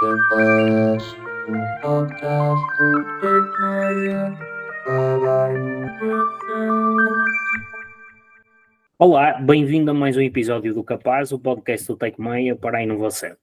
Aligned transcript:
Capaz, 0.00 1.16
um 1.48 1.80
podcast 1.82 2.78
do 2.78 3.04
Tecmeia 3.20 4.38
para 4.84 5.44
a 5.44 5.52
inovação. 5.52 6.96
Olá, 8.96 9.32
bem-vindo 9.40 9.90
a 9.90 9.94
mais 9.94 10.16
um 10.16 10.20
episódio 10.20 10.72
do 10.72 10.84
Capaz, 10.84 11.32
o 11.32 11.38
podcast 11.38 11.88
do 11.88 11.96
Tecmeia 11.96 12.54
para 12.54 12.78
a 12.78 12.82
inovação. 12.84 13.36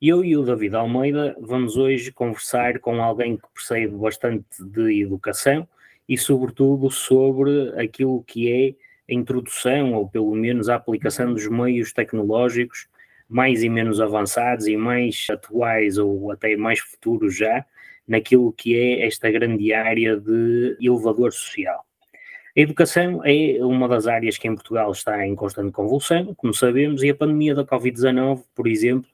Eu 0.00 0.24
e 0.24 0.34
o 0.34 0.42
David 0.42 0.76
Almeida 0.76 1.36
vamos 1.42 1.76
hoje 1.76 2.10
conversar 2.10 2.78
com 2.78 3.02
alguém 3.02 3.36
que 3.36 3.48
percebe 3.52 3.94
bastante 3.94 4.46
de 4.64 5.02
educação 5.02 5.68
e, 6.08 6.16
sobretudo, 6.16 6.90
sobre 6.90 7.78
aquilo 7.78 8.24
que 8.26 8.50
é 8.50 9.12
a 9.12 9.14
introdução, 9.14 9.92
ou 9.92 10.08
pelo 10.08 10.34
menos 10.34 10.70
a 10.70 10.76
aplicação 10.76 11.34
dos 11.34 11.46
meios 11.48 11.92
tecnológicos 11.92 12.88
mais 13.28 13.62
e 13.62 13.68
menos 13.68 14.00
avançados 14.00 14.66
e 14.66 14.76
mais 14.76 15.26
atuais 15.30 15.98
ou 15.98 16.32
até 16.32 16.56
mais 16.56 16.80
futuros 16.80 17.36
já, 17.36 17.64
naquilo 18.06 18.52
que 18.52 18.76
é 18.76 19.06
esta 19.06 19.30
grande 19.30 19.72
área 19.74 20.16
de 20.16 20.76
elevador 20.80 21.32
social. 21.32 21.84
A 22.56 22.60
educação 22.60 23.20
é 23.24 23.58
uma 23.64 23.86
das 23.86 24.06
áreas 24.06 24.38
que 24.38 24.48
em 24.48 24.54
Portugal 24.54 24.90
está 24.90 25.24
em 25.26 25.34
constante 25.34 25.70
convulsão, 25.70 26.34
como 26.34 26.54
sabemos, 26.54 27.02
e 27.02 27.10
a 27.10 27.14
pandemia 27.14 27.54
da 27.54 27.64
Covid-19, 27.64 28.42
por 28.54 28.66
exemplo, 28.66 29.08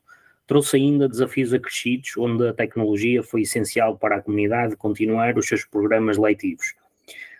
trouxe 0.46 0.76
ainda 0.76 1.08
desafios 1.08 1.52
acrescidos, 1.52 2.16
onde 2.16 2.46
a 2.46 2.54
tecnologia 2.54 3.22
foi 3.22 3.42
essencial 3.42 3.98
para 3.98 4.16
a 4.16 4.22
comunidade 4.22 4.76
continuar 4.76 5.36
os 5.36 5.46
seus 5.46 5.64
programas 5.64 6.16
letivos. 6.16 6.74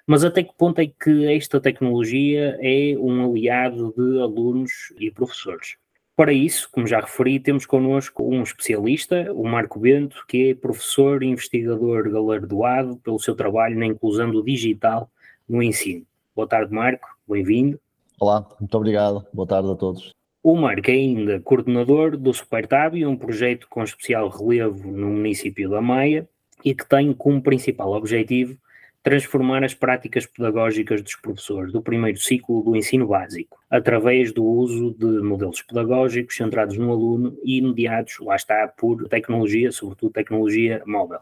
Mas 0.06 0.25
até 0.25 0.42
que 0.42 0.52
ponto 0.59 0.80
é 0.80 0.86
que 0.86 1.33
esta 1.33 1.61
tecnologia 1.61 2.59
é 2.61 2.95
um 2.98 3.30
aliado 3.30 3.95
de 3.97 4.20
alunos 4.20 4.92
e 4.98 5.11
professores? 5.11 5.77
Para 6.16 6.32
isso, 6.32 6.68
como 6.70 6.86
já 6.86 7.00
referi, 7.00 7.41
temos 7.41 7.66
connosco 7.66 8.22
um 8.22 8.45
especialista, 8.45 9.32
o 9.32 9.42
Marco 9.42 9.80
Bento, 9.80 10.25
que 10.28 10.50
é 10.50 10.55
professor 10.55 11.25
e 11.25 11.27
investigador 11.27 12.08
galardoado 12.08 12.97
pelo 12.98 13.19
seu 13.19 13.34
trabalho 13.34 13.77
na 13.77 13.86
inclusão 13.86 14.30
do 14.30 14.44
digital 14.44 15.11
no 15.48 15.61
ensino. 15.61 16.06
Boa 16.34 16.47
tarde, 16.47 16.72
Marco, 16.72 17.08
bem-vindo. 17.28 17.80
Olá, 18.20 18.48
muito 18.61 18.72
obrigado. 18.77 19.27
Boa 19.33 19.48
tarde 19.48 19.72
a 19.72 19.74
todos. 19.74 20.12
O 20.41 20.55
Marco 20.55 20.89
é 20.89 20.94
ainda 20.94 21.41
coordenador 21.41 22.17
do 22.17 22.33
SuperTab, 22.33 23.05
um 23.05 23.17
projeto 23.17 23.67
com 23.69 23.83
especial 23.83 24.28
relevo 24.28 24.92
no 24.92 25.08
município 25.08 25.69
da 25.69 25.80
Maia 25.80 26.28
e 26.64 26.77
que 26.77 26.89
tem 26.89 27.12
como 27.12 27.42
principal 27.42 27.92
objetivo 27.92 28.56
transformar 29.05 29.62
as 29.62 29.74
práticas 29.74 30.24
pedagógicas 30.24 31.02
dos 31.02 31.14
professores 31.14 31.70
do 31.70 31.83
primeiro 31.83 32.19
ciclo 32.19 32.62
do 32.62 32.74
ensino 32.74 33.06
básico, 33.06 33.61
através 33.70 34.33
do 34.33 34.42
uso 34.42 34.96
de 34.98 35.20
modelos 35.20 35.61
pedagógicos 35.61 36.34
centrados 36.34 36.78
no 36.78 36.91
aluno 36.91 37.38
e 37.44 37.61
mediados, 37.61 38.19
lá 38.20 38.34
está, 38.34 38.66
por 38.66 39.06
tecnologia, 39.06 39.70
sobretudo 39.70 40.11
tecnologia 40.11 40.83
móvel. 40.86 41.20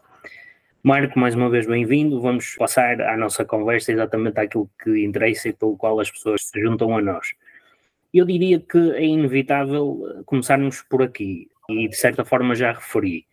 Marco, 0.81 1.19
mais 1.19 1.35
uma 1.35 1.49
vez 1.49 1.67
bem-vindo. 1.67 2.21
Vamos 2.21 2.55
passar 2.55 3.01
à 3.01 3.17
nossa 3.17 3.43
conversa 3.43 3.91
exatamente 3.91 4.39
àquilo 4.39 4.69
que 4.81 5.03
interessa 5.03 5.49
e 5.49 5.53
pelo 5.53 5.75
qual 5.75 5.99
as 5.99 6.09
pessoas 6.09 6.45
se 6.45 6.61
juntam 6.61 6.97
a 6.97 7.01
nós. 7.01 7.33
Eu 8.13 8.25
diria 8.25 8.61
que 8.61 8.91
é 8.91 9.03
inevitável 9.03 10.23
começarmos 10.25 10.81
por 10.83 11.03
aqui, 11.03 11.49
e 11.69 11.89
de 11.89 11.95
certa 11.97 12.23
forma 12.23 12.55
já 12.55 12.71
referi. 12.71 13.25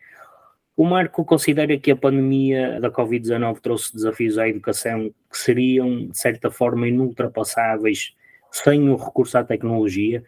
O 0.80 0.84
Marco 0.86 1.26
considera 1.26 1.76
que 1.76 1.90
a 1.90 1.96
pandemia 1.96 2.80
da 2.80 2.90
Covid-19 2.90 3.60
trouxe 3.60 3.92
desafios 3.92 4.38
à 4.38 4.48
educação 4.48 5.12
que 5.30 5.36
seriam, 5.36 6.06
de 6.06 6.16
certa 6.16 6.50
forma, 6.50 6.88
inultrapassáveis 6.88 8.14
sem 8.50 8.88
o 8.88 8.96
recurso 8.96 9.36
à 9.36 9.44
tecnologia, 9.44 10.24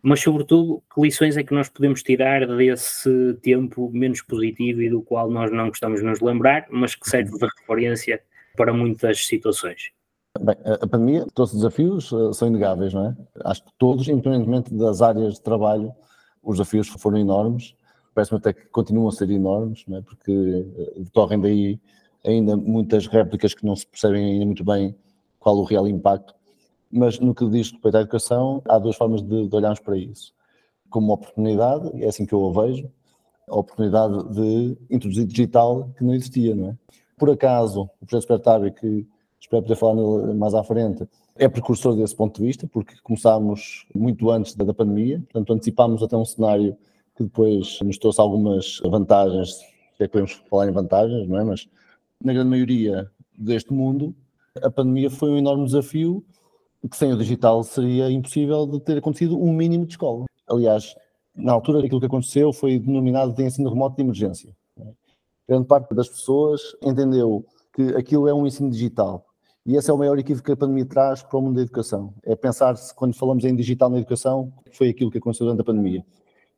mas, 0.00 0.20
sobretudo, 0.20 0.80
que 0.94 1.00
lições 1.00 1.36
é 1.36 1.42
que 1.42 1.52
nós 1.52 1.68
podemos 1.68 2.00
tirar 2.04 2.46
desse 2.46 3.36
tempo 3.42 3.90
menos 3.92 4.22
positivo 4.22 4.82
e 4.82 4.88
do 4.88 5.02
qual 5.02 5.28
nós 5.28 5.50
não 5.50 5.66
gostamos 5.66 5.98
de 5.98 6.06
nos 6.06 6.20
lembrar, 6.20 6.68
mas 6.70 6.94
que 6.94 7.10
serve 7.10 7.36
de 7.36 7.48
referência 7.58 8.22
para 8.56 8.72
muitas 8.72 9.26
situações? 9.26 9.90
Bem, 10.40 10.54
a 10.80 10.86
pandemia 10.86 11.26
trouxe 11.34 11.56
desafios, 11.56 12.12
eh, 12.12 12.32
são 12.34 12.46
inegáveis, 12.46 12.94
não 12.94 13.04
é? 13.04 13.16
Acho 13.46 13.64
que 13.64 13.72
todos, 13.76 14.06
independentemente 14.06 14.72
das 14.72 15.02
áreas 15.02 15.34
de 15.34 15.42
trabalho, 15.42 15.92
os 16.40 16.58
desafios 16.58 16.86
foram 16.86 17.18
enormes 17.18 17.76
parece-me 18.14 18.38
até 18.38 18.52
que 18.52 18.66
continuam 18.66 19.08
a 19.08 19.12
ser 19.12 19.30
enormes, 19.30 19.84
é? 19.90 20.00
porque 20.00 20.32
eh, 20.78 21.00
decorrem 21.00 21.40
daí 21.40 21.80
ainda 22.24 22.56
muitas 22.56 23.06
réplicas 23.06 23.54
que 23.54 23.64
não 23.64 23.76
se 23.76 23.86
percebem 23.86 24.24
ainda 24.24 24.46
muito 24.46 24.64
bem 24.64 24.94
qual 25.38 25.56
o 25.56 25.64
real 25.64 25.86
impacto, 25.86 26.34
mas 26.90 27.18
no 27.18 27.34
que 27.34 27.48
diz 27.48 27.70
respeito 27.70 27.96
à 27.96 28.00
educação, 28.00 28.62
há 28.68 28.78
duas 28.78 28.96
formas 28.96 29.22
de, 29.22 29.48
de 29.48 29.56
olharmos 29.56 29.80
para 29.80 29.96
isso. 29.96 30.32
Como 30.90 31.06
uma 31.06 31.14
oportunidade, 31.14 31.90
e 31.94 32.04
é 32.04 32.08
assim 32.08 32.24
que 32.26 32.32
eu 32.32 32.48
a 32.48 32.62
vejo, 32.62 32.90
a 33.46 33.56
oportunidade 33.56 34.34
de 34.34 34.76
introduzir 34.90 35.26
digital 35.26 35.90
que 35.96 36.04
não 36.04 36.14
existia, 36.14 36.54
não 36.54 36.70
é? 36.70 36.76
Por 37.16 37.30
acaso, 37.30 37.90
o 38.00 38.06
projeto 38.06 38.22
Supertab, 38.22 38.70
que 38.72 39.06
espero 39.40 39.62
poder 39.62 39.76
falar 39.76 40.34
mais 40.34 40.54
à 40.54 40.62
frente, 40.62 41.08
é 41.36 41.48
precursor 41.48 41.94
desse 41.96 42.14
ponto 42.14 42.40
de 42.40 42.46
vista, 42.46 42.66
porque 42.66 42.94
começámos 43.02 43.86
muito 43.94 44.30
antes 44.30 44.54
da, 44.54 44.64
da 44.64 44.74
pandemia, 44.74 45.20
portanto 45.20 45.52
antecipámos 45.52 46.02
até 46.02 46.16
um 46.16 46.24
cenário 46.24 46.76
que 47.18 47.24
depois 47.24 47.80
nos 47.82 47.98
trouxe 47.98 48.20
algumas 48.20 48.80
vantagens, 48.84 49.56
se 49.96 50.04
é 50.04 50.06
que 50.06 50.12
podemos 50.12 50.32
falar 50.48 50.68
em 50.68 50.72
vantagens, 50.72 51.28
não 51.28 51.36
é? 51.36 51.42
Mas 51.42 51.68
na 52.22 52.32
grande 52.32 52.48
maioria 52.48 53.10
deste 53.36 53.72
mundo, 53.72 54.14
a 54.62 54.70
pandemia 54.70 55.10
foi 55.10 55.30
um 55.30 55.36
enorme 55.36 55.64
desafio 55.64 56.24
que 56.88 56.96
sem 56.96 57.12
o 57.12 57.18
digital 57.18 57.64
seria 57.64 58.08
impossível 58.08 58.64
de 58.68 58.78
ter 58.78 58.98
acontecido 58.98 59.36
um 59.36 59.52
mínimo 59.52 59.84
de 59.84 59.94
escola. 59.94 60.26
Aliás, 60.48 60.94
na 61.34 61.52
altura 61.52 61.80
aquilo 61.80 61.98
que 61.98 62.06
aconteceu 62.06 62.52
foi 62.52 62.78
denominado 62.78 63.34
de 63.34 63.42
ensino 63.42 63.68
remoto 63.68 63.96
de 63.96 64.02
emergência. 64.02 64.56
É? 64.78 64.84
Grande 65.48 65.66
parte 65.66 65.92
das 65.94 66.08
pessoas 66.08 66.60
entendeu 66.80 67.44
que 67.74 67.82
aquilo 67.96 68.28
é 68.28 68.32
um 68.32 68.46
ensino 68.46 68.70
digital. 68.70 69.26
E 69.66 69.74
esse 69.74 69.90
é 69.90 69.92
o 69.92 69.98
maior 69.98 70.16
equívoco 70.20 70.46
que 70.46 70.52
a 70.52 70.56
pandemia 70.56 70.86
traz 70.86 71.20
para 71.20 71.36
o 71.36 71.42
mundo 71.42 71.56
da 71.56 71.62
educação. 71.62 72.14
É 72.24 72.36
pensar-se, 72.36 72.94
quando 72.94 73.14
falamos 73.14 73.44
em 73.44 73.56
digital 73.56 73.90
na 73.90 73.98
educação, 73.98 74.52
foi 74.72 74.88
aquilo 74.88 75.10
que 75.10 75.18
aconteceu 75.18 75.46
durante 75.46 75.60
a 75.60 75.64
pandemia. 75.64 76.04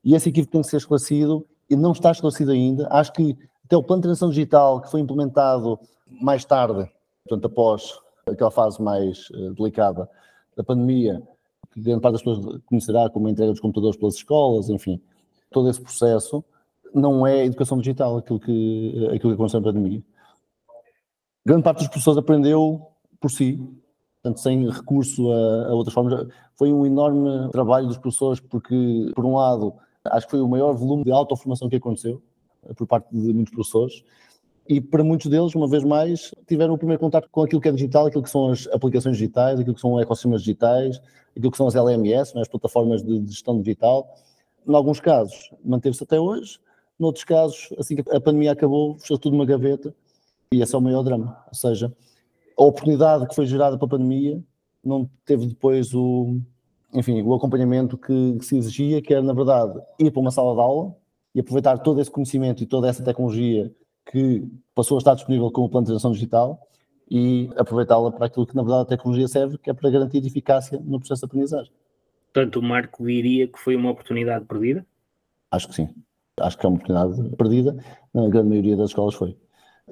E 0.05 0.15
esse 0.15 0.29
equívoco 0.29 0.53
tem 0.53 0.63
que 0.63 0.69
ser 0.69 0.79
esclarecido 0.79 1.47
e 1.69 1.77
não 1.77 1.93
está 1.93 2.11
esclarecido 2.11 2.53
ainda. 2.53 2.89
Acho 2.91 3.13
que 3.13 3.37
até 3.65 3.77
o 3.77 3.83
plano 3.83 4.01
de 4.01 4.09
transição 4.09 4.31
digital 4.31 4.81
que 4.81 4.91
foi 4.91 5.01
implementado 5.01 5.79
mais 6.21 6.45
tarde, 6.45 6.91
portanto, 7.25 7.47
após 7.47 7.99
aquela 8.27 8.51
fase 8.51 8.83
mais 8.83 9.31
uh, 9.31 9.55
delicada 9.55 10.09
da 10.57 10.65
pandemia, 10.65 11.23
que 11.73 11.81
grande 11.81 12.01
parte 12.01 12.15
das 12.15 12.23
pessoas 12.23 12.61
conhecerá 12.67 13.09
como 13.09 13.29
a 13.29 13.31
entrega 13.31 13.53
dos 13.53 13.61
computadores 13.61 13.97
pelas 13.97 14.15
escolas, 14.15 14.69
enfim, 14.69 15.01
todo 15.51 15.69
esse 15.69 15.81
processo 15.81 16.45
não 16.93 17.27
é 17.27 17.45
educação 17.45 17.79
digital, 17.79 18.17
aquilo 18.17 18.41
que, 18.41 18.93
eh, 18.97 19.15
aquilo 19.15 19.31
que 19.31 19.35
aconteceu 19.35 19.61
na 19.61 19.67
pandemia. 19.67 20.03
Grande 21.47 21.63
parte 21.63 21.79
dos 21.79 21.89
professores 21.89 22.19
aprendeu 22.19 22.89
por 23.21 23.31
si, 23.31 23.57
portanto, 24.21 24.41
sem 24.41 24.69
recurso 24.69 25.31
a, 25.31 25.69
a 25.69 25.75
outras 25.75 25.95
formas. 25.95 26.27
Foi 26.57 26.73
um 26.73 26.85
enorme 26.85 27.49
trabalho 27.53 27.87
dos 27.87 27.97
professores, 27.97 28.41
porque, 28.41 29.13
por 29.15 29.25
um 29.25 29.37
lado, 29.37 29.75
Acho 30.07 30.27
que 30.27 30.31
foi 30.31 30.41
o 30.41 30.49
maior 30.49 30.73
volume 30.73 31.05
de 31.05 31.13
autoformação 31.13 31.69
que 31.69 31.77
aconteceu 31.77 32.23
eh, 32.65 32.75
por 32.75 32.87
parte 32.87 33.09
de 33.13 33.33
muitos 33.33 33.53
professores. 33.53 34.03
E 34.69 34.81
para 34.81 35.03
muitos 35.03 35.27
deles, 35.27 35.55
uma 35.55 35.69
vez 35.69 35.83
mais, 35.83 36.33
tiveram 36.47 36.75
o 36.75 36.79
primeiro 36.79 37.01
contato 37.01 37.29
com 37.31 37.43
aquilo 37.43 37.61
que 37.61 37.69
é 37.69 37.73
digital, 37.73 38.07
aquilo 38.07 38.23
que 38.23 38.31
são 38.31 38.51
as 38.51 38.67
aplicações 38.69 39.17
digitais, 39.17 39.59
aquilo 39.59 39.75
que 39.75 39.81
são 39.81 40.01
ecossistemas 40.01 40.43
digitais, 40.43 41.01
aquilo 41.37 41.51
que 41.51 41.57
são 41.57 41.67
as 41.67 41.75
LMS, 41.75 42.37
é? 42.37 42.41
as 42.41 42.49
plataformas 42.49 43.03
de 43.03 43.27
gestão 43.27 43.59
digital. 43.61 44.09
Em 44.67 44.75
alguns 44.75 45.01
casos, 45.01 45.51
manteve-se 45.65 46.05
até 46.05 46.21
hoje. 46.21 46.59
Noutros 46.99 47.25
casos, 47.25 47.69
assim 47.79 47.97
que 47.97 48.15
a 48.15 48.21
pandemia 48.21 48.53
acabou, 48.53 48.97
fechou 48.99 49.19
tudo 49.19 49.33
numa 49.33 49.47
gaveta. 49.47 49.95
E 50.53 50.63
esse 50.63 50.75
é 50.75 50.79
o 50.79 50.81
maior 50.81 51.03
drama. 51.03 51.43
Ou 51.49 51.55
seja, 51.55 51.93
a 52.57 52.63
oportunidade 52.63 53.27
que 53.27 53.35
foi 53.35 53.47
gerada 53.47 53.77
pela 53.77 53.89
pandemia 53.89 54.43
não 54.85 55.09
teve 55.25 55.47
depois 55.47 55.93
o, 55.95 56.41
enfim, 56.93 57.23
o 57.23 57.35
acompanhamento 57.35 57.97
que, 57.97 58.37
que, 58.39 58.45
se 58.45 58.57
exigia, 58.57 59.01
que 59.01 59.13
era, 59.13 59.23
na 59.23 59.33
verdade, 59.33 59.81
ir 59.99 60.11
para 60.11 60.21
uma 60.21 60.31
sala 60.31 60.55
de 60.55 60.61
aula 60.61 60.95
e 61.35 61.41
aproveitar 61.41 61.79
todo 61.79 62.01
esse 62.01 62.11
conhecimento 62.11 62.63
e 62.63 62.67
toda 62.67 62.89
essa 62.89 63.03
tecnologia 63.05 63.73
que 64.11 64.45
passou 64.75 64.97
a 64.97 64.99
estar 64.99 65.15
disponível 65.15 65.51
como 65.51 65.69
plano 65.69 65.85
de 65.85 65.91
transição 65.91 66.13
digital 66.13 66.67
e 67.09 67.51
aproveitá-la 67.57 68.11
para 68.11 68.27
aquilo 68.27 68.47
que, 68.47 68.57
na 68.57 68.63
verdade, 68.63 68.83
a 68.83 68.87
tecnologia 68.87 69.29
serve, 69.29 69.59
que 69.59 69.71
é 69.71 69.73
para 69.73 69.91
garantir 69.91 70.25
eficácia 70.25 70.81
no 70.85 70.99
processo 70.99 71.21
de 71.21 71.27
aprendizagem. 71.27 71.73
Portanto, 72.33 72.57
o 72.57 72.63
Marco 72.63 73.05
diria 73.05 73.47
que 73.47 73.59
foi 73.59 73.77
uma 73.77 73.91
oportunidade 73.91 74.45
perdida? 74.45 74.87
Acho 75.51 75.69
que 75.69 75.75
sim. 75.75 75.89
Acho 76.41 76.57
que 76.57 76.65
é 76.65 76.69
uma 76.69 76.77
oportunidade 76.77 77.37
perdida, 77.37 77.77
na 78.15 78.29
grande 78.29 78.49
maioria 78.49 78.77
das 78.77 78.91
escolas 78.91 79.15
foi. 79.15 79.37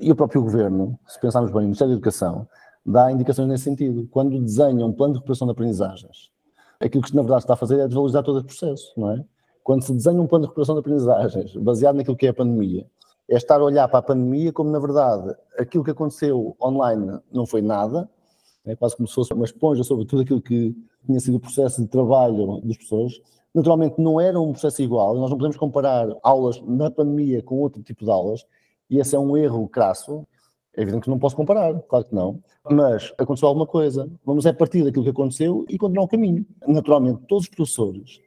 E 0.00 0.11
o 0.11 0.17
próprio 0.17 0.43
governo, 0.43 0.99
se 1.06 1.20
pensarmos 1.20 1.50
bem, 1.50 1.61
o 1.61 1.64
Ministério 1.64 1.93
da 1.93 1.96
Educação, 1.96 2.49
dá 2.87 3.11
indicações 3.11 3.49
nesse 3.49 3.64
sentido. 3.64 4.06
Quando 4.11 4.40
desenha 4.40 4.87
um 4.87 4.93
plano 4.93 5.14
de 5.14 5.19
recuperação 5.19 5.46
de 5.46 5.52
aprendizagens 5.52 6.31
aquilo 6.80 7.02
que 7.02 7.14
na 7.14 7.22
verdade 7.22 7.42
está 7.42 7.54
a 7.54 7.56
fazer 7.56 7.80
é 7.80 7.86
desvalorizar 7.86 8.22
todo 8.22 8.38
esse 8.38 8.46
processo, 8.46 8.92
não 8.96 9.12
é? 9.12 9.25
Quando 9.62 9.82
se 9.82 9.92
desenha 9.92 10.20
um 10.20 10.26
plano 10.26 10.44
de 10.44 10.48
recuperação 10.48 10.75
de 10.75 10.80
aprendizagens 10.80 11.54
baseado 11.56 11.96
naquilo 11.96 12.16
que 12.16 12.26
é 12.26 12.30
a 12.30 12.34
pandemia, 12.34 12.86
é 13.28 13.36
estar 13.36 13.60
a 13.60 13.64
olhar 13.64 13.86
para 13.88 13.98
a 13.98 14.02
pandemia 14.02 14.52
como 14.52 14.70
na 14.70 14.78
verdade 14.78 15.34
aquilo 15.58 15.84
que 15.84 15.90
aconteceu 15.90 16.56
online 16.62 17.20
não 17.30 17.44
foi 17.44 17.60
nada, 17.60 18.08
é 18.64 18.75
quase 18.75 18.96
como 18.96 19.08
se 19.08 19.14
fosse 19.14 19.32
uma 19.32 19.44
esponja 19.44 19.82
sobre 19.84 20.04
tudo 20.06 20.22
aquilo 20.22 20.40
que 20.40 20.75
tinha 21.04 21.20
sido 21.20 21.36
o 21.36 21.40
processo 21.40 21.82
de 21.82 21.88
trabalho 21.88 22.60
dos 22.62 22.76
professores. 22.76 23.20
Naturalmente 23.54 24.00
não 24.00 24.20
era 24.20 24.38
um 24.40 24.52
processo 24.52 24.82
igual, 24.82 25.14
nós 25.14 25.30
não 25.30 25.36
podemos 25.36 25.56
comparar 25.56 26.08
aulas 26.22 26.60
na 26.62 26.90
pandemia 26.90 27.42
com 27.42 27.58
outro 27.58 27.82
tipo 27.82 28.04
de 28.04 28.10
aulas, 28.10 28.46
e 28.90 28.98
esse 28.98 29.16
é 29.16 29.19
um 29.19 29.36
erro 29.36 29.69
crasso. 29.69 30.26
É 30.78 30.82
evidente 30.82 31.02
que 31.02 31.10
não 31.10 31.19
posso 31.19 31.34
comparar, 31.34 31.75
claro 31.88 32.04
que 32.04 32.14
não, 32.14 32.40
mas 32.70 33.12
aconteceu 33.19 33.48
alguma 33.48 33.66
coisa. 33.66 34.08
Vamos 34.25 34.46
é 34.46 34.52
partir 34.52 34.84
daquilo 34.84 35.02
que 35.02 35.10
aconteceu 35.10 35.66
e 35.69 35.76
continuar 35.76 36.04
o 36.04 36.08
caminho. 36.08 36.46
Naturalmente, 36.69 37.20
todos 37.26 37.46
os 37.46 37.50
professores 37.50 38.20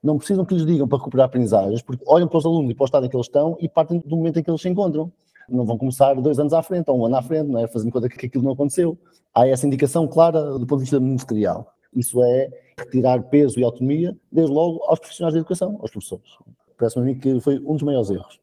não 0.00 0.16
precisam 0.16 0.44
que 0.44 0.54
lhes 0.54 0.64
digam 0.64 0.86
para 0.86 0.98
recuperar 0.98 1.26
aprendizagens, 1.26 1.82
porque 1.82 2.04
olham 2.06 2.28
para 2.28 2.38
os 2.38 2.46
alunos 2.46 2.70
e 2.70 2.74
para 2.74 2.84
o 2.84 2.86
estado 2.86 3.06
em 3.06 3.08
que 3.08 3.16
eles 3.16 3.26
estão 3.26 3.56
e 3.58 3.68
partem 3.68 3.98
do 3.98 4.16
momento 4.16 4.38
em 4.38 4.44
que 4.44 4.48
eles 4.48 4.62
se 4.62 4.68
encontram. 4.68 5.10
Não 5.48 5.64
vão 5.64 5.76
começar 5.76 6.14
dois 6.14 6.38
anos 6.38 6.52
à 6.52 6.62
frente 6.62 6.88
ou 6.88 7.00
um 7.00 7.04
ano 7.04 7.16
à 7.16 7.22
frente, 7.22 7.50
não 7.50 7.58
é? 7.58 7.66
fazendo 7.66 7.90
conta 7.90 8.08
que 8.08 8.26
aquilo 8.26 8.44
não 8.44 8.52
aconteceu. 8.52 8.96
Há 9.34 9.48
essa 9.48 9.66
indicação 9.66 10.06
clara 10.06 10.56
do 10.56 10.64
ponto 10.68 10.78
de 10.78 10.84
vista 10.84 11.00
ministerial. 11.00 11.74
Isso 11.92 12.22
é 12.22 12.48
retirar 12.78 13.24
peso 13.24 13.58
e 13.58 13.64
autonomia, 13.64 14.16
desde 14.30 14.54
logo, 14.54 14.84
aos 14.84 15.00
profissionais 15.00 15.34
da 15.34 15.40
educação, 15.40 15.76
aos 15.80 15.90
professores. 15.90 16.30
Parece-me 16.78 17.02
a 17.02 17.06
mim 17.06 17.18
que 17.18 17.40
foi 17.40 17.58
um 17.58 17.72
dos 17.72 17.82
maiores 17.82 18.08
erros. 18.08 18.38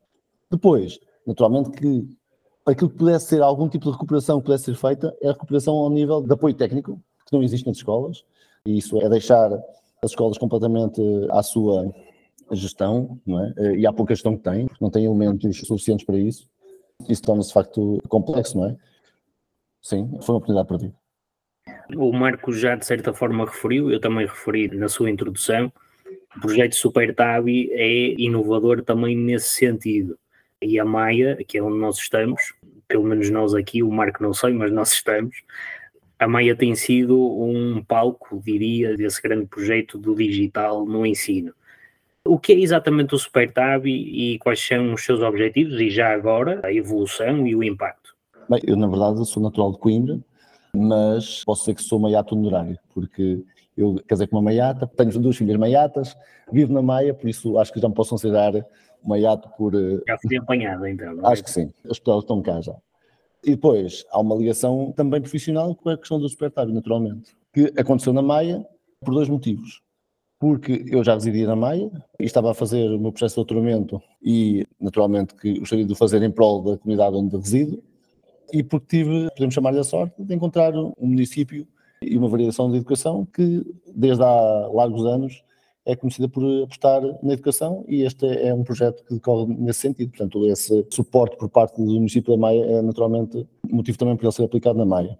Depois, 0.51 0.99
naturalmente 1.25 1.69
que 1.69 2.05
aquilo 2.65 2.89
que 2.89 2.97
pudesse 2.97 3.27
ser 3.27 3.41
algum 3.41 3.69
tipo 3.69 3.85
de 3.85 3.91
recuperação 3.91 4.39
que 4.39 4.45
pudesse 4.45 4.65
ser 4.65 4.75
feita 4.75 5.15
é 5.21 5.29
a 5.29 5.33
recuperação 5.33 5.75
ao 5.75 5.89
nível 5.89 6.21
de 6.21 6.33
apoio 6.33 6.53
técnico, 6.53 6.99
que 7.25 7.33
não 7.33 7.43
existe 7.43 7.67
nas 7.67 7.77
escolas, 7.77 8.25
e 8.65 8.77
isso 8.77 8.99
é 9.01 9.09
deixar 9.09 9.51
as 10.03 10.11
escolas 10.11 10.37
completamente 10.37 11.01
à 11.29 11.41
sua 11.43 11.93
gestão, 12.51 13.19
não 13.25 13.43
é? 13.43 13.75
E 13.75 13.87
há 13.87 13.93
pouca 13.93 14.13
gestão 14.13 14.35
que 14.37 14.43
têm, 14.43 14.67
não 14.79 14.89
têm 14.89 15.05
elementos 15.05 15.57
suficientes 15.59 16.05
para 16.05 16.17
isso. 16.17 16.47
Isso 17.09 17.21
torna-se 17.21 17.49
de 17.49 17.53
facto 17.53 18.01
complexo, 18.07 18.57
não 18.57 18.67
é? 18.67 18.77
Sim, 19.81 20.09
foi 20.21 20.33
uma 20.33 20.37
oportunidade 20.37 20.67
perdida. 20.67 20.95
O 21.95 22.11
Marco 22.11 22.51
já 22.51 22.75
de 22.75 22.85
certa 22.85 23.13
forma 23.13 23.45
referiu, 23.45 23.91
eu 23.91 23.99
também 23.99 24.25
referi 24.25 24.67
na 24.75 24.87
sua 24.87 25.09
introdução, 25.09 25.71
o 26.35 26.39
projeto 26.39 26.75
Super 26.75 27.13
Tabi 27.15 27.69
é 27.71 28.19
inovador 28.19 28.83
também 28.83 29.15
nesse 29.17 29.49
sentido. 29.49 30.17
E 30.65 30.79
a 30.79 30.85
Maia, 30.85 31.37
que 31.47 31.57
é 31.57 31.63
onde 31.63 31.77
nós 31.77 31.97
estamos, 31.97 32.53
pelo 32.87 33.03
menos 33.03 33.29
nós 33.29 33.53
aqui, 33.53 33.83
o 33.83 33.91
Marco 33.91 34.23
não 34.23 34.33
sei, 34.33 34.53
mas 34.53 34.71
nós 34.71 34.91
estamos, 34.91 35.35
a 36.17 36.27
Maia 36.27 36.55
tem 36.55 36.73
sido 36.75 37.19
um 37.39 37.83
palco, 37.83 38.41
diria, 38.43 38.95
desse 38.95 39.21
grande 39.21 39.45
projeto 39.45 39.97
do 39.97 40.15
digital 40.15 40.85
no 40.85 41.05
ensino. 41.05 41.53
O 42.23 42.39
que 42.39 42.53
é 42.53 42.59
exatamente 42.59 43.13
o 43.13 43.19
SuperTab 43.19 43.87
e 43.87 44.39
quais 44.39 44.59
são 44.59 44.93
os 44.93 45.05
seus 45.05 45.21
objetivos 45.21 45.79
e 45.79 45.91
já 45.91 46.11
agora 46.11 46.59
a 46.63 46.73
evolução 46.73 47.45
e 47.45 47.55
o 47.55 47.63
impacto? 47.63 48.15
Bem, 48.49 48.59
eu 48.65 48.75
na 48.75 48.87
verdade 48.87 49.23
sou 49.27 49.43
natural 49.43 49.71
de 49.71 49.77
Coimbra, 49.77 50.19
mas 50.75 51.43
posso 51.43 51.61
dizer 51.61 51.75
que 51.75 51.83
sou 51.83 51.99
maiato 51.99 52.35
honorário, 52.35 52.79
porque 52.93 53.43
eu 53.77 54.01
casei 54.07 54.25
com 54.25 54.37
uma 54.37 54.41
maiata, 54.41 54.87
tenho 54.87 55.11
duas 55.19 55.37
filhas 55.37 55.57
maiatas, 55.57 56.15
vivo 56.51 56.73
na 56.73 56.81
Maia, 56.81 57.13
por 57.13 57.29
isso 57.29 57.59
acho 57.59 57.73
que 57.73 57.79
já 57.79 57.89
me 57.89 57.93
posso 57.93 58.11
considerar 58.11 58.53
maiato 59.05 59.49
por... 59.57 59.73
Eh, 59.75 60.01
já 60.07 60.17
fui 60.17 60.37
apanhado 60.37 60.87
então. 60.87 61.19
É? 61.19 61.31
Acho 61.31 61.43
que 61.43 61.51
sim, 61.51 61.71
as 61.89 61.99
pessoas 61.99 62.23
estão 62.23 62.41
cá 62.41 62.61
já. 62.61 62.75
E 63.43 63.51
depois 63.51 64.05
há 64.11 64.19
uma 64.19 64.35
ligação 64.35 64.91
também 64.95 65.21
profissional 65.21 65.75
com 65.75 65.89
a 65.89 65.97
questão 65.97 66.19
do 66.19 66.27
supertário, 66.27 66.73
naturalmente, 66.73 67.35
que 67.53 67.71
aconteceu 67.77 68.11
na 68.11 68.21
Maia 68.21 68.65
por 69.01 69.13
dois 69.13 69.29
motivos. 69.29 69.81
Porque 70.39 70.85
eu 70.87 71.03
já 71.03 71.13
residia 71.13 71.47
na 71.47 71.55
Maia 71.55 71.89
e 72.19 72.25
estava 72.25 72.51
a 72.51 72.53
fazer 72.53 72.89
o 72.89 72.99
meu 72.99 73.11
processo 73.11 73.35
de 73.35 73.35
doutoramento 73.37 74.01
e, 74.21 74.65
naturalmente, 74.79 75.33
que 75.35 75.59
gostaria 75.59 75.85
de 75.85 75.93
o 75.93 75.95
fazer 75.95 76.21
em 76.23 76.31
prol 76.31 76.61
da 76.61 76.77
comunidade 76.77 77.15
onde 77.15 77.37
resido 77.37 77.81
e 78.51 78.63
porque 78.63 78.97
tive, 78.97 79.29
podemos 79.31 79.53
chamar-lhe 79.53 79.79
a 79.79 79.83
sorte, 79.83 80.15
de 80.17 80.33
encontrar 80.33 80.73
um 80.75 80.93
município 80.99 81.67
e 82.01 82.17
uma 82.17 82.27
variação 82.27 82.69
de 82.69 82.77
educação 82.77 83.25
que, 83.25 83.65
desde 83.95 84.23
há 84.23 84.69
largos 84.73 85.05
anos, 85.05 85.43
é 85.85 85.95
conhecida 85.95 86.27
por 86.27 86.43
apostar 86.63 87.01
na 87.21 87.33
educação 87.33 87.85
e 87.87 88.01
este 88.01 88.25
é 88.25 88.53
um 88.53 88.63
projeto 88.63 89.03
que 89.05 89.13
decorre 89.13 89.53
nesse 89.53 89.81
sentido. 89.81 90.09
Portanto, 90.09 90.45
esse 90.47 90.85
suporte 90.89 91.37
por 91.37 91.47
parte 91.49 91.77
do 91.77 91.85
município 91.85 92.33
da 92.33 92.37
Maia 92.37 92.65
é 92.65 92.81
naturalmente 92.81 93.47
motivo 93.69 93.97
também 93.97 94.15
para 94.15 94.25
ele 94.25 94.33
ser 94.33 94.43
aplicado 94.43 94.77
na 94.77 94.85
Maia. 94.85 95.17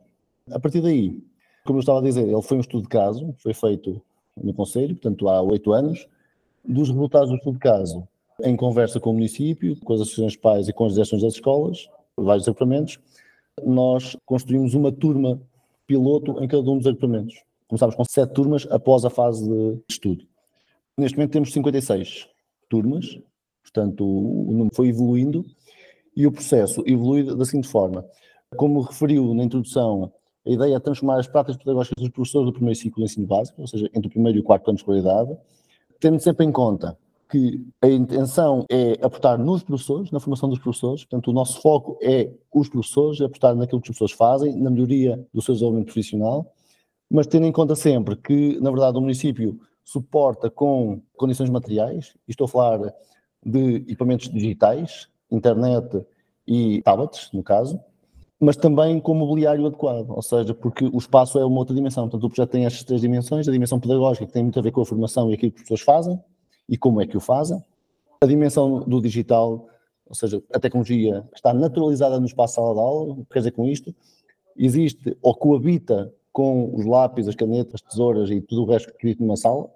A 0.51 0.59
partir 0.59 0.81
daí, 0.81 1.21
como 1.65 1.77
eu 1.77 1.81
estava 1.81 2.00
a 2.00 2.03
dizer, 2.03 2.27
ele 2.27 2.41
foi 2.41 2.57
um 2.57 2.62
estudo 2.62 2.83
de 2.83 2.89
caso, 2.89 3.33
foi 3.38 3.53
feito 3.53 4.01
no 4.35 4.53
Conselho, 4.53 4.95
portanto 4.95 5.29
há 5.29 5.41
oito 5.41 5.71
anos. 5.71 6.07
Dos 6.68 6.89
resultados 6.89 7.29
do 7.29 7.35
estudo 7.35 7.53
de 7.53 7.59
caso, 7.59 8.07
em 8.44 8.56
conversa 8.56 9.00
com 9.00 9.11
o 9.11 9.13
município, 9.13 9.79
com 9.81 9.94
as 9.94 10.01
associações 10.01 10.35
pais 10.35 10.68
e 10.68 10.73
com 10.73 10.85
as 10.85 10.94
direções 10.94 11.21
das 11.21 11.35
escolas, 11.35 11.88
vários 12.18 12.47
agrupamentos, 12.47 13.00
nós 13.63 14.18
construímos 14.25 14.73
uma 14.73 14.91
turma 14.91 15.39
piloto 15.85 16.44
em 16.44 16.47
cada 16.47 16.69
um 16.69 16.77
dos 16.77 16.88
agrupamentos. 16.88 17.35
Começámos 17.68 17.95
com 17.95 18.03
sete 18.03 18.33
turmas 18.33 18.68
após 18.71 19.06
a 19.06 19.09
fase 19.09 19.47
de 19.47 19.79
estudo. 19.88 20.25
Neste 20.97 21.18
momento 21.18 21.33
temos 21.33 21.51
56 21.51 22.25
turmas, 22.69 23.19
portanto 23.62 24.06
o 24.06 24.51
número 24.51 24.74
foi 24.74 24.88
evoluindo 24.88 25.45
e 26.15 26.25
o 26.25 26.31
processo 26.31 26.81
evolui 26.86 27.24
da 27.24 27.44
seguinte 27.44 27.68
forma. 27.68 28.06
Como 28.56 28.80
referiu 28.80 29.33
na 29.33 29.44
introdução, 29.44 30.13
a 30.47 30.50
ideia 30.50 30.75
é 30.75 30.80
transformar 30.80 31.19
as 31.19 31.27
práticas 31.27 31.57
pedagógicas 31.57 32.01
dos 32.01 32.12
professores 32.12 32.45
do 32.45 32.53
primeiro 32.53 32.80
ciclo 32.80 33.03
de 33.03 33.12
ensino 33.12 33.27
básico, 33.27 33.59
ou 33.59 33.68
seja, 33.68 33.89
entre 33.94 34.07
o 34.07 34.09
primeiro 34.09 34.38
e 34.38 34.42
o 34.42 34.44
quarto 34.44 34.69
ano 34.69 34.77
de 34.77 34.83
escolaridade, 34.83 35.38
tendo 36.00 36.18
sempre 36.21 36.45
em 36.45 36.51
conta 36.51 36.97
que 37.30 37.68
a 37.81 37.89
intenção 37.89 38.65
é 38.69 38.94
apostar 39.01 39.38
nos 39.38 39.63
professores, 39.63 40.12
na 40.12 40.19
formação 40.21 40.47
dos 40.47 40.59
professores, 40.59 41.03
portanto 41.03 41.27
o 41.30 41.33
nosso 41.33 41.59
foco 41.59 41.97
é 42.01 42.31
os 42.53 42.69
professores, 42.69 43.19
é 43.19 43.25
apostar 43.25 43.53
naquilo 43.53 43.81
que 43.81 43.89
os 43.89 43.97
professores 43.97 44.13
fazem, 44.13 44.56
na 44.62 44.69
melhoria 44.69 45.21
do 45.33 45.42
seu 45.42 45.53
desenvolvimento 45.56 45.88
profissional, 45.88 46.53
mas 47.12 47.27
tendo 47.27 47.45
em 47.45 47.51
conta 47.51 47.75
sempre 47.75 48.15
que, 48.15 48.57
na 48.62 48.71
verdade, 48.71 48.97
o 48.97 49.01
município 49.01 49.59
suporta 49.85 50.49
com 50.49 50.99
condições 51.15 51.49
materiais, 51.49 52.17
estou 52.27 52.45
a 52.45 52.47
falar 52.47 52.93
de 53.45 53.75
equipamentos 53.75 54.27
digitais, 54.27 55.07
internet 55.31 56.05
e 56.47 56.81
tablets, 56.81 57.29
no 57.31 57.43
caso, 57.43 57.79
mas 58.39 58.57
também 58.57 58.99
com 58.99 59.13
mobiliário 59.13 59.65
adequado, 59.65 60.09
ou 60.09 60.21
seja, 60.21 60.53
porque 60.53 60.85
o 60.85 60.97
espaço 60.97 61.39
é 61.39 61.45
uma 61.45 61.59
outra 61.59 61.75
dimensão. 61.75 62.03
Portanto, 62.09 62.25
o 62.25 62.29
projeto 62.29 62.51
tem 62.51 62.65
estas 62.65 62.83
três 62.83 62.99
dimensões: 62.99 63.47
a 63.47 63.51
dimensão 63.51 63.79
pedagógica, 63.79 64.25
que 64.25 64.33
tem 64.33 64.43
muito 64.43 64.59
a 64.59 64.61
ver 64.61 64.71
com 64.71 64.81
a 64.81 64.85
formação 64.85 65.29
e 65.29 65.35
aquilo 65.35 65.51
que 65.51 65.59
as 65.59 65.63
pessoas 65.63 65.81
fazem 65.81 66.19
e 66.67 66.77
como 66.77 66.99
é 66.99 67.07
que 67.07 67.15
o 67.15 67.19
fazem, 67.19 67.63
a 68.19 68.25
dimensão 68.25 68.79
do 68.79 68.99
digital, 68.99 69.67
ou 70.05 70.15
seja, 70.15 70.41
a 70.51 70.59
tecnologia 70.59 71.23
está 71.33 71.53
naturalizada 71.53 72.19
no 72.19 72.25
espaço 72.25 72.55
sala 72.55 72.73
de 72.73 72.79
aula, 72.79 73.13
o 73.13 73.17
que 73.17 73.33
quer 73.33 73.39
dizer 73.39 73.51
com 73.51 73.65
isto? 73.65 73.95
Existe 74.57 75.15
ou 75.21 75.35
coabita 75.35 76.11
com 76.35 76.75
os 76.75 76.85
lápis, 76.85 77.29
as 77.29 77.35
canetas, 77.35 77.75
as 77.75 77.81
tesouras 77.81 78.29
e 78.29 78.41
tudo 78.41 78.63
o 78.63 78.65
resto 78.65 78.93
que 78.97 79.07
existe 79.07 79.21
numa 79.21 79.37
sala, 79.37 79.69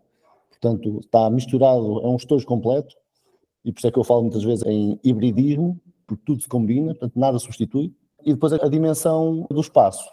portanto, 0.49 0.99
está 0.99 1.29
misturado, 1.29 2.01
é 2.01 2.07
um 2.07 2.17
estojo 2.17 2.45
completo, 2.45 2.97
e 3.63 3.71
por 3.71 3.79
isso 3.79 3.87
é 3.87 3.91
que 3.91 3.97
eu 3.97 4.03
falo 4.03 4.23
muitas 4.23 4.43
vezes 4.43 4.65
em 4.65 4.99
hibridismo, 5.01 5.79
porque 6.05 6.21
tudo 6.25 6.41
se 6.41 6.49
combina, 6.49 6.87
portanto, 6.87 7.17
nada 7.17 7.39
substitui. 7.39 7.93
E 8.25 8.33
depois 8.33 8.51
a 8.51 8.67
dimensão 8.67 9.47
do 9.49 9.61
espaço, 9.61 10.03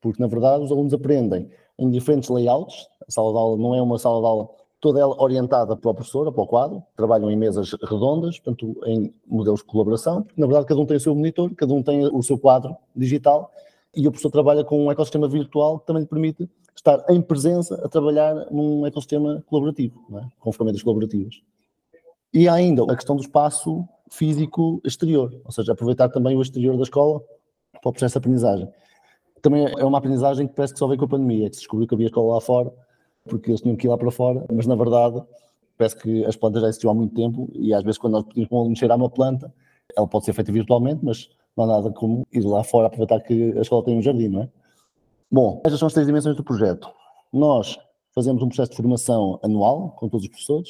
porque 0.00 0.22
na 0.22 0.28
verdade 0.28 0.62
os 0.62 0.70
alunos 0.70 0.94
aprendem 0.94 1.50
em 1.76 1.90
diferentes 1.90 2.30
layouts. 2.30 2.86
A 3.08 3.10
sala 3.10 3.32
de 3.32 3.38
aula 3.38 3.56
não 3.56 3.74
é 3.74 3.82
uma 3.82 3.98
sala 3.98 4.20
de 4.20 4.26
aula 4.26 4.48
toda 4.80 5.00
ela 5.00 5.20
orientada 5.20 5.76
para 5.76 5.90
o 5.90 5.94
professor, 5.94 6.32
para 6.32 6.44
o 6.44 6.46
quadro, 6.46 6.80
trabalham 6.96 7.28
em 7.28 7.36
mesas 7.36 7.72
redondas, 7.82 8.38
portanto, 8.38 8.80
em 8.86 9.12
modelos 9.26 9.60
de 9.60 9.66
colaboração, 9.66 10.24
na 10.36 10.46
verdade 10.46 10.66
cada 10.66 10.80
um 10.80 10.86
tem 10.86 10.96
o 10.96 11.00
seu 11.00 11.12
monitor, 11.12 11.52
cada 11.56 11.74
um 11.74 11.82
tem 11.82 12.06
o 12.06 12.22
seu 12.22 12.38
quadro 12.38 12.76
digital, 12.94 13.50
e 13.94 14.06
o 14.06 14.10
professor 14.10 14.30
trabalha 14.30 14.64
com 14.64 14.86
um 14.86 14.90
ecossistema 14.90 15.28
virtual 15.28 15.78
que 15.78 15.86
também 15.86 16.02
lhe 16.02 16.08
permite 16.08 16.48
estar 16.74 17.04
em 17.10 17.20
presença 17.20 17.74
a 17.84 17.88
trabalhar 17.88 18.34
num 18.50 18.86
ecossistema 18.86 19.42
colaborativo, 19.46 20.00
é? 20.18 20.26
com 20.40 20.52
ferramentas 20.52 20.82
colaborativas. 20.82 21.42
E 22.32 22.48
há 22.48 22.54
ainda 22.54 22.82
a 22.90 22.96
questão 22.96 23.14
do 23.14 23.22
espaço 23.22 23.86
físico 24.10 24.80
exterior, 24.84 25.38
ou 25.44 25.52
seja, 25.52 25.72
aproveitar 25.72 26.08
também 26.08 26.36
o 26.36 26.42
exterior 26.42 26.76
da 26.76 26.82
escola 26.82 27.20
para 27.80 27.88
o 27.88 27.92
processo 27.92 28.14
de 28.14 28.18
aprendizagem. 28.18 28.68
Também 29.42 29.66
é 29.66 29.84
uma 29.84 29.98
aprendizagem 29.98 30.46
que 30.46 30.54
parece 30.54 30.72
que 30.72 30.78
só 30.78 30.86
veio 30.86 30.98
com 30.98 31.04
a 31.04 31.08
pandemia, 31.08 31.50
que 31.50 31.56
se 31.56 31.62
descobriu 31.62 31.86
que 31.86 31.94
havia 31.94 32.06
escola 32.06 32.34
lá 32.34 32.40
fora, 32.40 32.72
porque 33.24 33.50
eles 33.50 33.60
tinham 33.60 33.76
que 33.76 33.86
ir 33.86 33.90
lá 33.90 33.98
para 33.98 34.10
fora, 34.10 34.44
mas 34.52 34.66
na 34.66 34.74
verdade 34.74 35.22
parece 35.76 35.96
que 35.96 36.24
as 36.24 36.36
plantas 36.36 36.62
já 36.62 36.68
existiam 36.68 36.90
há 36.90 36.94
muito 36.94 37.14
tempo 37.14 37.50
e 37.54 37.74
às 37.74 37.82
vezes 37.82 37.98
quando 37.98 38.12
nós 38.12 38.24
pedimos 38.24 38.48
para 38.48 38.56
um 38.56 38.60
aluno 38.60 38.76
cheirar 38.76 38.96
uma 38.96 39.10
planta, 39.10 39.52
ela 39.96 40.06
pode 40.06 40.24
ser 40.24 40.32
feita 40.32 40.52
virtualmente, 40.52 41.04
mas 41.04 41.28
não 41.56 41.64
há 41.64 41.66
nada 41.66 41.90
como 41.90 42.26
ir 42.32 42.44
lá 42.44 42.64
fora 42.64 42.86
aproveitar 42.86 43.20
que 43.20 43.52
a 43.56 43.60
escola 43.60 43.84
tem 43.84 43.98
um 43.98 44.02
jardim, 44.02 44.28
não 44.28 44.42
é? 44.42 44.48
Bom, 45.30 45.60
estas 45.64 45.78
são 45.78 45.86
as 45.86 45.92
três 45.92 46.06
dimensões 46.06 46.36
do 46.36 46.44
projeto. 46.44 46.88
Nós 47.32 47.78
fazemos 48.14 48.42
um 48.42 48.48
processo 48.48 48.70
de 48.70 48.76
formação 48.76 49.38
anual 49.42 49.92
com 49.92 50.08
todos 50.08 50.24
os 50.24 50.30
professores. 50.30 50.68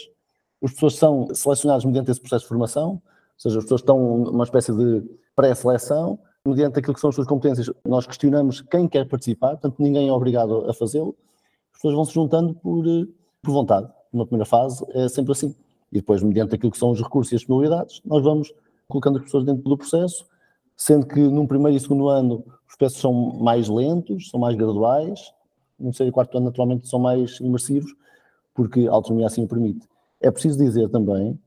Os 0.60 0.70
professores 0.70 0.96
são 0.96 1.34
selecionados 1.34 1.84
mediante 1.84 2.10
esse 2.10 2.20
processo 2.20 2.44
de 2.44 2.48
formação, 2.48 2.90
ou 2.90 3.00
seja, 3.36 3.58
os 3.58 3.64
professores 3.64 3.82
estão 3.82 4.18
numa 4.18 4.44
espécie 4.44 4.72
de 4.72 5.02
pré-seleção, 5.34 6.18
mediante 6.46 6.78
aquilo 6.78 6.94
que 6.94 7.00
são 7.00 7.10
as 7.10 7.16
suas 7.16 7.26
competências. 7.26 7.70
Nós 7.84 8.06
questionamos 8.06 8.60
quem 8.60 8.88
quer 8.88 9.08
participar, 9.08 9.50
portanto, 9.50 9.76
ninguém 9.78 10.08
é 10.08 10.12
obrigado 10.12 10.68
a 10.68 10.74
fazê-lo. 10.74 11.16
As 11.72 11.78
pessoas 11.78 11.94
vão 11.94 12.04
se 12.04 12.14
juntando 12.14 12.54
por, 12.54 12.84
por 13.42 13.52
vontade. 13.52 13.88
Numa 14.12 14.26
primeira 14.26 14.44
fase 14.44 14.84
é 14.90 15.08
sempre 15.08 15.32
assim. 15.32 15.54
E 15.90 15.96
depois, 15.96 16.22
mediante 16.22 16.54
aquilo 16.54 16.70
que 16.70 16.78
são 16.78 16.90
os 16.90 17.00
recursos 17.00 17.32
e 17.32 17.34
as 17.34 17.40
disponibilidades, 17.40 18.00
nós 18.04 18.22
vamos 18.22 18.52
colocando 18.88 19.18
as 19.18 19.24
pessoas 19.24 19.44
dentro 19.44 19.62
do 19.62 19.76
processo 19.76 20.24
sendo 20.76 21.06
que 21.06 21.20
num 21.20 21.46
primeiro 21.46 21.76
e 21.76 21.80
segundo 21.80 22.08
ano 22.08 22.44
os 22.68 22.76
processos 22.76 23.00
são 23.02 23.12
mais 23.12 23.68
lentos, 23.68 24.30
são 24.30 24.40
mais 24.40 24.56
graduais, 24.56 25.32
no 25.78 25.90
terceiro 25.90 26.10
e 26.10 26.12
quarto 26.12 26.36
ano 26.36 26.46
naturalmente 26.46 26.88
são 26.88 26.98
mais 26.98 27.38
imersivos, 27.40 27.92
porque 28.54 28.86
a 28.86 28.92
autonomia 28.92 29.26
assim 29.26 29.44
o 29.44 29.48
permite. 29.48 29.86
É 30.20 30.30
preciso 30.30 30.58
dizer 30.58 30.88
também 30.88 31.38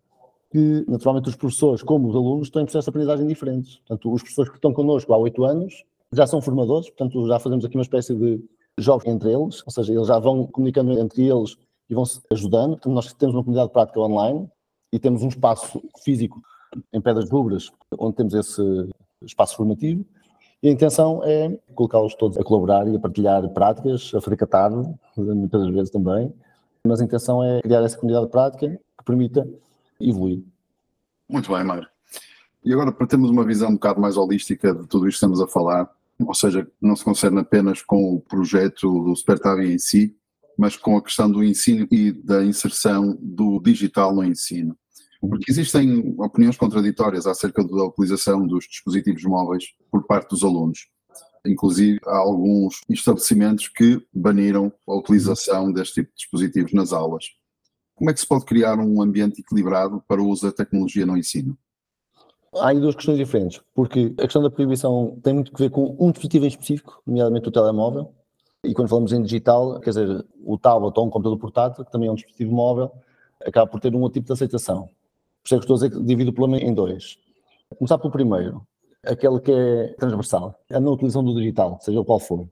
que, 0.51 0.85
naturalmente, 0.87 1.29
os 1.29 1.35
professores, 1.35 1.81
como 1.81 2.07
os 2.09 2.15
alunos, 2.15 2.49
têm 2.49 2.63
processos 2.63 2.85
de 2.85 2.89
aprendizagem 2.89 3.27
diferentes. 3.27 3.77
Portanto, 3.79 4.13
os 4.13 4.21
professores 4.21 4.49
que 4.49 4.57
estão 4.57 4.73
connosco 4.73 5.11
há 5.13 5.17
oito 5.17 5.43
anos 5.43 5.83
já 6.11 6.27
são 6.27 6.41
formadores, 6.41 6.89
portanto, 6.89 7.27
já 7.27 7.39
fazemos 7.39 7.65
aqui 7.65 7.75
uma 7.75 7.83
espécie 7.83 8.15
de 8.15 8.41
jogos 8.77 9.05
entre 9.05 9.31
eles, 9.31 9.63
ou 9.65 9.71
seja, 9.71 9.93
eles 9.93 10.07
já 10.07 10.19
vão 10.19 10.47
comunicando 10.47 10.97
entre 10.99 11.27
eles 11.27 11.57
e 11.89 11.95
vão 11.95 12.05
se 12.05 12.21
ajudando. 12.31 12.71
Portanto, 12.71 12.93
nós 12.93 13.13
temos 13.13 13.35
uma 13.35 13.43
comunidade 13.43 13.67
de 13.69 13.73
prática 13.73 13.99
online 13.99 14.49
e 14.91 14.99
temos 14.99 15.23
um 15.23 15.27
espaço 15.27 15.81
físico 16.03 16.41
em 16.93 17.01
Pedras 17.01 17.29
Rubras, 17.29 17.71
onde 17.97 18.15
temos 18.15 18.33
esse 18.33 18.61
espaço 19.23 19.55
formativo. 19.55 20.05
E 20.61 20.69
a 20.69 20.71
intenção 20.71 21.21
é 21.23 21.57
colocá-los 21.75 22.15
todos 22.15 22.37
a 22.37 22.43
colaborar 22.43 22.87
e 22.87 22.95
a 22.95 22.99
partilhar 22.99 23.47
práticas, 23.49 24.11
a 24.15 24.21
fazer 24.21 25.33
muitas 25.33 25.67
vezes 25.69 25.89
também. 25.89 26.33
Mas 26.85 27.01
a 27.01 27.03
intenção 27.05 27.43
é 27.43 27.61
criar 27.61 27.83
essa 27.83 27.97
comunidade 27.97 28.25
de 28.25 28.31
prática 28.31 28.79
que 28.97 29.05
permita 29.05 29.47
evoluir. 29.99 30.43
Muito 31.29 31.51
bem, 31.51 31.63
Mário. 31.63 31.87
E 32.63 32.73
agora, 32.73 32.91
para 32.91 33.05
termos 33.05 33.29
uma 33.29 33.45
visão 33.45 33.69
um 33.69 33.73
bocado 33.73 34.01
mais 34.01 34.17
holística 34.17 34.73
de 34.73 34.87
tudo 34.87 35.07
isto 35.07 35.19
que 35.19 35.25
estamos 35.25 35.39
a 35.39 35.47
falar, 35.47 35.89
ou 36.19 36.33
seja, 36.33 36.67
não 36.81 36.95
se 36.95 37.03
concerne 37.03 37.39
apenas 37.39 37.81
com 37.81 38.15
o 38.15 38.21
projeto 38.21 39.03
do 39.03 39.15
Supertavi 39.15 39.71
em 39.71 39.77
si, 39.77 40.15
mas 40.57 40.75
com 40.75 40.97
a 40.97 41.01
questão 41.01 41.29
do 41.29 41.43
ensino 41.43 41.87
e 41.91 42.11
da 42.11 42.43
inserção 42.43 43.17
do 43.21 43.59
digital 43.59 44.15
no 44.15 44.23
ensino. 44.23 44.75
Porque 45.29 45.51
existem 45.51 46.15
opiniões 46.17 46.57
contraditórias 46.57 47.25
acerca 47.25 47.63
da 47.63 47.85
utilização 47.85 48.45
dos 48.45 48.65
dispositivos 48.65 49.23
móveis 49.23 49.65
por 49.91 50.05
parte 50.05 50.29
dos 50.29 50.43
alunos. 50.43 50.87
Inclusive, 51.45 51.99
há 52.05 52.17
alguns 52.17 52.81
estabelecimentos 52.89 53.67
que 53.67 54.01
baniram 54.13 54.71
a 54.87 54.95
utilização 54.95 55.71
deste 55.71 55.95
tipo 55.95 56.09
de 56.09 56.15
dispositivos 56.17 56.73
nas 56.73 56.91
aulas. 56.91 57.25
Como 57.93 58.09
é 58.09 58.13
que 58.13 58.19
se 58.19 58.27
pode 58.27 58.45
criar 58.45 58.79
um 58.79 59.01
ambiente 59.01 59.41
equilibrado 59.41 60.03
para 60.07 60.21
o 60.21 60.27
uso 60.27 60.47
da 60.47 60.51
tecnologia 60.51 61.05
no 61.05 61.17
ensino? 61.17 61.57
Há 62.55 62.69
aí 62.69 62.79
duas 62.79 62.95
questões 62.95 63.17
diferentes, 63.17 63.61
porque 63.73 64.13
a 64.17 64.23
questão 64.23 64.41
da 64.41 64.49
proibição 64.49 65.19
tem 65.21 65.33
muito 65.33 65.51
a 65.53 65.57
ver 65.57 65.69
com 65.69 65.95
um 65.99 66.11
dispositivo 66.11 66.45
em 66.45 66.47
específico, 66.47 67.01
nomeadamente 67.05 67.47
o 67.47 67.51
telemóvel, 67.51 68.13
e 68.63 68.73
quando 68.73 68.89
falamos 68.89 69.13
em 69.13 69.21
digital, 69.21 69.79
quer 69.79 69.91
dizer, 69.91 70.25
o 70.43 70.57
tablet 70.57 70.97
ou 70.97 71.05
um 71.05 71.09
computador 71.09 71.37
portátil, 71.37 71.85
que 71.85 71.91
também 71.91 72.07
é 72.07 72.11
um 72.11 72.15
dispositivo 72.15 72.51
móvel, 72.53 72.91
acaba 73.45 73.67
por 73.67 73.79
ter 73.79 73.93
um 73.93 74.01
outro 74.01 74.19
tipo 74.19 74.27
de 74.27 74.33
aceitação. 74.33 74.89
Por 75.45 75.49
isso 75.49 75.55
é 75.55 75.57
que 75.59 75.63
estou 75.63 75.75
a 75.75 75.77
dizer 75.77 75.91
que 75.91 76.03
divido 76.03 76.31
o 76.31 76.33
problema 76.33 76.63
em 76.63 76.73
dois. 76.73 77.19
Começar 77.77 77.99
pelo 77.99 78.11
primeiro, 78.11 78.65
aquele 79.05 79.39
que 79.39 79.51
é 79.51 79.93
transversal, 79.93 80.59
a 80.71 80.79
não 80.79 80.93
utilização 80.93 81.23
do 81.23 81.35
digital, 81.35 81.77
seja 81.81 81.99
o 81.99 82.03
qual 82.03 82.19
for. 82.19 82.49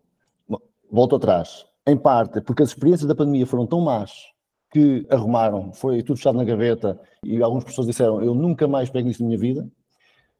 Volto 0.92 1.16
atrás. 1.16 1.66
Em 1.88 1.98
parte, 1.98 2.40
porque 2.40 2.62
as 2.62 2.70
experiências 2.70 3.08
da 3.08 3.16
pandemia 3.16 3.48
foram 3.48 3.66
tão 3.66 3.82
más 3.82 4.14
que 4.72 5.08
arrumaram, 5.10 5.74
foi 5.74 6.04
tudo 6.04 6.18
fechado 6.18 6.38
na 6.38 6.44
gaveta 6.44 7.00
e 7.24 7.42
algumas 7.42 7.64
pessoas 7.64 7.88
disseram 7.88 8.22
eu 8.22 8.36
nunca 8.36 8.68
mais 8.68 8.92
pego 8.92 9.08
nisso 9.08 9.24
na 9.24 9.28
minha 9.28 9.40
vida, 9.40 9.68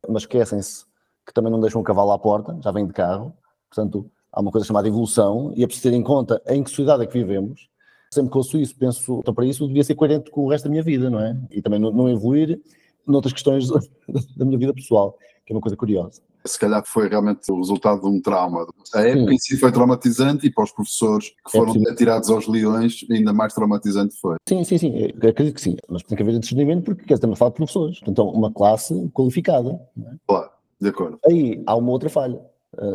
mas 0.08 0.22
esquecem-se 0.24 0.86
que 1.26 1.34
também 1.34 1.52
não 1.52 1.60
deixam 1.60 1.82
o 1.82 1.84
cavalo 1.84 2.12
à 2.12 2.20
porta, 2.20 2.56
já 2.62 2.72
vem 2.72 2.86
de 2.86 2.94
carro, 2.94 3.34
portanto 3.68 4.10
há 4.32 4.40
uma 4.40 4.52
coisa 4.52 4.66
chamada 4.66 4.88
evolução 4.88 5.52
e 5.56 5.64
é 5.64 5.66
preciso 5.66 5.90
ter 5.90 5.96
em 5.96 6.04
conta 6.04 6.42
em 6.48 6.64
que 6.64 6.70
sociedade 6.70 7.04
é 7.04 7.08
que 7.08 7.14
vivemos 7.14 7.68
sempre 8.14 8.32
que 8.32 8.38
ouço 8.38 8.58
isso, 8.58 8.76
penso, 8.76 9.20
então 9.20 9.34
para 9.34 9.46
isso 9.46 9.68
devia 9.68 9.84
ser 9.84 9.96
coerente 9.96 10.32
com 10.32 10.46
o 10.46 10.50
resto 10.50 10.66
da 10.66 10.70
minha 10.70 10.84
vida, 10.84 11.10
não 11.10 11.20
é? 11.20 11.38
E 11.52 11.62
também 11.62 11.80
não, 11.80 11.92
não 11.92 12.10
evoluir 12.10 12.62
noutras 13.06 13.34
questões 13.34 13.68
da 14.38 14.46
minha 14.46 14.58
vida 14.58 14.74
pessoal, 14.74 15.18
que 15.46 15.54
é 15.54 15.56
uma 15.56 15.62
coisa 15.62 15.76
curiosa. 15.76 16.22
Se 16.46 16.60
calhar 16.60 16.84
foi 16.86 17.08
realmente 17.08 17.50
o 17.50 17.56
resultado 17.56 18.02
de 18.02 18.08
um 18.08 18.22
trauma. 18.22 18.68
A 18.94 19.02
época 19.02 19.30
Sim. 19.30 19.34
em 19.34 19.38
si 19.38 19.58
foi 19.58 19.72
traumatizante 19.72 20.46
e 20.46 20.52
para 20.52 20.66
os 20.66 20.72
professores 20.72 21.30
que 21.30 21.58
é 21.58 21.60
foram 21.60 21.74
é 21.88 21.90
atirados 21.90 22.30
aos 22.30 22.48
leões, 22.48 23.06
ainda 23.10 23.32
mais 23.32 23.54
traumatizante 23.54 24.14
foi. 24.20 24.36
Sim, 24.48 24.64
sim, 24.66 24.78
sim, 24.78 24.94
eu 24.98 25.30
acredito 25.30 25.56
que 25.56 25.62
sim, 25.62 25.78
mas 25.90 26.04
tem 26.04 26.18
que 26.18 26.22
haver 26.22 26.38
discernimento 26.38 26.84
porque 26.84 27.06
quer 27.06 27.18
dizer, 27.18 27.34
falar 27.38 27.52
de 27.52 27.56
professores, 27.56 28.02
então 28.06 28.28
uma 28.28 28.52
classe 28.52 28.94
qualificada. 29.14 29.80
É? 29.98 30.16
Claro, 30.28 30.50
de 30.82 30.90
acordo. 30.90 31.20
Aí 31.26 31.64
há 31.66 31.76
uma 31.78 31.92
outra 31.92 32.10
falha, 32.10 32.42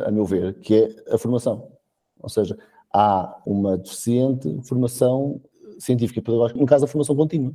a 0.04 0.10
meu 0.10 0.26
ver, 0.26 0.60
que 0.60 0.74
é 0.74 1.14
a 1.14 1.16
formação. 1.16 1.68
Ou 2.20 2.28
seja, 2.28 2.58
há 2.92 3.40
uma 3.46 3.76
deficiente 3.76 4.58
formação 4.62 5.40
científica 5.78 6.20
e 6.20 6.22
pedagógica, 6.22 6.58
no 6.58 6.66
caso 6.66 6.84
da 6.84 6.90
formação 6.90 7.14
contínua. 7.14 7.52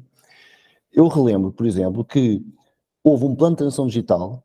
Eu 0.92 1.08
relembro, 1.08 1.52
por 1.52 1.66
exemplo, 1.66 2.06
que 2.06 2.46
houve 3.04 3.26
um 3.26 3.36
plano 3.36 3.56
de 3.56 3.60
transição 3.60 3.88
digital 3.88 4.44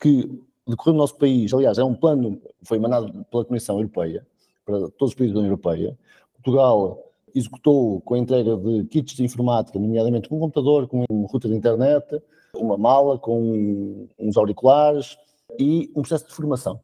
que 0.00 0.22
decorreu 0.66 0.94
no 0.94 1.00
nosso 1.00 1.16
país, 1.16 1.52
aliás, 1.52 1.78
é 1.78 1.84
um 1.84 1.94
plano, 1.94 2.40
foi 2.62 2.78
emanado 2.78 3.24
pela 3.30 3.44
Comissão 3.44 3.76
Europeia, 3.76 4.26
para 4.64 4.78
todos 4.90 5.10
os 5.10 5.14
países 5.14 5.34
da 5.34 5.40
União 5.40 5.50
Europeia. 5.50 5.96
Portugal 6.34 6.98
executou 7.34 8.00
com 8.00 8.14
a 8.14 8.18
entrega 8.18 8.56
de 8.56 8.84
kits 8.86 9.14
de 9.14 9.24
informática, 9.24 9.78
nomeadamente 9.78 10.28
com 10.28 10.36
um 10.36 10.40
computador, 10.40 10.88
com 10.88 11.04
um 11.10 11.26
router 11.26 11.50
de 11.50 11.56
internet, 11.56 12.20
uma 12.54 12.76
mala 12.76 13.18
com 13.18 14.08
uns 14.18 14.36
auriculares 14.36 15.16
e 15.58 15.90
um 15.94 16.02
processo 16.02 16.26
de 16.26 16.34
formação. 16.34 16.80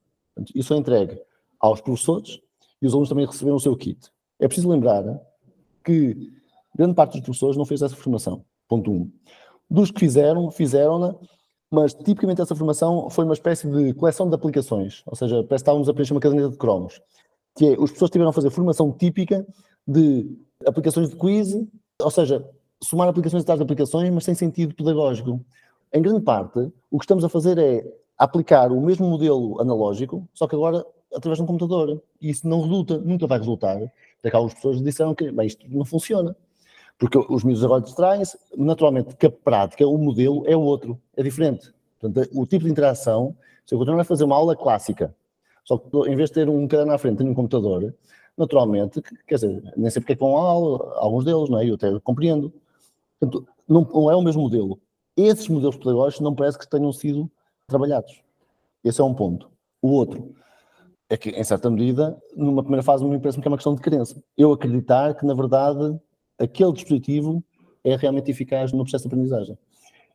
Isso 0.54 0.75
é 0.75 0.76
entregue 0.76 1.20
aos 1.58 1.80
professores 1.80 2.40
e 2.86 2.88
os 2.88 2.94
alunos 2.94 3.08
também 3.08 3.26
receberam 3.26 3.56
o 3.56 3.60
seu 3.60 3.76
kit. 3.76 4.10
É 4.38 4.46
preciso 4.46 4.68
lembrar 4.68 5.04
que 5.84 6.32
grande 6.74 6.94
parte 6.94 7.12
dos 7.12 7.20
professores 7.22 7.56
não 7.56 7.64
fez 7.64 7.82
essa 7.82 7.96
formação. 7.96 8.44
Ponto 8.68 8.90
1. 8.90 8.94
Um. 8.94 9.12
Dos 9.68 9.90
que 9.90 9.98
fizeram, 9.98 10.50
fizeram-na, 10.50 11.14
mas 11.70 11.92
tipicamente 11.92 12.40
essa 12.40 12.54
formação 12.54 13.10
foi 13.10 13.24
uma 13.24 13.34
espécie 13.34 13.68
de 13.68 13.92
coleção 13.94 14.28
de 14.28 14.34
aplicações, 14.34 15.02
ou 15.04 15.16
seja, 15.16 15.36
parece 15.36 15.48
que 15.48 15.54
estávamos 15.54 15.88
a 15.88 15.94
preencher 15.94 16.14
uma 16.14 16.20
caderneta 16.20 16.50
de 16.50 16.56
cromos, 16.56 17.00
que 17.56 17.66
é, 17.66 17.70
os 17.72 17.90
professores 17.90 18.12
tiveram 18.12 18.30
a 18.30 18.32
fazer 18.32 18.50
formação 18.50 18.92
típica 18.92 19.44
de 19.86 20.38
aplicações 20.64 21.10
de 21.10 21.16
quiz, 21.16 21.56
ou 22.00 22.10
seja, 22.10 22.48
somar 22.82 23.08
aplicações 23.08 23.42
atrás 23.42 23.58
de 23.58 23.64
aplicações, 23.64 24.10
mas 24.10 24.24
sem 24.24 24.34
sentido 24.34 24.74
pedagógico. 24.74 25.40
Em 25.92 26.02
grande 26.02 26.20
parte, 26.20 26.72
o 26.90 26.98
que 26.98 27.04
estamos 27.04 27.24
a 27.24 27.28
fazer 27.28 27.58
é 27.58 27.84
aplicar 28.16 28.70
o 28.70 28.80
mesmo 28.80 29.08
modelo 29.08 29.60
analógico, 29.60 30.28
só 30.32 30.46
que 30.46 30.54
agora 30.54 30.84
através 31.14 31.38
de 31.38 31.44
um 31.44 31.46
computador. 31.46 32.02
E 32.20 32.30
isso 32.30 32.48
não 32.48 32.62
resulta, 32.62 32.98
nunca 32.98 33.26
vai 33.26 33.38
resultar. 33.38 33.76
Até 33.76 34.30
que 34.30 34.36
algumas 34.36 34.54
pessoas 34.54 34.82
disseram 34.82 35.14
que 35.14 35.30
bem, 35.30 35.46
isto 35.46 35.66
não 35.68 35.84
funciona. 35.84 36.36
Porque 36.98 37.18
os 37.18 37.44
miúdos 37.44 37.64
agora 37.64 37.82
distraem-se, 37.82 38.38
naturalmente 38.56 39.16
que 39.16 39.26
a 39.26 39.30
prática, 39.30 39.86
o 39.86 39.98
modelo 39.98 40.44
é 40.46 40.56
outro, 40.56 40.98
é 41.16 41.22
diferente. 41.22 41.72
Portanto, 42.00 42.28
o 42.32 42.46
tipo 42.46 42.64
de 42.64 42.70
interação, 42.70 43.36
se 43.66 43.75
eu 43.75 43.78
continuar 43.78 44.00
a 44.00 44.04
fazer 44.04 44.25
uma 44.25 44.36
aula 44.36 44.56
clássica, 44.56 45.14
só 45.64 45.76
que 45.76 45.88
em 46.08 46.16
vez 46.16 46.30
de 46.30 46.34
ter 46.34 46.48
um 46.48 46.66
caderno 46.66 46.92
à 46.92 46.98
frente, 46.98 47.18
tenho 47.18 47.30
um 47.30 47.34
computador, 47.34 47.94
naturalmente, 48.36 49.02
quer 49.26 49.34
dizer, 49.34 49.62
nem 49.76 49.90
sei 49.90 50.00
porque 50.00 50.12
é 50.12 50.16
que 50.16 50.20
vão 50.20 50.36
à 50.36 50.40
aula, 50.40 50.94
alguns 50.96 51.25
deles, 51.25 51.48
não 51.48 51.58
é? 51.58 51.68
Eu 51.68 51.75
até 51.75 51.98
compreendo. 52.00 52.52
Portanto, 53.18 53.48
não, 53.68 53.82
não 53.82 54.10
é 54.10 54.16
o 54.16 54.22
mesmo 54.22 54.42
modelo. 54.42 54.78
Esses 55.16 55.48
modelos 55.48 55.76
pedagógicos 55.76 56.22
não 56.22 56.34
parece 56.34 56.58
que 56.58 56.68
tenham 56.68 56.92
sido 56.92 57.30
trabalhados. 57.66 58.22
Esse 58.84 59.00
é 59.00 59.04
um 59.04 59.14
ponto. 59.14 59.50
O 59.82 59.88
outro, 59.88 60.34
é 61.08 61.16
que, 61.16 61.30
em 61.30 61.44
certa 61.44 61.70
medida, 61.70 62.16
numa 62.36 62.62
primeira 62.62 62.82
fase, 62.82 63.04
me 63.04 63.18
parece 63.18 63.40
que 63.40 63.46
é 63.46 63.50
uma 63.50 63.56
questão 63.56 63.75
de 63.75 63.80
crença. 63.80 64.20
Eu 64.36 64.52
acreditar 64.52 65.14
que, 65.14 65.25
na 65.25 65.34
verdade, 65.34 65.98
aquele 66.38 66.72
dispositivo 66.72 67.42
é 67.84 67.96
realmente 67.96 68.30
eficaz 68.30 68.72
no 68.72 68.82
processo 68.82 69.08
de 69.08 69.14
aprendizagem. 69.14 69.56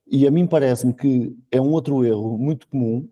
E 0.05 0.27
a 0.27 0.31
mim 0.31 0.45
parece-me 0.45 0.93
que 0.93 1.33
é 1.49 1.61
um 1.61 1.71
outro 1.71 2.03
erro 2.03 2.37
muito 2.37 2.67
comum, 2.67 3.07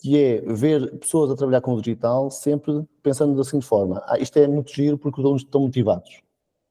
que 0.00 0.18
é 0.18 0.42
ver 0.42 0.98
pessoas 0.98 1.30
a 1.30 1.36
trabalhar 1.36 1.62
com 1.62 1.72
o 1.72 1.80
digital 1.80 2.30
sempre 2.30 2.84
pensando 3.02 3.34
da 3.34 3.42
seguinte 3.42 3.64
forma: 3.64 4.02
ah, 4.06 4.18
isto 4.18 4.38
é 4.38 4.46
muito 4.46 4.70
giro 4.70 4.98
porque 4.98 5.18
os 5.18 5.24
alunos 5.24 5.42
estão 5.42 5.62
motivados. 5.62 6.20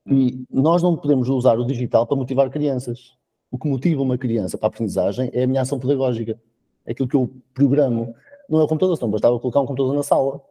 E 0.05 0.45
nós 0.51 0.83
não 0.83 0.95
podemos 0.95 1.29
usar 1.29 1.57
o 1.57 1.65
digital 1.65 2.05
para 2.05 2.15
motivar 2.15 2.49
crianças. 2.51 3.15
O 3.49 3.57
que 3.57 3.67
motiva 3.67 4.01
uma 4.01 4.17
criança 4.17 4.57
para 4.57 4.67
a 4.67 4.69
aprendizagem 4.69 5.31
é 5.33 5.43
a 5.43 5.47
minha 5.47 5.61
ação 5.61 5.79
pedagógica. 5.79 6.39
É 6.85 6.91
aquilo 6.91 7.07
que 7.07 7.15
eu 7.15 7.31
programo 7.53 8.13
não 8.49 8.59
é 8.59 8.63
o 8.63 8.67
computador, 8.67 8.95
senão 8.97 9.11
bastava 9.11 9.39
colocar 9.39 9.61
um 9.61 9.65
computador 9.65 9.95
na 9.95 10.03
sala 10.03 10.41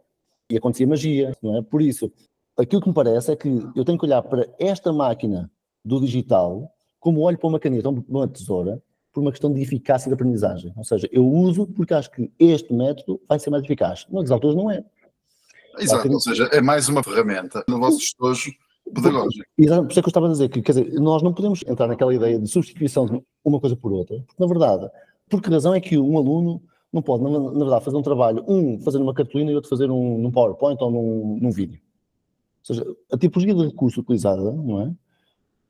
e 0.51 0.57
acontecia 0.57 0.87
magia, 0.87 1.37
não 1.43 1.57
é? 1.57 1.63
Por 1.63 1.83
isso, 1.83 2.11
aquilo 2.57 2.83
que 2.83 2.89
me 2.89 2.95
parece 2.95 3.33
é 3.33 3.37
que 3.37 3.49
eu 3.75 3.85
tenho 3.85 3.99
que 3.99 4.05
olhar 4.05 4.23
para 4.23 4.49
esta 4.59 4.93
máquina 4.93 5.51
do 5.85 6.01
digital 6.01 6.71
como 7.01 7.21
olho 7.21 7.39
para 7.39 7.49
uma 7.49 7.59
caneta 7.59 7.89
ou 7.89 8.05
uma 8.09 8.29
tesoura 8.29 8.83
por 9.13 9.21
uma 9.21 9.31
questão 9.31 9.53
de 9.53 9.61
eficácia 9.61 10.09
de 10.09 10.15
aprendizagem. 10.15 10.73
Ou 10.77 10.85
seja, 10.85 11.09
eu 11.13 11.27
uso 11.27 11.67
porque 11.67 11.93
acho 11.93 12.11
que 12.11 12.31
este 12.39 12.73
método 12.73 13.21
vai 13.29 13.39
ser 13.39 13.51
mais 13.51 13.63
eficaz. 13.63 14.07
Nas 14.11 14.31
alturas 14.31 14.57
não 14.57 14.71
é. 14.71 14.83
Exato, 15.79 16.11
ou 16.11 16.21
seja, 16.21 16.45
é 16.53 16.61
mais 16.61 16.89
uma 16.89 17.03
ferramenta 17.03 17.65
no 17.69 17.79
vosso 17.79 17.99
estojo 17.99 18.53
pedagógico. 18.95 19.45
Exato, 19.59 19.83
por 19.83 19.91
isso 19.91 20.01
é 20.01 20.03
que 20.03 20.07
eu 20.07 20.11
estava 20.11 20.27
a 20.27 20.31
dizer 20.31 20.49
que, 20.49 20.63
quer 20.63 20.73
dizer, 20.73 21.01
nós 21.01 21.23
não 21.23 21.33
podemos 21.33 21.63
entrar 21.67 21.87
naquela 21.87 22.15
ideia 22.15 22.39
de 22.39 22.47
substituição 22.47 23.07
de 23.07 23.23
uma 23.45 23.61
coisa 23.61 23.77
por 23.77 23.93
outra, 23.93 24.17
porque 24.27 24.43
na 24.43 24.47
verdade, 24.47 24.91
por 25.29 25.41
que 25.41 25.51
razão 25.51 25.75
é 25.75 25.81
que 25.81 25.99
um 25.99 26.17
aluno 26.19 26.63
não 26.93 27.01
pode, 27.01 27.25
na, 27.25 27.31
verdade, 27.31 27.85
fazer 27.85 27.97
um 27.97 28.03
trabalho, 28.03 28.45
um 28.47 28.79
fazer 28.81 28.99
numa 28.99 29.15
cartolina 29.15 29.51
e 29.51 29.55
outro 29.55 29.71
fazer 29.71 29.91
um, 29.91 30.31
PowerPoint 30.31 30.83
ou 30.83 30.91
num, 30.91 31.39
num 31.41 31.51
vídeo. 31.51 31.81
Ou 32.61 32.75
seja, 32.75 32.97
a 33.11 33.17
tipologia 33.17 33.55
de 33.55 33.65
recurso 33.65 34.01
utilizada, 34.01 34.53
não 34.53 34.81
é? 34.83 34.93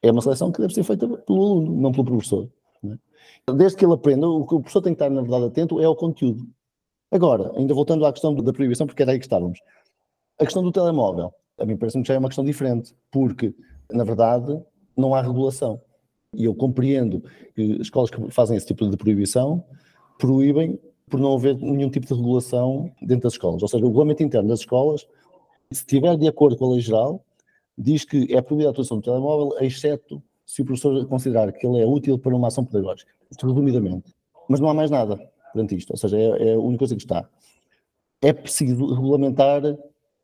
É 0.03 0.11
uma 0.11 0.21
seleção 0.21 0.51
que 0.51 0.61
deve 0.61 0.75
ser 0.75 0.83
feita 0.83 1.07
pelo 1.07 1.43
aluno, 1.43 1.81
não 1.81 1.93
pelo 1.93 2.05
professor. 2.05 2.51
É? 2.85 3.53
Desde 3.53 3.77
que 3.77 3.85
ele 3.85 3.95
aprenda, 3.95 4.29
o 4.29 4.45
que 4.45 4.55
o 4.55 4.61
professor 4.61 4.83
tem 4.83 4.95
que 4.95 5.03
estar, 5.03 5.09
na 5.15 5.23
verdade, 5.23 5.45
atento 5.45 5.81
é 5.81 5.85
ao 5.85 5.95
conteúdo. 5.95 6.45
Agora, 7.11 7.53
ainda 7.57 7.73
voltando 7.73 8.05
à 8.05 8.13
questão 8.13 8.35
da 8.35 8.53
proibição, 8.53 8.87
porque 8.87 9.03
era 9.03 9.13
aí 9.13 9.19
que 9.19 9.25
estávamos. 9.25 9.61
A 10.41 10.45
questão 10.45 10.63
do 10.63 10.73
telemóvel, 10.73 11.33
a 11.57 11.65
mim 11.65 11.77
parece-me 11.77 12.03
que 12.03 12.09
já 12.09 12.15
é 12.15 12.19
uma 12.19 12.29
questão 12.29 12.45
diferente, 12.45 12.93
porque, 13.13 13.55
na 13.93 14.03
verdade, 14.03 14.61
não 14.97 15.15
há 15.15 15.23
regulação. 15.23 15.81
E 16.35 16.45
eu 16.47 16.55
compreendo 16.55 17.23
que 17.55 17.63
escolas 17.81 18.11
que 18.11 18.31
fazem 18.31 18.57
esse 18.57 18.67
tipo 18.67 18.89
de 18.89 18.97
proibição 18.97 19.65
proíbem 20.19 20.81
por 21.09 21.21
não 21.21 21.35
haver 21.35 21.57
nenhum 21.57 21.91
tipo 21.91 22.07
de 22.07 22.15
regulação 22.15 22.91
dentro 23.01 23.25
das 23.25 23.35
escolas. 23.35 23.63
Ou 23.63 23.69
seja, 23.69 23.85
o 23.85 23.89
regulamento 23.89 24.23
interno 24.23 24.49
das 24.49 24.61
escolas, 24.61 25.07
se 25.71 25.81
estiver 25.81 26.17
de 26.17 26.29
acordo 26.29 26.57
com 26.57 26.67
a 26.67 26.73
lei 26.73 26.81
geral, 26.81 27.25
diz 27.77 28.05
que 28.05 28.35
é 28.35 28.41
proibida 28.41 28.69
a 28.69 28.73
utilização 28.73 28.99
do 28.99 29.03
telemóvel, 29.03 29.57
exceto 29.61 30.23
se 30.47 30.63
o 30.63 30.65
professor 30.65 31.07
considerar 31.07 31.53
que 31.53 31.67
ele 31.67 31.81
é 31.81 31.87
útil 31.87 32.19
para 32.19 32.35
uma 32.35 32.49
ação 32.49 32.65
pedagógica, 32.65 33.11
resumidamente. 33.41 34.15
Mas 34.49 34.61
não 34.61 34.69
há 34.69 34.75
mais 34.75 34.91
nada 34.91 35.19
perante 35.53 35.77
isto, 35.77 35.91
ou 35.91 35.97
seja, 35.97 36.19
é, 36.19 36.51
é 36.51 36.55
a 36.55 36.59
única 36.59 36.81
coisa 36.81 36.97
que 36.97 37.03
está. 37.03 37.29
É 38.21 38.33
preciso 38.33 38.95
regulamentar 38.95 39.63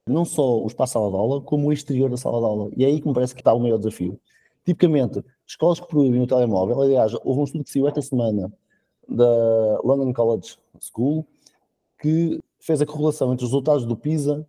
não 0.08 0.24
só 0.24 0.62
o 0.62 0.66
espaço 0.66 0.94
sala 0.94 1.10
de 1.10 1.16
aula, 1.16 1.40
como 1.42 1.68
o 1.68 1.72
exterior 1.72 2.10
da 2.10 2.16
sala 2.16 2.38
de 2.38 2.44
aula. 2.44 2.70
E 2.76 2.84
é 2.84 2.88
aí 2.88 3.00
que 3.00 3.06
me 3.06 3.14
parece 3.14 3.34
que 3.34 3.40
está 3.40 3.52
o 3.52 3.60
maior 3.60 3.76
desafio. 3.76 4.18
Tipicamente, 4.64 5.24
escolas 5.46 5.80
que 5.80 5.86
proíbem 5.86 6.22
o 6.22 6.26
telemóvel, 6.26 6.80
aliás, 6.80 7.14
houve 7.24 7.40
um 7.40 7.44
estudo 7.44 7.64
que 7.64 7.70
saiu 7.70 7.88
esta 7.88 8.02
semana 8.02 8.52
da 9.08 9.80
London 9.82 10.12
College 10.12 10.56
School, 10.86 11.26
que 12.00 12.38
fez 12.60 12.80
a 12.80 12.86
correlação 12.86 13.32
entre 13.32 13.44
os 13.44 13.50
resultados 13.50 13.84
do 13.84 13.96
PISA, 13.96 14.46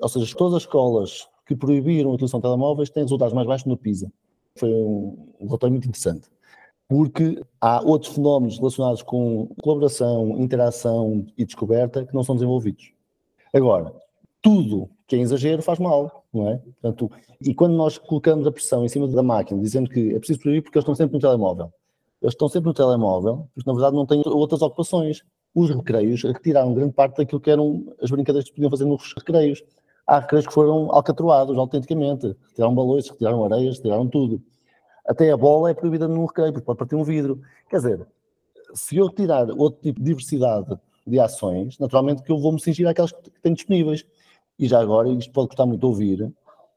ou 0.00 0.08
seja, 0.08 0.36
todas 0.36 0.54
as 0.54 0.62
escolas 0.62 1.28
que 1.46 1.56
proibiram 1.56 2.10
a 2.10 2.14
utilização 2.14 2.40
de 2.40 2.44
telemóveis 2.44 2.90
têm 2.90 3.02
resultados 3.02 3.32
mais 3.32 3.46
baixos 3.46 3.66
no 3.66 3.76
PISA. 3.76 4.12
Foi 4.56 4.70
um 4.70 5.46
relatório 5.46 5.72
muito 5.72 5.88
interessante. 5.88 6.28
Porque 6.88 7.42
há 7.60 7.80
outros 7.80 8.14
fenómenos 8.14 8.58
relacionados 8.58 9.02
com 9.02 9.48
colaboração, 9.62 10.38
interação 10.38 11.26
e 11.36 11.44
descoberta 11.44 12.04
que 12.04 12.14
não 12.14 12.22
são 12.22 12.34
desenvolvidos. 12.36 12.92
Agora, 13.52 13.92
tudo 14.40 14.88
que 15.06 15.16
é 15.16 15.18
exagero 15.18 15.62
faz 15.62 15.78
mal, 15.78 16.24
não 16.32 16.48
é? 16.48 16.58
Portanto, 16.58 17.10
e 17.40 17.54
quando 17.54 17.74
nós 17.74 17.98
colocamos 17.98 18.46
a 18.46 18.52
pressão 18.52 18.84
em 18.84 18.88
cima 18.88 19.08
da 19.08 19.22
máquina, 19.22 19.60
dizendo 19.60 19.90
que 19.90 20.14
é 20.14 20.18
preciso 20.18 20.40
proibir 20.40 20.62
porque 20.62 20.78
eles 20.78 20.84
estão 20.84 20.94
sempre 20.94 21.14
no 21.14 21.20
telemóvel, 21.20 21.72
eles 22.22 22.34
estão 22.34 22.48
sempre 22.48 22.68
no 22.68 22.74
telemóvel, 22.74 23.48
porque 23.54 23.68
na 23.68 23.74
verdade 23.74 23.96
não 23.96 24.06
têm 24.06 24.22
outras 24.24 24.62
ocupações. 24.62 25.22
Os 25.56 25.70
recreios 25.70 26.22
retiraram 26.22 26.74
grande 26.74 26.92
parte 26.92 27.16
daquilo 27.16 27.40
que 27.40 27.50
eram 27.50 27.86
as 28.02 28.10
brincadeiras 28.10 28.46
que 28.46 28.54
podiam 28.54 28.70
fazer 28.70 28.84
nos 28.84 29.14
recreios. 29.14 29.64
Há 30.06 30.18
recreios 30.18 30.46
que 30.46 30.52
foram 30.52 30.92
alcatroados 30.92 31.56
autenticamente, 31.56 32.36
retiraram 32.48 32.74
balões, 32.74 33.08
retiraram 33.08 33.42
areias, 33.42 33.78
retiraram 33.78 34.06
tudo. 34.06 34.42
Até 35.06 35.30
a 35.30 35.36
bola 35.36 35.70
é 35.70 35.74
proibida 35.74 36.06
num 36.06 36.26
recreio, 36.26 36.52
porque 36.52 36.66
pode 36.66 36.78
partir 36.78 36.94
um 36.94 37.02
vidro. 37.02 37.40
Quer 37.70 37.76
dizer, 37.78 38.06
se 38.74 38.98
eu 38.98 39.06
retirar 39.06 39.48
outro 39.50 39.80
tipo 39.80 39.98
de 39.98 40.04
diversidade 40.04 40.78
de 41.06 41.18
ações, 41.18 41.78
naturalmente 41.78 42.22
que 42.22 42.30
eu 42.30 42.38
vou 42.38 42.52
me 42.52 42.60
cingir 42.60 42.86
àquelas 42.86 43.12
que 43.12 43.30
tenho 43.40 43.54
disponíveis. 43.54 44.04
E 44.58 44.68
já 44.68 44.78
agora, 44.78 45.08
isto 45.08 45.32
pode 45.32 45.48
custar 45.48 45.66
muito 45.66 45.84
ouvir, 45.84 46.30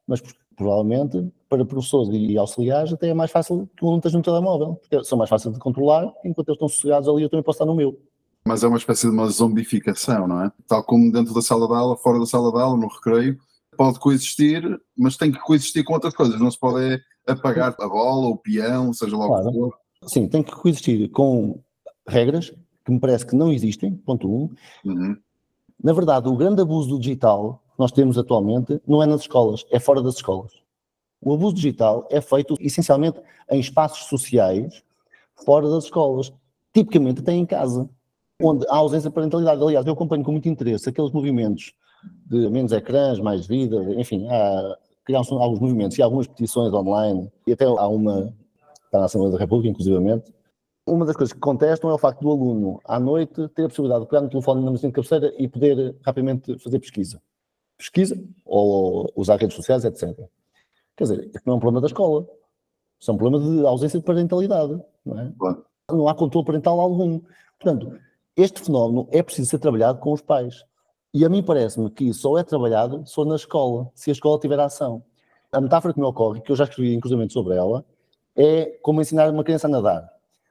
mas 0.07 0.23
provavelmente 0.55 1.29
para 1.49 1.65
professores 1.65 2.09
e 2.13 2.37
auxiliares 2.37 2.93
até 2.93 3.09
é 3.09 3.13
mais 3.13 3.29
fácil 3.29 3.69
que 3.75 3.83
o 3.83 3.87
aluno 3.87 3.99
esteja 3.99 4.17
no 4.17 4.23
telemóvel, 4.23 4.75
porque 4.75 5.03
são 5.03 5.17
mais 5.17 5.29
fáceis 5.29 5.53
de 5.53 5.59
controlar, 5.59 6.05
enquanto 6.23 6.47
eles 6.47 6.55
estão 6.55 6.69
sossegados 6.69 7.09
ali 7.09 7.23
eu 7.23 7.29
também 7.29 7.43
posso 7.43 7.57
estar 7.57 7.65
no 7.65 7.75
meu. 7.75 7.99
Mas 8.45 8.63
é 8.63 8.67
uma 8.67 8.77
espécie 8.77 9.07
de 9.07 9.13
uma 9.13 9.27
zombificação, 9.29 10.27
não 10.27 10.43
é? 10.43 10.51
Tal 10.67 10.83
como 10.83 11.11
dentro 11.11 11.33
da 11.33 11.41
sala 11.41 11.67
de 11.67 11.73
aula, 11.73 11.97
fora 11.97 12.19
da 12.19 12.25
sala 12.25 12.51
de 12.51 12.59
aula, 12.59 12.77
no 12.77 12.87
recreio, 12.87 13.37
pode 13.77 13.99
coexistir, 13.99 14.63
mas 14.97 15.17
tem 15.17 15.31
que 15.31 15.39
coexistir 15.39 15.83
com 15.83 15.93
outras 15.93 16.13
coisas, 16.13 16.39
não 16.39 16.51
se 16.51 16.59
pode 16.59 16.99
apagar 17.27 17.75
a 17.79 17.87
bola, 17.87 18.27
o 18.27 18.37
peão, 18.37 18.93
seja 18.93 19.15
lá 19.15 19.25
o 19.25 19.37
que 19.37 19.57
for. 19.57 19.77
Sim, 20.05 20.27
tem 20.27 20.41
que 20.41 20.51
coexistir 20.51 21.09
com 21.11 21.61
regras 22.07 22.53
que 22.83 22.91
me 22.91 22.99
parece 22.99 23.25
que 23.25 23.35
não 23.35 23.51
existem, 23.51 23.93
ponto 23.93 24.27
um. 24.27 24.49
Uhum. 24.83 25.17
Na 25.81 25.93
verdade, 25.93 26.27
o 26.27 26.35
grande 26.35 26.61
abuso 26.61 26.89
do 26.89 26.99
digital 26.99 27.61
que 27.73 27.79
nós 27.79 27.91
temos 27.91 28.17
atualmente 28.17 28.81
não 28.87 29.01
é 29.01 29.05
nas 29.05 29.21
escolas, 29.21 29.65
é 29.71 29.79
fora 29.79 30.01
das 30.01 30.15
escolas. 30.15 30.51
O 31.21 31.33
abuso 31.33 31.55
digital 31.55 32.07
é 32.09 32.19
feito 32.19 32.55
essencialmente 32.59 33.21
em 33.49 33.59
espaços 33.59 34.07
sociais 34.07 34.83
fora 35.45 35.69
das 35.69 35.85
escolas, 35.85 36.33
tipicamente 36.73 37.21
até 37.21 37.33
em 37.33 37.45
casa, 37.45 37.89
onde 38.41 38.65
há 38.69 38.77
ausência 38.77 39.09
de 39.09 39.15
parentalidade. 39.15 39.61
Aliás, 39.61 39.85
eu 39.85 39.93
acompanho 39.93 40.23
com 40.23 40.31
muito 40.31 40.47
interesse 40.47 40.89
aqueles 40.89 41.11
movimentos 41.11 41.73
de 42.25 42.49
menos 42.49 42.71
ecrãs, 42.71 43.19
mais 43.19 43.45
vida, 43.45 43.77
enfim, 43.99 44.27
há, 44.29 44.77
criaram-se 45.03 45.33
alguns 45.33 45.59
movimentos 45.59 45.97
e 45.97 46.01
algumas 46.01 46.27
petições 46.27 46.73
online, 46.73 47.29
e 47.45 47.51
até 47.51 47.65
há 47.65 47.87
uma 47.87 48.33
para 48.89 49.01
a 49.01 49.05
Assembleia 49.05 49.33
da 49.33 49.39
República, 49.39 49.69
inclusivamente. 49.69 50.33
Uma 50.87 51.05
das 51.05 51.15
coisas 51.15 51.33
que 51.33 51.39
contestam 51.39 51.89
é 51.89 51.93
o 51.93 51.97
facto 51.97 52.21
do 52.21 52.31
aluno, 52.31 52.79
à 52.85 52.99
noite, 52.99 53.47
ter 53.49 53.65
a 53.65 53.67
possibilidade 53.67 54.01
de 54.01 54.09
pegar 54.09 54.21
no 54.21 54.29
telefone 54.29 54.63
na 54.63 54.71
mesinha 54.71 54.89
de 54.89 54.95
cabeceira 54.95 55.33
e 55.37 55.47
poder 55.47 55.95
rapidamente 56.03 56.57
fazer 56.59 56.79
pesquisa. 56.79 57.21
Pesquisa, 57.77 58.19
ou 58.45 59.11
usar 59.15 59.35
redes 59.35 59.55
sociais, 59.55 59.85
etc. 59.85 60.17
Quer 60.97 61.03
dizer, 61.03 61.25
isto 61.27 61.41
não 61.45 61.53
é 61.53 61.57
um 61.57 61.59
problema 61.59 61.81
da 61.81 61.87
escola. 61.87 62.27
Isso 62.99 63.11
é 63.11 63.13
um 63.13 63.17
problema 63.17 63.45
de 63.45 63.65
ausência 63.65 63.99
de 63.99 64.05
parentalidade. 64.05 64.81
Não, 65.05 65.19
é? 65.19 65.31
Não 65.91 66.07
há 66.07 66.15
controle 66.15 66.45
parental 66.45 66.79
algum. 66.79 67.21
Portanto, 67.59 67.99
este 68.41 68.61
fenómeno 68.61 69.07
é 69.11 69.21
preciso 69.21 69.49
ser 69.49 69.59
trabalhado 69.59 69.99
com 69.99 70.13
os 70.13 70.21
pais. 70.21 70.63
E 71.13 71.25
a 71.25 71.29
mim 71.29 71.43
parece-me 71.43 71.89
que 71.89 72.13
só 72.13 72.37
é 72.37 72.43
trabalhado 72.43 73.03
só 73.05 73.25
na 73.25 73.35
escola, 73.35 73.91
se 73.93 74.09
a 74.09 74.13
escola 74.13 74.39
tiver 74.39 74.59
ação. 74.59 75.03
A 75.51 75.59
metáfora 75.59 75.93
que 75.93 75.99
me 75.99 76.05
ocorre, 76.05 76.39
que 76.39 76.51
eu 76.51 76.55
já 76.55 76.63
escrevi 76.63 76.93
inclusive 76.93 77.29
sobre 77.31 77.55
ela, 77.55 77.83
é 78.37 78.77
como 78.81 79.01
ensinar 79.01 79.29
uma 79.29 79.43
criança 79.43 79.67
a 79.67 79.69
nadar. 79.69 80.09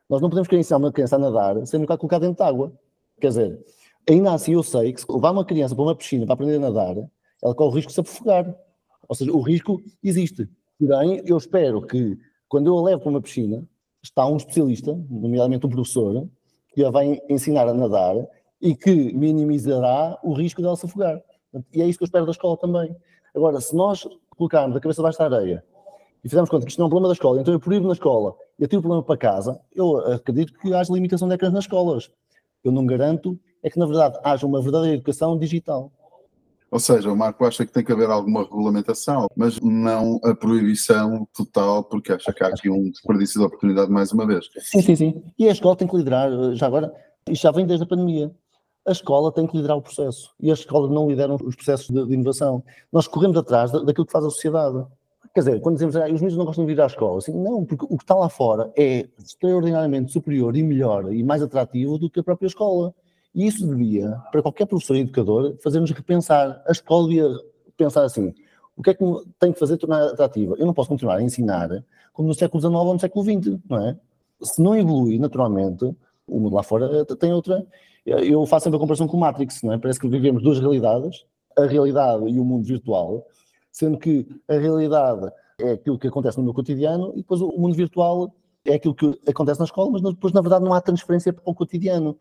Nós 0.08 0.20
não 0.20 0.28
podemos 0.28 0.48
querer 0.48 0.60
ensinar 0.60 0.78
uma 0.78 0.92
criança 0.92 1.16
a 1.16 1.18
nadar 1.18 1.66
sendo 1.66 1.86
que 1.86 1.96
colocar 1.96 2.18
dentro 2.18 2.36
de 2.36 2.42
água. 2.42 2.72
Quer 3.20 3.28
dizer, 3.28 3.64
ainda 4.08 4.32
assim 4.32 4.52
eu 4.52 4.62
sei 4.62 4.92
que 4.92 5.00
se 5.00 5.06
levar 5.10 5.30
uma 5.30 5.44
criança 5.44 5.74
para 5.74 5.84
uma 5.84 5.94
piscina 5.94 6.26
para 6.26 6.34
aprender 6.34 6.56
a 6.56 6.60
nadar, 6.60 6.96
ela 7.42 7.54
corre 7.54 7.70
o 7.70 7.74
risco 7.74 7.88
de 7.88 7.94
se 7.94 8.00
afogar. 8.00 8.54
Ou 9.08 9.14
seja, 9.14 9.32
o 9.32 9.40
risco 9.40 9.80
existe. 10.02 10.48
Porém, 10.78 11.22
eu 11.24 11.36
espero 11.36 11.80
que, 11.80 12.18
quando 12.48 12.66
eu 12.66 12.78
a 12.78 12.82
levo 12.82 13.00
para 13.00 13.10
uma 13.10 13.20
piscina, 13.22 13.64
está 14.02 14.26
um 14.26 14.36
especialista, 14.36 14.92
nomeadamente 15.08 15.66
um 15.66 15.70
professor, 15.70 16.28
que 16.74 16.84
a 16.84 16.90
vai 16.90 17.20
ensinar 17.28 17.68
a 17.68 17.74
nadar 17.74 18.16
e 18.60 18.74
que 18.74 19.12
minimizará 19.12 20.18
o 20.22 20.32
risco 20.32 20.60
dela 20.60 20.76
se 20.76 20.86
afogar. 20.86 21.22
E 21.72 21.82
é 21.82 21.86
isso 21.86 21.98
que 21.98 22.04
eu 22.04 22.06
espero 22.06 22.24
da 22.24 22.32
escola 22.32 22.56
também. 22.56 22.94
Agora, 23.34 23.60
se 23.60 23.74
nós 23.74 24.06
colocarmos 24.36 24.76
a 24.76 24.80
cabeça 24.80 25.00
debaixo 25.00 25.18
da 25.18 25.24
areia 25.24 25.64
e 26.22 26.28
fizermos 26.28 26.50
conta 26.50 26.64
que 26.64 26.70
isto 26.70 26.78
não 26.78 26.86
é 26.86 26.88
um 26.88 26.90
problema 26.90 27.08
da 27.08 27.14
escola, 27.14 27.40
então 27.40 27.54
eu 27.54 27.60
proíbo 27.60 27.86
na 27.86 27.92
escola 27.92 28.34
e 28.58 28.62
eu 28.62 28.68
tiro 28.68 28.80
o 28.80 28.82
problema 28.82 29.02
para 29.02 29.16
casa, 29.16 29.60
eu 29.74 29.98
acredito 30.12 30.52
que 30.58 30.74
haja 30.74 30.92
limitação 30.92 31.28
de 31.28 31.34
ecrãs 31.34 31.52
nas 31.52 31.64
escolas. 31.64 32.10
Eu 32.64 32.72
não 32.72 32.84
garanto 32.84 33.38
é 33.62 33.70
que, 33.70 33.78
na 33.78 33.86
verdade, 33.86 34.18
haja 34.22 34.46
uma 34.46 34.60
verdadeira 34.60 34.96
educação 34.96 35.38
digital. 35.38 35.92
Ou 36.70 36.78
seja, 36.78 37.10
o 37.10 37.16
Marco 37.16 37.44
acha 37.46 37.64
que 37.64 37.72
tem 37.72 37.82
que 37.82 37.92
haver 37.92 38.10
alguma 38.10 38.42
regulamentação, 38.42 39.26
mas 39.34 39.58
não 39.60 40.20
a 40.22 40.34
proibição 40.34 41.26
total, 41.34 41.82
porque 41.82 42.12
acha 42.12 42.32
que 42.32 42.44
há 42.44 42.48
aqui 42.48 42.68
um 42.68 42.90
desperdício 42.90 43.40
de 43.40 43.46
oportunidade 43.46 43.90
mais 43.90 44.12
uma 44.12 44.26
vez. 44.26 44.48
Sim, 44.58 44.82
sim, 44.82 44.96
sim. 44.96 45.22
E 45.38 45.48
a 45.48 45.52
escola 45.52 45.76
tem 45.76 45.88
que 45.88 45.96
liderar, 45.96 46.30
já 46.54 46.66
agora, 46.66 46.92
isto 47.28 47.42
já 47.42 47.50
vem 47.50 47.66
desde 47.66 47.84
a 47.84 47.88
pandemia. 47.88 48.30
A 48.86 48.92
escola 48.92 49.32
tem 49.32 49.46
que 49.46 49.56
liderar 49.56 49.76
o 49.76 49.82
processo 49.82 50.34
e 50.40 50.50
as 50.50 50.60
escolas 50.60 50.90
não 50.90 51.08
lideram 51.08 51.36
os 51.42 51.56
processos 51.56 51.88
de, 51.88 52.06
de 52.06 52.14
inovação. 52.14 52.62
Nós 52.92 53.06
corremos 53.06 53.36
atrás 53.36 53.70
daquilo 53.70 54.06
que 54.06 54.12
faz 54.12 54.24
a 54.24 54.30
sociedade. 54.30 54.84
Quer 55.34 55.40
dizer, 55.40 55.60
quando 55.60 55.74
dizemos 55.74 55.96
ah, 55.96 56.04
os 56.04 56.12
meninos 56.12 56.36
não 56.36 56.44
gostam 56.44 56.64
de 56.64 56.74
vir 56.74 56.80
à 56.80 56.86
escola, 56.86 57.18
assim, 57.18 57.32
não, 57.32 57.64
porque 57.64 57.84
o 57.84 57.96
que 57.96 58.04
está 58.04 58.14
lá 58.14 58.28
fora 58.28 58.72
é 58.76 59.06
extraordinariamente 59.18 60.12
superior 60.12 60.56
e 60.56 60.62
melhor 60.62 61.12
e 61.12 61.22
mais 61.22 61.42
atrativo 61.42 61.98
do 61.98 62.10
que 62.10 62.20
a 62.20 62.24
própria 62.24 62.46
escola. 62.46 62.94
E 63.34 63.46
isso 63.46 63.66
devia, 63.66 64.10
para 64.32 64.42
qualquer 64.42 64.66
professor 64.66 64.96
e 64.96 65.00
educador, 65.00 65.56
fazer-nos 65.62 65.90
repensar. 65.90 66.62
A 66.66 66.72
escola 66.72 67.08
devia 67.08 67.28
pensar 67.76 68.04
assim: 68.04 68.34
o 68.76 68.82
que 68.82 68.90
é 68.90 68.94
que 68.94 69.04
tem 69.38 69.52
que 69.52 69.58
fazer 69.58 69.76
tornar 69.76 70.04
atrativa? 70.06 70.54
Eu 70.58 70.66
não 70.66 70.74
posso 70.74 70.88
continuar 70.88 71.16
a 71.16 71.22
ensinar 71.22 71.84
como 72.12 72.28
no 72.28 72.34
século 72.34 72.60
XIX 72.60 72.74
ou 72.74 72.94
no 72.94 73.00
século 73.00 73.24
XX, 73.24 73.60
não 73.68 73.88
é? 73.88 73.96
Se 74.42 74.62
não 74.62 74.76
evolui 74.76 75.18
naturalmente, 75.18 75.84
o 76.26 76.40
mundo 76.40 76.54
lá 76.54 76.62
fora 76.62 77.04
tem 77.04 77.32
outra. 77.32 77.66
Eu 78.04 78.46
faço 78.46 78.64
sempre 78.64 78.76
a 78.76 78.80
comparação 78.80 79.06
com 79.06 79.16
o 79.16 79.20
Matrix, 79.20 79.62
não 79.62 79.72
é? 79.72 79.78
Parece 79.78 80.00
que 80.00 80.08
vivemos 80.08 80.42
duas 80.42 80.58
realidades, 80.58 81.24
a 81.56 81.66
realidade 81.66 82.24
e 82.28 82.38
o 82.38 82.44
mundo 82.44 82.64
virtual, 82.64 83.26
sendo 83.70 83.98
que 83.98 84.26
a 84.48 84.54
realidade 84.54 85.30
é 85.60 85.72
aquilo 85.72 85.98
que 85.98 86.08
acontece 86.08 86.38
no 86.38 86.44
meu 86.44 86.54
cotidiano 86.54 87.12
e 87.14 87.18
depois 87.18 87.40
o 87.40 87.48
mundo 87.58 87.74
virtual 87.74 88.32
é 88.64 88.74
aquilo 88.74 88.94
que 88.94 89.20
acontece 89.28 89.58
na 89.58 89.66
escola, 89.66 89.90
mas 89.90 90.02
depois, 90.02 90.32
na 90.32 90.40
verdade, 90.40 90.64
não 90.64 90.72
há 90.72 90.80
transferência 90.80 91.32
para 91.32 91.42
o 91.44 91.54
cotidiano. 91.54 92.16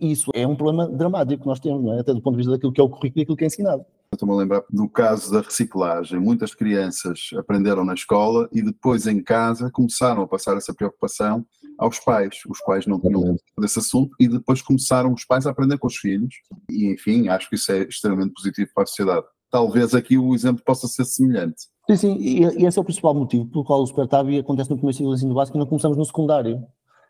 E 0.00 0.12
isso 0.12 0.30
é 0.34 0.46
um 0.46 0.56
problema 0.56 0.88
dramático 0.88 1.42
que 1.42 1.46
nós 1.46 1.60
temos, 1.60 1.84
não 1.84 1.92
é? 1.92 2.00
até 2.00 2.14
do 2.14 2.22
ponto 2.22 2.32
de 2.32 2.38
vista 2.38 2.52
daquilo 2.52 2.72
que 2.72 2.80
é 2.80 2.84
o 2.84 2.88
currículo 2.88 3.20
e 3.20 3.22
aquilo 3.22 3.36
que 3.36 3.44
é 3.44 3.46
ensinado. 3.48 3.84
Estou-me 4.12 4.34
a 4.34 4.38
lembrar 4.38 4.64
do 4.70 4.88
caso 4.88 5.30
da 5.30 5.40
reciclagem. 5.40 6.18
Muitas 6.18 6.54
crianças 6.54 7.30
aprenderam 7.36 7.84
na 7.84 7.94
escola 7.94 8.48
e 8.52 8.62
depois 8.62 9.06
em 9.06 9.22
casa 9.22 9.70
começaram 9.70 10.22
a 10.22 10.26
passar 10.26 10.56
essa 10.56 10.74
preocupação 10.74 11.46
aos 11.78 12.00
pais. 12.00 12.40
Os 12.48 12.60
pais 12.62 12.86
não 12.86 12.98
tinham 12.98 13.36
desse 13.58 13.78
assunto 13.78 14.10
e 14.18 14.26
depois 14.26 14.62
começaram 14.62 15.12
os 15.12 15.24
pais 15.24 15.46
a 15.46 15.50
aprender 15.50 15.78
com 15.78 15.86
os 15.86 15.96
filhos. 15.96 16.34
E 16.68 16.92
enfim, 16.92 17.28
acho 17.28 17.48
que 17.48 17.54
isso 17.54 17.70
é 17.70 17.82
extremamente 17.82 18.32
positivo 18.32 18.70
para 18.74 18.82
a 18.82 18.86
sociedade. 18.86 19.26
Talvez 19.50 19.94
aqui 19.94 20.16
o 20.16 20.34
exemplo 20.34 20.62
possa 20.64 20.88
ser 20.88 21.04
semelhante. 21.04 21.68
Sim, 21.88 21.96
sim, 21.96 22.16
e 22.18 22.66
esse 22.66 22.78
é 22.78 22.80
o 22.82 22.84
principal 22.84 23.14
motivo 23.14 23.46
pelo 23.46 23.64
qual 23.64 23.82
o 23.82 23.86
Supertabi 23.86 24.38
acontece 24.38 24.70
no 24.70 24.76
primeiro 24.76 24.96
ciclo 24.96 25.12
de 25.12 25.18
ensino 25.18 25.34
básico 25.34 25.56
e 25.56 25.60
não 25.60 25.66
começamos 25.66 25.96
no 25.96 26.04
secundário 26.04 26.64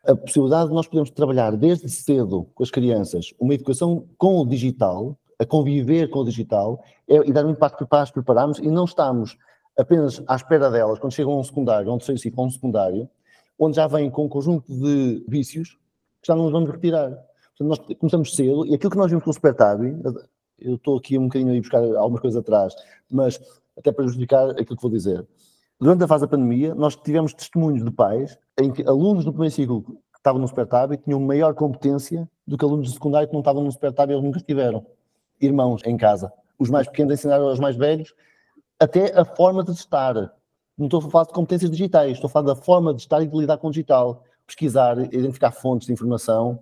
a 0.06 0.16
possibilidade 0.16 0.68
de 0.68 0.74
nós 0.74 0.86
podermos 0.86 1.10
trabalhar 1.10 1.56
desde 1.56 1.88
cedo 1.88 2.46
com 2.54 2.62
as 2.62 2.70
crianças 2.70 3.34
uma 3.38 3.54
educação 3.54 4.06
com 4.16 4.38
o 4.38 4.46
digital, 4.46 5.18
a 5.38 5.44
conviver 5.44 6.08
com 6.08 6.20
o 6.20 6.24
digital, 6.24 6.82
é, 7.08 7.16
e 7.28 7.32
dar 7.32 7.44
um 7.44 7.50
impacto 7.50 7.86
para 7.86 8.02
as 8.02 8.10
prepararmos 8.10 8.58
e 8.58 8.68
não 8.68 8.84
estamos 8.84 9.36
apenas 9.78 10.22
à 10.26 10.36
espera 10.36 10.70
delas, 10.70 10.98
quando 10.98 11.12
chegam 11.12 11.32
a 11.32 11.38
um 11.38 11.44
secundário, 11.44 11.90
a 11.90 11.94
um 11.94 11.98
terceiro 11.98 12.20
ciclo, 12.20 12.44
um 12.44 12.50
secundário, 12.50 13.08
onde 13.58 13.76
já 13.76 13.86
vêm 13.86 14.10
com 14.10 14.24
um 14.24 14.28
conjunto 14.28 14.72
de 14.72 15.24
vícios 15.28 15.78
que 16.20 16.26
já 16.26 16.34
não 16.34 16.44
nos 16.44 16.52
vamos 16.52 16.70
retirar. 16.70 17.10
Portanto, 17.10 17.88
nós 17.88 17.96
começamos 17.98 18.34
cedo 18.34 18.66
e 18.66 18.74
aquilo 18.74 18.90
que 18.90 18.96
nós 18.96 19.10
vimos 19.10 19.24
com 19.24 19.30
o 19.30 19.34
Super 19.34 19.54
Tabi, 19.54 19.96
eu 20.58 20.74
estou 20.74 20.98
aqui 20.98 21.18
um 21.18 21.24
bocadinho 21.24 21.52
a 21.52 21.54
ir 21.54 21.60
buscar 21.60 21.82
algumas 21.96 22.20
coisas 22.20 22.38
atrás, 22.38 22.74
mas 23.10 23.40
até 23.76 23.92
para 23.92 24.04
justificar 24.04 24.50
aquilo 24.50 24.76
que 24.76 24.82
vou 24.82 24.90
dizer. 24.90 25.26
Durante 25.80 26.04
a 26.04 26.06
fase 26.06 26.26
da 26.26 26.28
pandemia, 26.28 26.74
nós 26.74 26.94
tivemos 26.94 27.32
testemunhos 27.32 27.82
de 27.82 27.90
pais 27.90 28.38
em 28.60 28.70
que 28.70 28.86
alunos 28.86 29.24
do 29.24 29.32
primeiro 29.32 29.54
ciclo 29.54 29.82
que 29.82 30.18
estavam 30.18 30.38
no 30.38 30.46
Super 30.46 30.66
Tabi 30.66 30.98
tinham 30.98 31.18
maior 31.18 31.54
competência 31.54 32.28
do 32.46 32.58
que 32.58 32.64
alunos 32.66 32.88
do 32.88 32.92
secundário 32.92 33.26
que 33.26 33.32
não 33.32 33.40
estavam 33.40 33.64
no 33.64 33.72
Super 33.72 33.90
Tabi 33.90 34.12
e 34.12 34.20
nunca 34.20 34.36
estiveram. 34.36 34.84
Irmãos 35.40 35.80
em 35.86 35.96
casa. 35.96 36.30
Os 36.58 36.68
mais 36.68 36.86
pequenos 36.86 37.14
ensinaram 37.14 37.48
aos 37.48 37.58
mais 37.58 37.76
velhos 37.76 38.12
até 38.78 39.18
a 39.18 39.24
forma 39.24 39.64
de 39.64 39.70
estar. 39.70 40.14
Não 40.76 40.84
estou 40.84 41.00
a 41.00 41.10
falar 41.10 41.24
de 41.24 41.32
competências 41.32 41.70
digitais, 41.70 42.12
estou 42.12 42.28
a 42.28 42.30
falar 42.30 42.48
da 42.48 42.56
forma 42.56 42.92
de 42.92 43.00
estar 43.00 43.22
e 43.22 43.26
de 43.26 43.34
lidar 43.34 43.56
com 43.56 43.68
o 43.68 43.70
digital. 43.70 44.22
Pesquisar, 44.46 44.98
identificar 44.98 45.50
fontes 45.50 45.86
de 45.86 45.94
informação, 45.94 46.58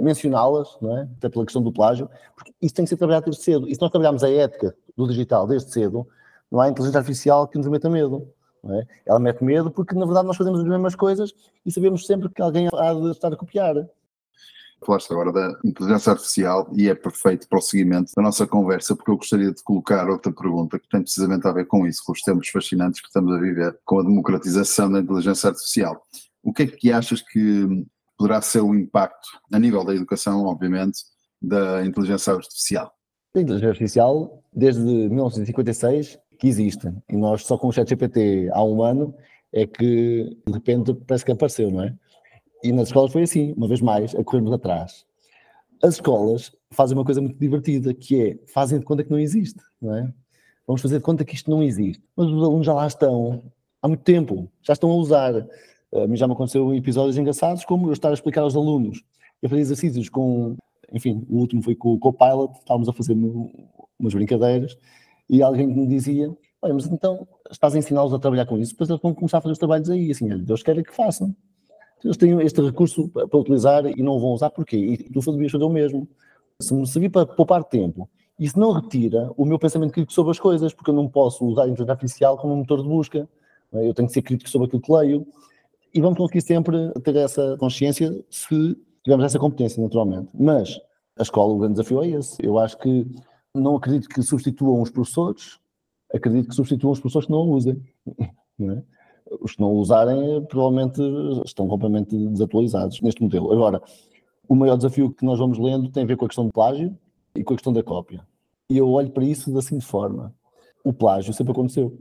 mencioná-las, 0.00 0.78
é? 0.82 1.08
até 1.18 1.28
pela 1.28 1.44
questão 1.44 1.60
do 1.60 1.72
plágio, 1.72 2.08
porque 2.34 2.54
isso 2.62 2.74
tem 2.74 2.86
que 2.86 2.88
ser 2.88 2.96
trabalhado 2.96 3.26
desde 3.26 3.42
cedo. 3.42 3.68
E 3.68 3.74
se 3.74 3.80
nós 3.82 3.90
trabalharmos 3.90 4.24
a 4.24 4.30
ética 4.30 4.74
do 4.96 5.06
digital 5.06 5.46
desde 5.46 5.70
cedo, 5.70 6.08
não 6.50 6.58
há 6.58 6.70
inteligência 6.70 6.98
artificial 6.98 7.46
que 7.46 7.58
nos 7.58 7.66
meta 7.66 7.90
medo. 7.90 8.26
É? 8.64 8.86
Ela 9.06 9.18
mete 9.18 9.42
medo 9.42 9.70
porque, 9.70 9.94
na 9.94 10.04
verdade, 10.04 10.26
nós 10.26 10.36
fazemos 10.36 10.60
as 10.60 10.66
mesmas 10.66 10.94
coisas 10.94 11.34
e 11.66 11.72
sabemos 11.72 12.06
sempre 12.06 12.28
que 12.28 12.40
alguém 12.40 12.68
há 12.72 12.94
de 12.94 13.10
estar 13.10 13.32
a 13.32 13.36
copiar. 13.36 13.74
Falaste 14.84 15.12
agora 15.12 15.32
da 15.32 15.58
inteligência 15.64 16.10
artificial 16.10 16.68
e 16.72 16.88
é 16.88 16.94
perfeito 16.94 17.48
para 17.48 17.58
o 17.58 17.62
seguimento 17.62 18.12
da 18.16 18.22
nossa 18.22 18.46
conversa, 18.46 18.96
porque 18.96 19.10
eu 19.10 19.16
gostaria 19.16 19.52
de 19.52 19.62
colocar 19.62 20.08
outra 20.08 20.32
pergunta 20.32 20.78
que 20.78 20.88
tem 20.88 21.02
precisamente 21.02 21.46
a 21.46 21.52
ver 21.52 21.66
com 21.66 21.86
isso, 21.86 22.02
com 22.04 22.12
os 22.12 22.20
tempos 22.20 22.48
fascinantes 22.48 23.00
que 23.00 23.06
estamos 23.06 23.32
a 23.32 23.38
viver, 23.38 23.78
com 23.84 24.00
a 24.00 24.02
democratização 24.02 24.90
da 24.90 24.98
inteligência 24.98 25.50
artificial. 25.50 26.02
O 26.42 26.52
que 26.52 26.64
é 26.64 26.66
que 26.66 26.92
achas 26.92 27.22
que 27.22 27.86
poderá 28.18 28.40
ser 28.40 28.60
o 28.60 28.74
impacto, 28.74 29.28
a 29.52 29.58
nível 29.58 29.84
da 29.84 29.94
educação, 29.94 30.44
obviamente, 30.46 30.98
da 31.40 31.84
inteligência 31.84 32.32
artificial? 32.32 32.92
A 33.34 33.40
inteligência 33.40 33.68
artificial, 33.68 34.42
desde 34.52 34.82
1956, 34.82 36.18
que 36.42 36.48
existe. 36.48 36.92
E 37.08 37.16
nós 37.16 37.46
só 37.46 37.56
com 37.56 37.68
o 37.68 37.72
ChatGPT 37.72 38.50
há 38.52 38.64
um 38.64 38.82
ano 38.82 39.14
é 39.52 39.64
que, 39.64 40.36
de 40.44 40.52
repente, 40.52 40.92
parece 41.06 41.24
que 41.24 41.30
apareceu, 41.30 41.70
não 41.70 41.84
é? 41.84 41.94
E 42.64 42.72
nas 42.72 42.88
escolas 42.88 43.12
foi 43.12 43.22
assim, 43.22 43.52
uma 43.56 43.68
vez 43.68 43.80
mais, 43.80 44.12
a 44.16 44.24
corrermos 44.24 44.52
atrás. 44.52 45.06
As 45.80 45.94
escolas 45.94 46.50
fazem 46.72 46.98
uma 46.98 47.04
coisa 47.04 47.20
muito 47.20 47.38
divertida, 47.38 47.94
que 47.94 48.20
é, 48.20 48.38
fazem 48.52 48.80
de 48.80 48.84
conta 48.84 49.04
que 49.04 49.10
não 49.12 49.20
existe, 49.20 49.60
não 49.80 49.94
é? 49.94 50.12
Vamos 50.66 50.82
fazer 50.82 50.98
de 50.98 51.04
conta 51.04 51.24
que 51.24 51.36
isto 51.36 51.48
não 51.48 51.62
existe. 51.62 52.02
Mas 52.16 52.26
os 52.26 52.42
alunos 52.42 52.66
já 52.66 52.74
lá 52.74 52.88
estão, 52.88 53.44
há 53.80 53.86
muito 53.86 54.02
tempo, 54.02 54.50
já 54.62 54.72
estão 54.72 54.90
a 54.90 54.96
usar. 54.96 55.46
A 55.94 56.06
mim 56.08 56.16
já 56.16 56.26
me 56.26 56.32
aconteceu 56.32 56.74
episódios 56.74 57.16
engraçados, 57.16 57.64
como 57.64 57.86
eu 57.88 57.92
estar 57.92 58.10
a 58.10 58.14
explicar 58.14 58.40
aos 58.40 58.56
alunos. 58.56 59.04
Eu 59.40 59.48
fazia 59.48 59.62
exercícios 59.62 60.08
com, 60.08 60.56
enfim, 60.92 61.24
o 61.28 61.38
último 61.38 61.62
foi 61.62 61.76
com 61.76 61.94
o 61.94 62.00
Copilot, 62.00 62.58
estávamos 62.58 62.88
a 62.88 62.92
fazer 62.92 63.12
umas 63.12 64.12
brincadeiras, 64.12 64.76
e 65.28 65.42
alguém 65.42 65.66
me 65.66 65.86
dizia, 65.86 66.34
olha, 66.60 66.74
mas 66.74 66.86
então 66.86 67.26
estás 67.50 67.74
a 67.74 67.78
ensiná-los 67.78 68.12
a 68.12 68.18
trabalhar 68.18 68.46
com 68.46 68.58
isso, 68.58 68.72
depois 68.72 68.90
eles 68.90 69.02
vão 69.02 69.14
começar 69.14 69.38
a 69.38 69.40
fazer 69.40 69.52
os 69.52 69.58
trabalhos 69.58 69.90
aí, 69.90 70.10
assim, 70.10 70.28
Deus 70.38 70.62
quer 70.62 70.82
que 70.82 70.94
façam. 70.94 71.34
Eles 72.04 72.16
têm 72.16 72.40
este 72.42 72.60
recurso 72.60 73.08
para 73.08 73.38
utilizar 73.38 73.86
e 73.86 74.02
não 74.02 74.18
vão 74.18 74.30
usar, 74.30 74.50
porquê? 74.50 74.76
E 74.76 74.96
tu 74.98 75.20
devias 75.32 75.52
fazer 75.52 75.64
o 75.64 75.70
mesmo. 75.70 76.08
Se 76.60 76.74
me 76.74 76.86
servir 76.86 77.10
para 77.10 77.26
poupar 77.26 77.62
tempo, 77.64 78.08
isso 78.38 78.58
não 78.58 78.72
retira 78.72 79.30
o 79.36 79.44
meu 79.44 79.58
pensamento 79.58 79.92
crítico 79.92 80.12
sobre 80.12 80.32
as 80.32 80.40
coisas, 80.40 80.74
porque 80.74 80.90
eu 80.90 80.94
não 80.94 81.08
posso 81.08 81.46
usar 81.46 81.62
a 81.62 81.66
inteligência 81.66 81.92
artificial 81.92 82.36
como 82.36 82.54
um 82.54 82.56
motor 82.58 82.82
de 82.82 82.88
busca. 82.88 83.28
É? 83.72 83.88
Eu 83.88 83.94
tenho 83.94 84.08
que 84.08 84.14
ser 84.14 84.22
crítico 84.22 84.50
sobre 84.50 84.66
aquilo 84.66 84.82
que 84.82 84.92
leio. 84.92 85.26
E 85.94 86.00
vamos 86.00 86.18
conseguir 86.18 86.40
sempre 86.40 86.90
ter 87.04 87.14
essa 87.16 87.56
consciência 87.58 88.24
se 88.30 88.76
tivermos 89.04 89.26
essa 89.26 89.38
competência, 89.38 89.80
naturalmente. 89.82 90.28
Mas 90.34 90.80
a 91.16 91.22
escola, 91.22 91.52
o 91.52 91.58
grande 91.58 91.74
desafio 91.74 92.02
é 92.02 92.08
esse. 92.08 92.44
Eu 92.44 92.58
acho 92.58 92.78
que 92.78 93.06
não 93.54 93.76
acredito 93.76 94.08
que 94.08 94.22
substituam 94.22 94.80
os 94.80 94.90
professores, 94.90 95.58
acredito 96.12 96.48
que 96.48 96.54
substituam 96.54 96.92
os 96.92 97.00
professores 97.00 97.26
que 97.26 97.32
não 97.32 97.40
o 97.40 97.52
usem. 97.52 97.82
Não 98.58 98.74
é? 98.74 98.82
Os 99.40 99.54
que 99.54 99.60
não 99.62 99.72
o 99.72 99.78
usarem 99.78 100.44
provavelmente 100.44 101.00
estão 101.44 101.66
completamente 101.66 102.14
desatualizados 102.28 103.00
neste 103.00 103.22
modelo. 103.22 103.50
Agora, 103.50 103.82
o 104.46 104.54
maior 104.54 104.76
desafio 104.76 105.10
que 105.10 105.24
nós 105.24 105.38
vamos 105.38 105.58
lendo 105.58 105.88
tem 105.90 106.02
a 106.02 106.06
ver 106.06 106.18
com 106.18 106.26
a 106.26 106.28
questão 106.28 106.46
do 106.46 106.52
plágio 106.52 106.96
e 107.34 107.42
com 107.42 107.54
a 107.54 107.56
questão 107.56 107.72
da 107.72 107.82
cópia. 107.82 108.26
E 108.68 108.76
eu 108.76 108.90
olho 108.90 109.10
para 109.10 109.24
isso 109.24 109.50
da 109.50 109.62
seguinte 109.62 109.86
forma: 109.86 110.34
o 110.84 110.92
plágio 110.92 111.32
sempre 111.32 111.52
aconteceu. 111.52 111.98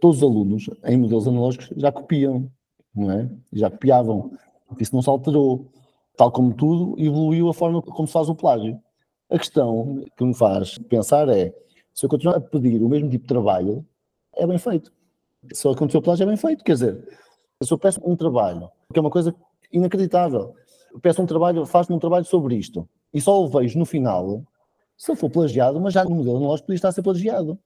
Todos 0.00 0.16
os 0.16 0.22
alunos, 0.22 0.70
em 0.84 0.96
modelos 0.96 1.28
analógicos, 1.28 1.70
já 1.76 1.92
copiam, 1.92 2.50
não 2.94 3.10
é? 3.10 3.30
Já 3.52 3.70
copiavam. 3.70 4.32
Isso 4.78 4.94
não 4.94 5.02
se 5.02 5.10
alterou. 5.10 5.70
Tal 6.16 6.32
como 6.32 6.54
tudo, 6.54 6.98
evoluiu 6.98 7.48
a 7.50 7.54
forma 7.54 7.82
como 7.82 8.06
se 8.06 8.12
faz 8.14 8.28
o 8.30 8.34
plágio. 8.34 8.80
A 9.30 9.38
questão 9.38 10.04
que 10.16 10.24
me 10.24 10.34
faz 10.34 10.76
pensar 10.76 11.28
é: 11.28 11.54
se 11.94 12.04
eu 12.04 12.10
continuar 12.10 12.36
a 12.36 12.40
pedir 12.40 12.82
o 12.82 12.88
mesmo 12.88 13.08
tipo 13.08 13.22
de 13.22 13.28
trabalho, 13.28 13.86
é 14.34 14.46
bem 14.46 14.58
feito. 14.58 14.92
Se 15.52 15.68
aconteceu 15.68 16.02
plágio, 16.02 16.24
é 16.24 16.26
bem 16.26 16.36
feito. 16.36 16.64
Quer 16.64 16.72
dizer, 16.72 17.18
se 17.62 17.72
eu 17.72 17.78
peço 17.78 18.00
um 18.04 18.16
trabalho, 18.16 18.68
que 18.92 18.98
é 18.98 19.00
uma 19.00 19.10
coisa 19.10 19.34
inacreditável, 19.72 20.54
eu 20.92 20.98
peço 20.98 21.22
um 21.22 21.26
trabalho, 21.26 21.64
faço-me 21.64 21.96
um 21.96 22.00
trabalho 22.00 22.24
sobre 22.24 22.56
isto, 22.56 22.88
e 23.14 23.20
só 23.20 23.40
o 23.40 23.48
vejo 23.48 23.78
no 23.78 23.86
final, 23.86 24.42
se 24.96 25.10
eu 25.12 25.16
for 25.16 25.30
plagiado, 25.30 25.80
mas 25.80 25.94
já 25.94 26.04
no 26.04 26.10
modelo 26.10 26.38
analógico 26.38 26.66
podia 26.66 26.76
estar 26.76 26.88
a 26.88 26.92
ser 26.92 27.02
plagiado. 27.02 27.56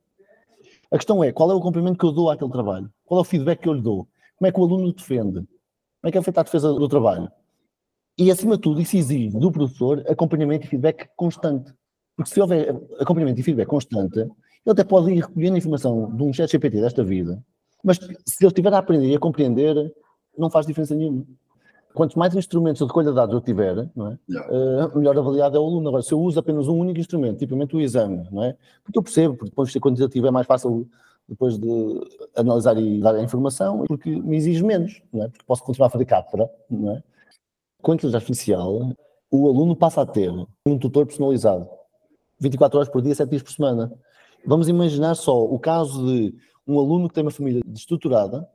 A 0.91 0.97
questão 0.97 1.25
é, 1.25 1.33
qual 1.33 1.51
é 1.51 1.55
o 1.55 1.61
cumprimento 1.61 1.99
que 1.99 2.05
eu 2.05 2.13
dou 2.13 2.31
àquele 2.31 2.51
trabalho? 2.51 2.91
Qual 3.07 3.19
é 3.19 3.23
o 3.23 3.25
feedback 3.25 3.61
que 3.61 3.69
eu 3.69 3.73
lhe 3.73 3.83
dou? 3.83 4.07
Como 4.37 4.49
é 4.49 4.53
que 4.53 4.61
o 4.61 4.65
aluno 4.65 4.93
defende? 4.93 5.41
Como 5.41 6.09
é 6.09 6.13
que 6.13 6.19
é 6.19 6.23
feita 6.23 6.41
a 6.41 6.45
defesa 6.45 6.73
do 6.73 6.89
trabalho? 6.89 7.31
E, 8.17 8.31
acima 8.31 8.57
de 8.57 8.63
tudo, 8.63 8.81
isso 8.81 8.97
exige 8.97 9.37
do 9.37 9.51
professor 9.51 10.05
acompanhamento 10.09 10.67
e 10.67 10.69
feedback 10.69 11.09
constante. 11.17 11.73
Porque 12.17 12.31
se 12.31 12.41
houver 12.41 12.75
acompanhamento 13.01 13.41
e 13.41 13.43
feedback 13.43 13.67
constante, 13.67 14.21
ele 14.21 14.31
até 14.67 14.85
pode 14.85 15.11
ir 15.11 15.21
recolhendo 15.21 15.59
informação 15.59 16.15
de 16.15 16.23
um 16.23 16.33
chat 16.33 16.51
GPT 16.51 16.81
desta 16.81 17.03
vida, 17.03 17.43
mas 17.83 17.99
se 17.99 18.43
ele 18.43 18.49
estiver 18.49 18.73
a 18.73 18.79
aprender 18.79 19.09
e 19.09 19.15
a 19.15 19.19
compreender, 19.19 19.93
não 20.39 20.49
faz 20.49 20.67
diferença 20.67 20.95
nenhuma. 20.95 21.25
Quanto 21.93 22.19
mais 22.19 22.35
instrumentos 22.35 22.81
de 22.81 22.87
recolha 22.87 23.11
de 23.11 23.15
dados 23.15 23.35
eu 23.35 23.41
tiver, 23.41 23.79
é? 23.79 23.83
Uh, 23.85 24.99
melhor 24.99 25.17
avaliado 25.17 25.57
é 25.57 25.61
o 25.61 25.65
aluno. 25.65 25.89
Agora, 25.89 26.03
se 26.03 26.13
eu 26.13 26.21
uso 26.21 26.41
apenas 26.41 26.67
um 26.67 26.77
único 26.77 26.99
instrumento, 26.99 27.39
tipicamente 27.39 27.77
o 27.77 27.81
exame, 27.81 28.27
não 28.33 28.43
é? 28.43 28.57
Porque 28.83 28.99
eu 28.99 29.03
percebo, 29.03 29.37
porque 29.37 29.51
depois 29.51 29.69
de 29.69 29.75
ser 29.75 29.81
quantitativo 29.81 30.27
é 30.27 30.31
mais 30.31 30.47
fácil 30.47 30.89
depois 31.29 31.57
de 31.57 32.01
analisar 32.35 32.77
e 32.79 33.01
dar 33.01 33.15
a 33.15 33.23
informação, 33.23 33.85
porque 33.87 34.11
me 34.11 34.37
exige 34.37 34.65
menos, 34.65 35.03
não 35.13 35.25
é? 35.25 35.29
Porque 35.29 35.45
posso 35.47 35.63
continuar 35.63 35.87
a 35.87 35.91
fazer 35.91 36.05
captura, 36.05 36.51
não 36.69 36.97
é? 36.97 37.03
Com 37.85 37.93
a 37.93 37.95
inteligência 37.97 38.17
artificial, 38.17 38.97
o 39.31 39.47
aluno 39.47 39.77
passa 39.77 40.01
a 40.01 40.07
ter 40.07 40.33
um 40.65 40.79
tutor 40.79 41.05
personalizado, 41.05 41.69
24 42.41 42.79
horas 42.79 42.89
por 42.89 43.03
dia, 43.03 43.15
7 43.15 43.29
dias 43.29 43.43
por 43.43 43.53
semana. 43.53 43.93
Vamos 44.47 44.69
imaginar 44.69 45.15
só 45.17 45.45
o 45.45 45.59
caso 45.59 46.07
de 46.07 46.35
um 46.67 46.79
aluno 46.79 47.09
que 47.09 47.15
tem 47.15 47.23
uma 47.23 47.31
família 47.31 47.61
destruturada, 47.67 48.49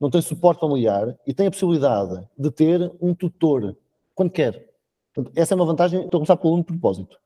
não 0.00 0.08
tem 0.08 0.22
suporte 0.22 0.60
familiar 0.60 1.12
e 1.26 1.34
tem 1.34 1.48
a 1.48 1.50
possibilidade 1.50 2.24
de 2.38 2.50
ter 2.52 2.92
um 3.00 3.12
tutor 3.16 3.76
quando 4.14 4.30
quer. 4.30 4.70
Portanto, 5.12 5.36
essa 5.36 5.54
é 5.54 5.56
uma 5.56 5.66
vantagem, 5.66 6.04
estou 6.04 6.18
a 6.18 6.20
começar 6.20 6.36
pelo 6.36 6.50
aluno 6.50 6.62
de 6.62 6.68
propósito. 6.68 7.18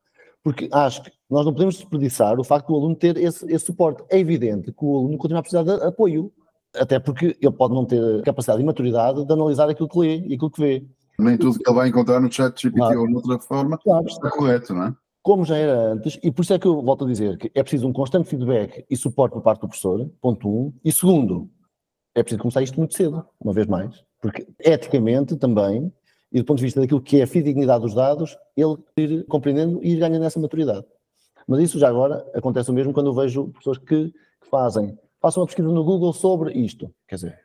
Porque 0.43 0.67
acho 0.71 1.03
que 1.03 1.11
nós 1.29 1.45
não 1.45 1.53
podemos 1.53 1.75
desperdiçar 1.75 2.39
o 2.39 2.43
facto 2.43 2.69
do 2.69 2.75
aluno 2.77 2.95
ter 2.95 3.15
esse, 3.15 3.45
esse 3.45 3.65
suporte. 3.65 4.03
É 4.09 4.17
evidente 4.17 4.71
que 4.71 4.83
o 4.83 4.97
aluno 4.97 5.19
continua 5.19 5.41
a 5.41 5.43
precisar 5.43 5.61
de 5.61 5.85
apoio, 5.85 6.33
até 6.73 6.97
porque 6.97 7.37
ele 7.39 7.51
pode 7.51 7.75
não 7.75 7.85
ter 7.85 8.23
capacidade 8.23 8.59
e 8.59 8.65
maturidade 8.65 9.23
de 9.23 9.31
analisar 9.31 9.69
aquilo 9.69 9.87
que 9.87 9.99
lê 9.99 10.17
e 10.17 10.33
aquilo 10.33 10.49
que 10.49 10.59
vê. 10.59 10.83
Nem 11.19 11.37
tudo 11.37 11.59
que 11.59 11.69
ele 11.69 11.77
vai 11.77 11.89
encontrar 11.89 12.19
no 12.19 12.31
chat 12.31 12.61
GPT 12.61 12.77
claro. 12.77 13.01
ou 13.01 13.09
noutra 13.09 13.39
forma 13.39 13.77
claro. 13.77 14.07
está 14.07 14.29
correto, 14.31 14.73
não 14.73 14.87
é? 14.87 14.95
Como 15.21 15.45
já 15.45 15.55
era 15.55 15.93
antes, 15.93 16.19
e 16.21 16.31
por 16.31 16.41
isso 16.41 16.53
é 16.53 16.59
que 16.59 16.67
eu 16.67 16.81
volto 16.81 17.05
a 17.05 17.07
dizer 17.07 17.37
que 17.37 17.49
é 17.55 17.63
preciso 17.63 17.87
um 17.87 17.93
constante 17.93 18.27
feedback 18.27 18.85
e 18.89 18.97
suporte 18.97 19.33
por 19.33 19.41
parte 19.41 19.61
do 19.61 19.67
professor, 19.67 20.09
ponto 20.19 20.49
um. 20.49 20.73
E 20.83 20.91
segundo, 20.91 21.49
é 22.13 22.21
preciso 22.21 22.41
começar 22.41 22.61
isto 22.61 22.77
muito 22.77 22.93
cedo, 22.93 23.25
uma 23.39 23.53
vez 23.53 23.65
mais. 23.67 24.03
Porque 24.21 24.45
eticamente 24.59 25.37
também, 25.37 25.93
e 26.31 26.39
do 26.39 26.45
ponto 26.45 26.57
de 26.57 26.63
vista 26.63 26.81
daquilo 26.81 27.01
que 27.01 27.21
é 27.21 27.23
a 27.23 27.27
fidedignidade 27.27 27.81
dos 27.81 27.93
dados, 27.93 28.37
ele 28.55 28.77
ir 28.97 29.25
compreendendo 29.25 29.79
e 29.81 29.93
ir 29.93 29.99
ganhando 29.99 30.25
essa 30.25 30.39
maturidade. 30.39 30.85
Mas 31.47 31.59
isso 31.61 31.79
já 31.79 31.87
agora 31.87 32.25
acontece 32.33 32.69
o 32.69 32.73
mesmo 32.73 32.93
quando 32.93 33.07
eu 33.07 33.13
vejo 33.13 33.47
pessoas 33.49 33.77
que, 33.77 34.11
que 34.11 34.49
fazem, 34.49 34.97
façam 35.21 35.41
uma 35.41 35.47
pesquisa 35.47 35.69
no 35.69 35.83
Google 35.83 36.11
sobre 36.13 36.53
isto. 36.53 36.93
Quer 37.07 37.15
dizer, 37.15 37.39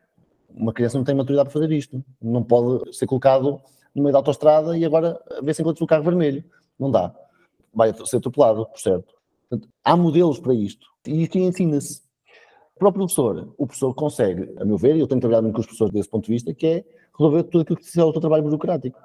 uma 0.48 0.72
criança 0.72 0.98
não 0.98 1.04
tem 1.04 1.14
maturidade 1.14 1.50
para 1.50 1.60
fazer 1.60 1.72
isto. 1.72 2.02
Não 2.20 2.42
pode 2.42 2.96
ser 2.96 3.06
colocado 3.06 3.60
no 3.94 4.02
meio 4.02 4.12
da 4.12 4.18
autostrada 4.18 4.76
e 4.76 4.84
agora 4.84 5.20
ver 5.42 5.54
se 5.54 5.62
encontra 5.62 5.84
o 5.84 5.86
carro 5.86 6.04
vermelho. 6.04 6.44
Não 6.78 6.90
dá. 6.90 7.14
Vai 7.72 7.92
ser 8.06 8.16
atropelado, 8.16 8.66
por 8.66 8.78
certo. 8.78 9.14
Portanto, 9.48 9.68
há 9.84 9.96
modelos 9.96 10.38
para 10.38 10.54
isto. 10.54 10.86
E 11.06 11.22
isto 11.22 11.38
ensina-se. 11.38 12.02
Para 12.78 12.88
o 12.88 12.92
professor, 12.92 13.52
o 13.58 13.66
professor 13.66 13.92
consegue, 13.92 14.54
a 14.60 14.64
meu 14.64 14.78
ver, 14.78 14.94
e 14.94 15.00
eu 15.00 15.06
tenho 15.08 15.20
trabalhado 15.20 15.44
muito 15.44 15.56
com 15.56 15.60
os 15.60 15.66
professores 15.66 15.92
desse 15.92 16.08
ponto 16.08 16.26
de 16.26 16.32
vista, 16.32 16.54
que 16.54 16.66
é 16.66 16.84
resolver 17.18 17.42
tudo 17.44 17.62
aquilo 17.62 17.76
que 17.76 17.84
é 17.84 18.04
o 18.04 18.12
seu 18.12 18.20
trabalho 18.20 18.44
burocrático. 18.44 19.00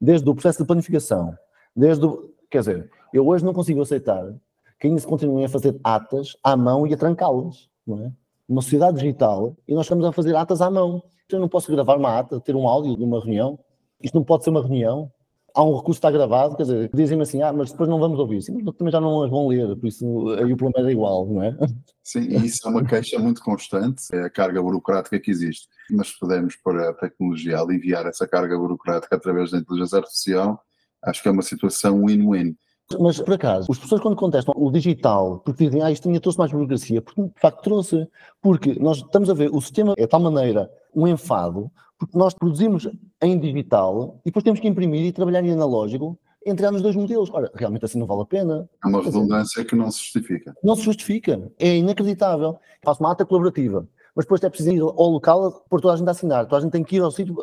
Desde 0.00 0.28
o 0.30 0.34
processo 0.34 0.62
de 0.62 0.66
planificação, 0.66 1.36
desde 1.74 2.06
o, 2.06 2.32
Quer 2.50 2.60
dizer, 2.60 2.90
eu 3.12 3.26
hoje 3.26 3.44
não 3.44 3.52
consigo 3.52 3.82
aceitar 3.82 4.34
que 4.80 4.86
ainda 4.86 5.00
se 5.00 5.06
continuem 5.06 5.44
a 5.44 5.48
fazer 5.48 5.78
atas 5.84 6.36
à 6.42 6.56
mão 6.56 6.86
e 6.86 6.94
a 6.94 6.96
trancá-las, 6.96 7.68
não 7.86 8.06
é? 8.06 8.12
Numa 8.48 8.62
sociedade 8.62 8.98
digital 8.98 9.56
e 9.66 9.74
nós 9.74 9.84
estamos 9.84 10.04
a 10.04 10.12
fazer 10.12 10.34
atas 10.34 10.60
à 10.60 10.70
mão. 10.70 11.02
Eu 11.30 11.38
não 11.38 11.48
posso 11.48 11.70
gravar 11.70 11.96
uma 11.96 12.18
ata, 12.18 12.40
ter 12.40 12.56
um 12.56 12.66
áudio 12.66 12.96
de 12.96 13.04
uma 13.04 13.20
reunião. 13.20 13.58
Isto 14.02 14.14
não 14.14 14.24
pode 14.24 14.44
ser 14.44 14.50
uma 14.50 14.62
reunião. 14.62 15.12
Há 15.54 15.62
um 15.62 15.76
recurso 15.76 16.00
que 16.00 16.06
está 16.06 16.10
gravado, 16.10 16.56
quer 16.56 16.62
dizer, 16.62 16.90
dizem-me 16.94 17.22
assim, 17.22 17.42
ah, 17.42 17.52
mas 17.52 17.70
depois 17.70 17.88
não 17.88 17.98
vamos 17.98 18.18
ouvir. 18.18 18.40
Sim, 18.42 18.62
mas 18.62 18.76
também 18.76 18.92
já 18.92 19.00
não 19.00 19.22
as 19.22 19.30
vão 19.30 19.48
ler, 19.48 19.76
por 19.76 19.86
isso 19.86 20.30
aí 20.30 20.52
o 20.52 20.56
problema 20.56 20.88
é 20.88 20.92
igual, 20.92 21.26
não 21.26 21.42
é? 21.42 21.56
Sim, 22.02 22.28
isso 22.44 22.66
é 22.66 22.70
uma 22.70 22.84
queixa 22.84 23.18
muito 23.18 23.42
constante, 23.42 24.02
é 24.12 24.20
a 24.20 24.30
carga 24.30 24.62
burocrática 24.62 25.18
que 25.18 25.30
existe. 25.30 25.66
Mas 25.90 26.08
se 26.08 26.18
pudermos 26.18 26.54
para 26.56 26.90
a 26.90 26.94
tecnologia 26.94 27.58
aliviar 27.58 28.06
essa 28.06 28.26
carga 28.26 28.56
burocrática 28.56 29.16
através 29.16 29.50
da 29.50 29.58
inteligência 29.58 29.98
artificial, 29.98 30.62
acho 31.02 31.22
que 31.22 31.28
é 31.28 31.32
uma 31.32 31.42
situação 31.42 32.04
win-win. 32.04 32.56
Mas, 32.98 33.20
por 33.20 33.34
acaso, 33.34 33.70
as 33.70 33.78
pessoas 33.78 34.00
quando 34.00 34.16
contestam 34.16 34.54
o 34.56 34.70
digital, 34.70 35.40
porque 35.44 35.66
dizem, 35.66 35.82
ah, 35.82 35.90
isto 35.90 36.04
tinha 36.04 36.20
trouxe 36.20 36.38
mais 36.38 36.50
burocracia, 36.50 37.02
porque 37.02 37.20
de 37.20 37.40
facto 37.40 37.62
trouxe. 37.62 38.08
Porque 38.40 38.78
nós 38.80 38.98
estamos 38.98 39.28
a 39.28 39.34
ver, 39.34 39.50
o 39.52 39.60
sistema 39.60 39.92
é 39.98 40.02
de 40.02 40.06
tal 40.06 40.20
maneira 40.20 40.70
um 40.94 41.06
enfado, 41.06 41.70
porque 41.98 42.16
nós 42.16 42.32
produzimos 42.32 42.88
em 43.20 43.38
digital 43.38 44.18
e 44.24 44.30
depois 44.30 44.42
temos 44.42 44.60
que 44.60 44.68
imprimir 44.68 45.04
e 45.04 45.12
trabalhar 45.12 45.44
em 45.44 45.52
analógico, 45.52 46.18
entrar 46.46 46.70
nos 46.70 46.80
dois 46.80 46.96
modelos. 46.96 47.28
Ora, 47.30 47.50
realmente 47.54 47.84
assim 47.84 47.98
não 47.98 48.06
vale 48.06 48.22
a 48.22 48.26
pena. 48.26 48.68
É 48.82 48.88
uma 48.88 49.02
redundância 49.02 49.64
que 49.64 49.76
não 49.76 49.90
se 49.90 50.00
justifica. 50.00 50.54
Não 50.62 50.74
se 50.74 50.82
justifica. 50.82 51.50
É 51.58 51.76
inacreditável. 51.76 52.58
Faço 52.82 53.02
uma 53.02 53.12
ata 53.12 53.26
colaborativa, 53.26 53.86
mas 54.14 54.24
depois 54.24 54.42
é 54.42 54.48
preciso 54.48 54.72
ir 54.72 54.80
ao 54.80 55.10
local 55.10 55.62
por 55.68 55.80
toda 55.80 55.92
a 55.92 55.96
gente 55.98 56.08
a 56.08 56.12
assinar. 56.12 56.46
Toda 56.46 56.56
a 56.56 56.60
gente 56.62 56.72
tem 56.72 56.84
que 56.84 56.96
ir 56.96 57.02
ao 57.02 57.10
sítio. 57.10 57.36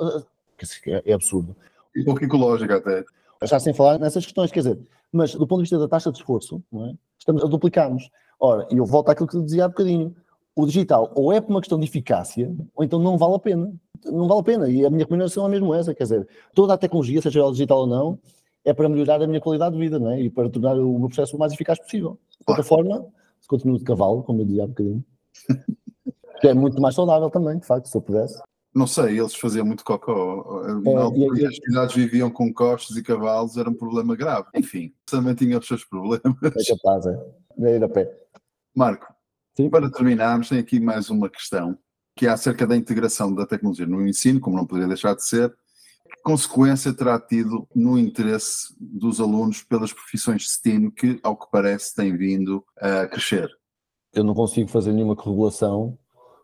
É, 0.88 1.12
é 1.12 1.14
absurdo. 1.14 1.56
E 1.96 2.04
pouco 2.04 2.24
ecológico 2.24 2.74
até. 2.74 3.04
Já 3.44 3.60
sem 3.60 3.74
falar 3.74 4.00
nessas 4.00 4.26
questões, 4.26 4.52
quer 4.52 4.62
dizer, 4.62 4.80
mas 5.16 5.34
do 5.34 5.48
ponto 5.48 5.60
de 5.60 5.64
vista 5.64 5.80
da 5.80 5.88
taxa 5.88 6.12
de 6.12 6.18
esforço, 6.18 6.62
é? 6.74 6.94
estamos 7.18 7.44
a 7.44 7.48
duplicarmos. 7.48 8.10
Ora, 8.40 8.68
e 8.70 8.78
eu 8.78 8.86
volto 8.86 9.10
àquilo 9.10 9.28
que 9.28 9.38
eu 9.38 9.42
dizia 9.42 9.66
há 9.66 9.68
bocadinho. 9.68 10.14
O 10.54 10.66
digital 10.66 11.12
ou 11.16 11.34
é 11.34 11.42
por 11.42 11.52
uma 11.52 11.60
questão 11.60 11.80
de 11.80 11.86
eficácia, 11.86 12.54
ou 12.76 12.84
então 12.84 13.00
não 13.00 13.18
vale 13.18 13.36
a 13.36 13.40
pena. 13.40 13.74
Não 14.06 14.28
vale 14.28 14.42
a 14.42 14.44
pena. 14.44 14.70
E 14.70 14.86
a 14.86 14.90
minha 14.90 15.04
recomendação 15.04 15.46
é 15.46 15.50
mesmo 15.50 15.74
essa, 15.74 15.94
quer 15.94 16.04
dizer, 16.04 16.28
toda 16.54 16.74
a 16.74 16.78
tecnologia, 16.78 17.22
seja 17.22 17.40
ela 17.40 17.52
digital 17.52 17.80
ou 17.80 17.88
não, 17.88 18.20
é 18.64 18.74
para 18.74 18.88
melhorar 18.90 19.22
a 19.22 19.28
minha 19.28 19.42
qualidade 19.42 19.76
de 19.76 19.82
vida, 19.82 20.00
não 20.00 20.12
é? 20.12 20.22
E 20.22 20.30
para 20.30 20.50
tornar 20.50 20.78
o 20.78 21.00
meu 21.00 21.08
processo 21.08 21.36
o 21.36 21.40
mais 21.40 21.54
eficaz 21.54 21.80
possível. 21.80 22.18
De 22.32 22.46
outra 22.48 22.64
forma, 22.64 23.06
se 23.40 23.48
continuo 23.48 23.78
de 23.78 23.84
cavalo, 23.84 24.24
como 24.24 24.42
eu 24.42 24.46
dizia 24.46 24.64
há 24.64 24.68
bocadinho, 24.68 25.04
que 26.42 26.48
é 26.48 26.54
muito 26.54 26.82
mais 26.82 26.96
saudável 26.96 27.30
também, 27.30 27.58
de 27.58 27.66
facto, 27.66 27.88
se 27.88 27.98
eu 27.98 28.02
pudesse. 28.02 28.42
Não 28.76 28.86
sei, 28.86 29.18
eles 29.18 29.34
faziam 29.34 29.66
muito 29.66 29.86
cocó. 29.86 30.62
É, 30.68 31.18
e, 31.18 31.42
e, 31.42 31.46
as 31.46 31.56
cidades 31.56 31.96
viviam 31.96 32.30
com 32.30 32.54
costas 32.54 32.98
e 32.98 33.02
cavalos, 33.02 33.56
era 33.56 33.70
um 33.70 33.74
problema 33.74 34.18
grave. 34.18 34.50
Enfim, 34.54 34.94
também 35.06 35.34
tinha 35.34 35.58
os 35.58 35.66
seus 35.66 35.86
problemas. 35.86 36.22
É 36.44 36.76
capaz, 36.76 37.06
é. 37.06 37.18
é 37.62 37.76
ir 37.78 37.84
a 37.86 37.88
pé. 37.88 38.14
Marco, 38.76 39.08
Sim. 39.56 39.70
para 39.70 39.90
terminarmos, 39.90 40.50
tem 40.50 40.60
aqui 40.60 40.82
mais 40.82 41.10
uma 41.10 41.30
questão, 41.30 41.78
que 42.18 42.28
é 42.28 42.30
acerca 42.30 42.68
da 42.68 42.76
integração 42.76 43.34
da 43.34 43.46
tecnologia 43.46 43.88
no 43.88 44.06
ensino, 44.06 44.42
como 44.42 44.58
não 44.58 44.68
poderia 44.68 44.90
deixar 44.90 45.16
de 45.16 45.26
ser. 45.26 45.56
Que 46.04 46.22
consequência 46.22 46.94
terá 46.94 47.18
tido 47.18 47.66
no 47.74 47.98
interesse 47.98 48.76
dos 48.78 49.22
alunos 49.22 49.64
pelas 49.64 49.94
profissões 49.94 50.52
STEAM 50.52 50.92
que, 50.92 51.18
ao 51.24 51.38
que 51.38 51.50
parece, 51.50 51.96
têm 51.96 52.16
vindo 52.18 52.62
a 52.78 53.08
crescer? 53.08 53.50
Eu 54.12 54.26
não 54.26 54.34
consigo 54.34 54.68
fazer 54.68 54.92
nenhuma 54.92 55.16
correlação 55.16 55.98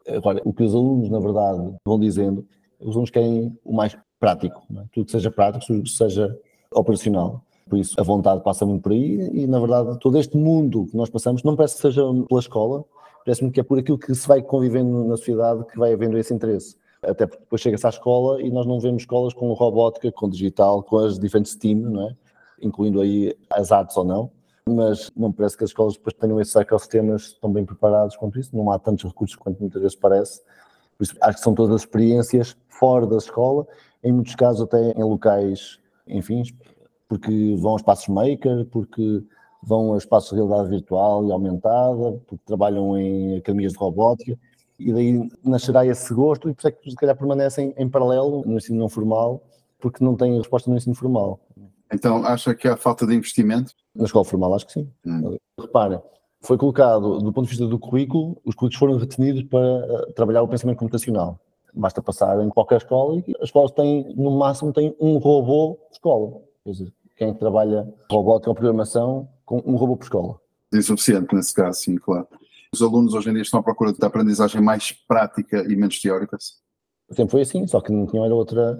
Agora, 0.07 0.41
o 0.43 0.53
que 0.53 0.63
os 0.63 0.73
alunos, 0.73 1.09
na 1.09 1.19
verdade, 1.19 1.75
vão 1.85 1.99
dizendo, 1.99 2.45
os 2.79 2.91
alunos 2.91 3.09
querem 3.09 3.57
o 3.63 3.73
mais 3.73 3.97
prático, 4.19 4.61
é? 4.71 4.83
tudo 4.91 5.05
que 5.05 5.11
seja 5.11 5.31
prático, 5.31 5.65
tudo 5.65 5.83
que 5.83 5.89
seja 5.89 6.37
operacional. 6.73 7.43
Por 7.69 7.79
isso, 7.79 7.99
a 7.99 8.03
vontade 8.03 8.43
passa 8.43 8.65
muito 8.65 8.81
por 8.81 8.91
aí 8.91 9.29
e, 9.33 9.47
na 9.47 9.59
verdade, 9.59 9.97
todo 9.99 10.17
este 10.17 10.35
mundo 10.35 10.87
que 10.87 10.97
nós 10.97 11.09
passamos 11.09 11.43
não 11.43 11.55
parece 11.55 11.75
que 11.75 11.81
seja 11.81 12.01
pela 12.27 12.39
escola, 12.39 12.83
parece-me 13.23 13.51
que 13.51 13.59
é 13.59 13.63
por 13.63 13.79
aquilo 13.79 13.97
que 13.97 14.13
se 14.13 14.27
vai 14.27 14.41
convivendo 14.41 15.05
na 15.05 15.15
sociedade 15.15 15.65
que 15.65 15.77
vai 15.77 15.93
havendo 15.93 16.17
esse 16.17 16.33
interesse. 16.33 16.75
Até 17.01 17.25
porque 17.25 17.43
depois 17.43 17.61
chega-se 17.61 17.85
à 17.85 17.89
escola 17.89 18.41
e 18.41 18.51
nós 18.51 18.65
não 18.65 18.79
vemos 18.79 19.03
escolas 19.03 19.33
com 19.33 19.51
robótica, 19.53 20.11
com 20.11 20.29
digital, 20.29 20.83
com 20.83 20.97
as 20.97 21.17
diferentes 21.17 21.53
STEAM, 21.53 21.77
não 21.77 22.09
é? 22.09 22.15
incluindo 22.61 23.01
aí 23.01 23.35
as 23.49 23.71
artes 23.71 23.95
ou 23.97 24.03
não 24.03 24.29
mas 24.71 25.11
não 25.15 25.31
parece 25.31 25.57
que 25.57 25.63
as 25.63 25.69
escolas 25.69 25.93
depois 25.93 26.13
tenham 26.13 26.39
esses 26.39 26.55
ecossistemas 26.55 27.33
tão 27.41 27.51
bem 27.51 27.65
preparados 27.65 28.15
quanto 28.15 28.39
isso, 28.39 28.55
não 28.55 28.71
há 28.71 28.79
tantos 28.79 29.05
recursos 29.05 29.35
quanto 29.35 29.59
muitas 29.59 29.81
vezes 29.81 29.95
parece. 29.95 30.41
Por 30.97 31.03
isso, 31.03 31.15
acho 31.21 31.37
que 31.37 31.43
são 31.43 31.53
todas 31.53 31.75
as 31.75 31.81
experiências 31.81 32.55
fora 32.67 33.05
da 33.05 33.17
escola, 33.17 33.67
em 34.03 34.11
muitos 34.11 34.35
casos 34.35 34.61
até 34.61 34.91
em 34.91 35.03
locais, 35.03 35.79
enfim, 36.07 36.43
porque 37.07 37.55
vão 37.57 37.73
a 37.73 37.75
espaços 37.77 38.07
maker, 38.07 38.65
porque 38.71 39.23
vão 39.61 39.93
a 39.93 39.97
espaços 39.97 40.29
de 40.31 40.35
realidade 40.35 40.69
virtual 40.69 41.25
e 41.27 41.31
aumentada, 41.31 42.19
porque 42.25 42.43
trabalham 42.45 42.97
em 42.97 43.37
academias 43.37 43.73
de 43.73 43.77
robótica, 43.77 44.37
e 44.79 44.91
daí 44.91 45.31
nascerá 45.43 45.85
esse 45.85 46.13
gosto, 46.13 46.49
e 46.49 46.53
por 46.53 46.59
isso 46.59 46.67
é 46.67 46.71
que 46.71 46.89
se 46.89 46.95
calhar 46.95 47.15
permanecem 47.15 47.73
em 47.77 47.87
paralelo 47.87 48.43
no 48.45 48.57
ensino 48.57 48.79
não 48.79 48.89
formal, 48.89 49.43
porque 49.79 50.03
não 50.03 50.15
têm 50.15 50.37
resposta 50.37 50.69
no 50.69 50.77
ensino 50.77 50.95
formal. 50.95 51.39
Então, 51.93 52.25
acha 52.25 52.55
que 52.55 52.67
há 52.67 52.77
falta 52.77 53.05
de 53.05 53.13
investimento? 53.13 53.73
Na 53.95 54.05
escola 54.05 54.25
formal, 54.25 54.53
acho 54.55 54.67
que 54.67 54.73
sim. 54.73 54.89
Hum. 55.05 55.37
Repara, 55.59 56.03
foi 56.41 56.57
colocado, 56.57 57.19
do 57.19 57.31
ponto 57.31 57.45
de 57.45 57.51
vista 57.51 57.67
do 57.67 57.77
currículo, 57.77 58.41
os 58.45 58.55
currículos 58.55 58.77
foram 58.77 58.97
retenidos 58.97 59.43
para 59.43 59.59
eh, 59.59 60.11
trabalhar 60.13 60.41
o 60.41 60.47
pensamento 60.47 60.77
computacional. 60.77 61.39
Basta 61.73 62.01
passar 62.01 62.43
em 62.43 62.49
qualquer 62.49 62.77
escola 62.77 63.19
e 63.19 63.35
as 63.37 63.45
escolas 63.45 63.71
têm, 63.71 64.13
no 64.15 64.31
máximo, 64.31 64.73
têm 64.73 64.95
um 64.99 65.17
robô 65.17 65.77
de 65.89 65.95
escola. 65.95 66.41
Quer 66.63 66.71
dizer, 66.71 66.93
quem 67.15 67.33
trabalha 67.33 67.87
robótica 68.09 68.49
ou 68.49 68.55
programação 68.55 69.29
com 69.45 69.61
um 69.65 69.75
robô 69.75 69.95
por 69.95 70.03
escola. 70.03 70.39
É 70.73 70.77
insuficiente 70.77 71.35
nesse 71.35 71.53
caso, 71.53 71.79
sim, 71.79 71.95
claro. 71.97 72.27
Os 72.73 72.81
alunos 72.81 73.13
hoje 73.13 73.29
em 73.29 73.33
dia 73.33 73.41
estão 73.41 73.59
à 73.59 73.63
procura 73.63 73.93
de 73.93 74.03
aprendizagem 74.03 74.61
mais 74.61 74.91
prática 74.91 75.61
e 75.67 75.75
menos 75.75 75.99
teórica? 76.01 76.37
Sempre 77.11 77.31
foi 77.31 77.41
assim, 77.41 77.67
só 77.67 77.81
que 77.81 77.91
não 77.91 78.07
tinham 78.07 78.23
era 78.23 78.33
outra, 78.33 78.79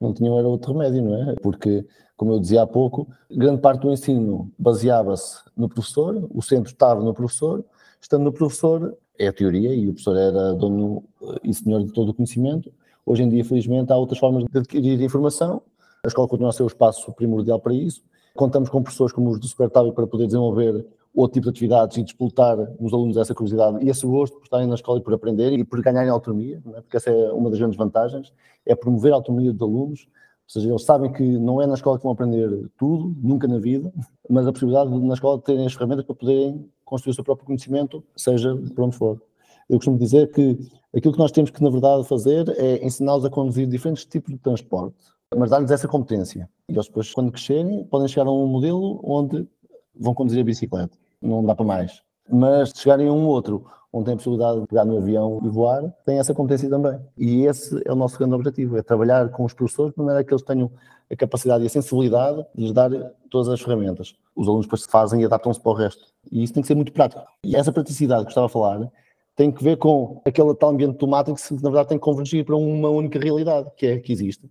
não 0.00 0.12
tinham 0.12 0.38
era 0.38 0.48
outro 0.48 0.72
remédio, 0.72 1.02
não 1.02 1.30
é? 1.30 1.34
Porque 1.42 1.84
como 2.16 2.32
eu 2.32 2.40
dizia 2.40 2.62
há 2.62 2.66
pouco, 2.66 3.06
grande 3.30 3.60
parte 3.60 3.82
do 3.82 3.92
ensino 3.92 4.50
baseava-se 4.58 5.38
no 5.56 5.68
professor, 5.68 6.28
o 6.34 6.42
centro 6.42 6.72
estava 6.72 7.02
no 7.02 7.14
professor, 7.14 7.64
estando 8.00 8.24
no 8.24 8.32
professor, 8.32 8.96
é 9.18 9.28
a 9.28 9.32
teoria, 9.32 9.74
e 9.74 9.88
o 9.88 9.92
professor 9.92 10.16
era 10.16 10.54
dono 10.54 11.04
e 11.44 11.54
senhor 11.54 11.84
de 11.84 11.92
todo 11.92 12.10
o 12.10 12.14
conhecimento. 12.14 12.72
Hoje 13.06 13.22
em 13.22 13.28
dia, 13.28 13.44
felizmente, 13.44 13.92
há 13.92 13.96
outras 13.96 14.18
formas 14.18 14.44
de 14.44 14.58
adquirir 14.58 15.00
informação, 15.00 15.62
a 16.04 16.08
escola 16.08 16.28
continua 16.28 16.50
a 16.50 16.52
ser 16.52 16.62
o 16.62 16.66
espaço 16.66 17.12
primordial 17.12 17.60
para 17.60 17.74
isso. 17.74 18.02
Contamos 18.34 18.68
com 18.68 18.82
professores 18.82 19.12
como 19.12 19.30
os 19.30 19.40
do 19.40 19.46
Supertável 19.46 19.92
para 19.92 20.06
poder 20.06 20.26
desenvolver 20.26 20.86
outro 21.20 21.34
tipo 21.34 21.44
de 21.44 21.50
atividades 21.50 21.96
e 21.96 22.02
disputar 22.02 22.56
nos 22.78 22.92
alunos 22.92 23.16
essa 23.16 23.34
curiosidade 23.34 23.84
e 23.84 23.88
esse 23.88 24.06
gosto 24.06 24.36
por 24.36 24.44
estarem 24.44 24.66
na 24.66 24.74
escola 24.74 24.98
e 24.98 25.02
por 25.02 25.12
aprender 25.14 25.52
e 25.52 25.64
por 25.64 25.80
ganharem 25.82 26.10
autonomia, 26.10 26.62
é? 26.74 26.80
porque 26.80 26.96
essa 26.96 27.10
é 27.10 27.32
uma 27.32 27.50
das 27.50 27.58
grandes 27.58 27.76
vantagens, 27.76 28.32
é 28.64 28.74
promover 28.74 29.12
a 29.12 29.16
autonomia 29.16 29.52
dos 29.52 29.62
alunos 29.62 30.08
ou 30.48 30.52
seja, 30.52 30.70
eles 30.70 30.82
sabem 30.82 31.12
que 31.12 31.22
não 31.22 31.60
é 31.60 31.66
na 31.66 31.74
escola 31.74 31.98
que 31.98 32.04
vão 32.04 32.12
aprender 32.12 32.48
tudo, 32.78 33.14
nunca 33.22 33.46
na 33.46 33.58
vida, 33.58 33.92
mas 34.30 34.46
a 34.46 34.52
possibilidade 34.52 34.90
de 34.90 34.98
na 34.98 35.12
escola 35.12 35.38
terem 35.42 35.66
as 35.66 35.74
ferramentas 35.74 36.06
para 36.06 36.14
poderem 36.14 36.66
construir 36.86 37.10
o 37.10 37.14
seu 37.14 37.22
próprio 37.22 37.46
conhecimento, 37.46 38.02
seja 38.16 38.56
por 38.74 38.84
onde 38.84 38.96
for. 38.96 39.20
Eu 39.68 39.76
costumo 39.76 39.98
dizer 39.98 40.32
que 40.32 40.58
aquilo 40.96 41.12
que 41.12 41.18
nós 41.18 41.32
temos 41.32 41.50
que, 41.50 41.62
na 41.62 41.68
verdade, 41.68 42.02
fazer 42.08 42.48
é 42.56 42.82
ensiná-los 42.82 43.26
a 43.26 43.30
conduzir 43.30 43.66
diferentes 43.66 44.06
tipos 44.06 44.32
de 44.32 44.38
transporte, 44.38 44.96
mas 45.36 45.50
dar-lhes 45.50 45.70
essa 45.70 45.86
competência. 45.86 46.48
E 46.66 46.72
eles 46.72 46.86
depois, 46.86 47.12
quando 47.12 47.30
crescerem, 47.30 47.84
podem 47.84 48.08
chegar 48.08 48.26
a 48.26 48.32
um 48.32 48.46
modelo 48.46 49.00
onde 49.04 49.46
vão 49.94 50.14
conduzir 50.14 50.40
a 50.40 50.44
bicicleta. 50.44 50.96
Não 51.20 51.44
dá 51.44 51.54
para 51.54 51.64
mais. 51.64 52.02
Mas 52.30 52.70
se 52.70 52.82
chegarem 52.82 53.08
a 53.08 53.12
um 53.12 53.26
outro 53.26 53.66
onde 53.92 54.06
tem 54.06 54.14
a 54.14 54.16
possibilidade 54.16 54.60
de 54.60 54.66
pegar 54.66 54.84
no 54.84 54.98
avião 54.98 55.40
e 55.42 55.48
voar, 55.48 55.82
tem 56.04 56.18
essa 56.18 56.34
competência 56.34 56.68
também. 56.68 57.00
E 57.16 57.46
esse 57.46 57.80
é 57.86 57.92
o 57.92 57.96
nosso 57.96 58.18
grande 58.18 58.34
objetivo, 58.34 58.76
é 58.76 58.82
trabalhar 58.82 59.30
com 59.30 59.44
os 59.44 59.54
professores 59.54 59.92
de 59.94 59.98
maneira 59.98 60.22
que 60.22 60.32
eles 60.32 60.42
tenham 60.42 60.70
a 61.10 61.16
capacidade 61.16 61.64
e 61.64 61.66
a 61.66 61.70
sensibilidade 61.70 62.44
de 62.54 62.64
lhes 62.64 62.72
dar 62.72 62.90
todas 63.30 63.48
as 63.48 63.60
ferramentas. 63.60 64.14
Os 64.36 64.46
alunos 64.46 64.66
depois 64.66 64.82
se 64.82 64.90
fazem 64.90 65.22
e 65.22 65.24
adaptam-se 65.24 65.60
para 65.60 65.72
o 65.72 65.74
resto. 65.74 66.04
E 66.30 66.42
isso 66.42 66.52
tem 66.52 66.60
que 66.62 66.66
ser 66.66 66.74
muito 66.74 66.92
prático. 66.92 67.22
E 67.42 67.56
essa 67.56 67.72
praticidade 67.72 68.24
que 68.24 68.30
estava 68.30 68.46
a 68.46 68.50
falar 68.50 68.90
tem 69.34 69.50
que 69.50 69.62
ver 69.62 69.76
com 69.76 70.20
aquele 70.24 70.54
tal 70.54 70.70
ambiente 70.70 70.90
automático 70.90 71.38
que, 71.38 71.54
na 71.54 71.70
verdade, 71.70 71.88
tem 71.88 71.98
que 71.98 72.04
convergir 72.04 72.44
para 72.44 72.56
uma 72.56 72.90
única 72.90 73.18
realidade, 73.18 73.70
que 73.76 73.86
é 73.86 73.98
que 73.98 74.12
existe. 74.12 74.50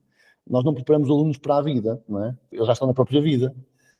Nós 0.49 0.63
não 0.63 0.73
preparamos 0.73 1.10
os 1.10 1.15
alunos 1.15 1.38
para 1.38 1.58
a 1.58 1.62
vida, 1.62 2.01
não 2.08 2.23
é? 2.23 2.36
Eles 2.51 2.65
já 2.65 2.73
estão 2.73 2.88
na 2.88 2.93
própria 2.93 3.21
vida. 3.21 3.53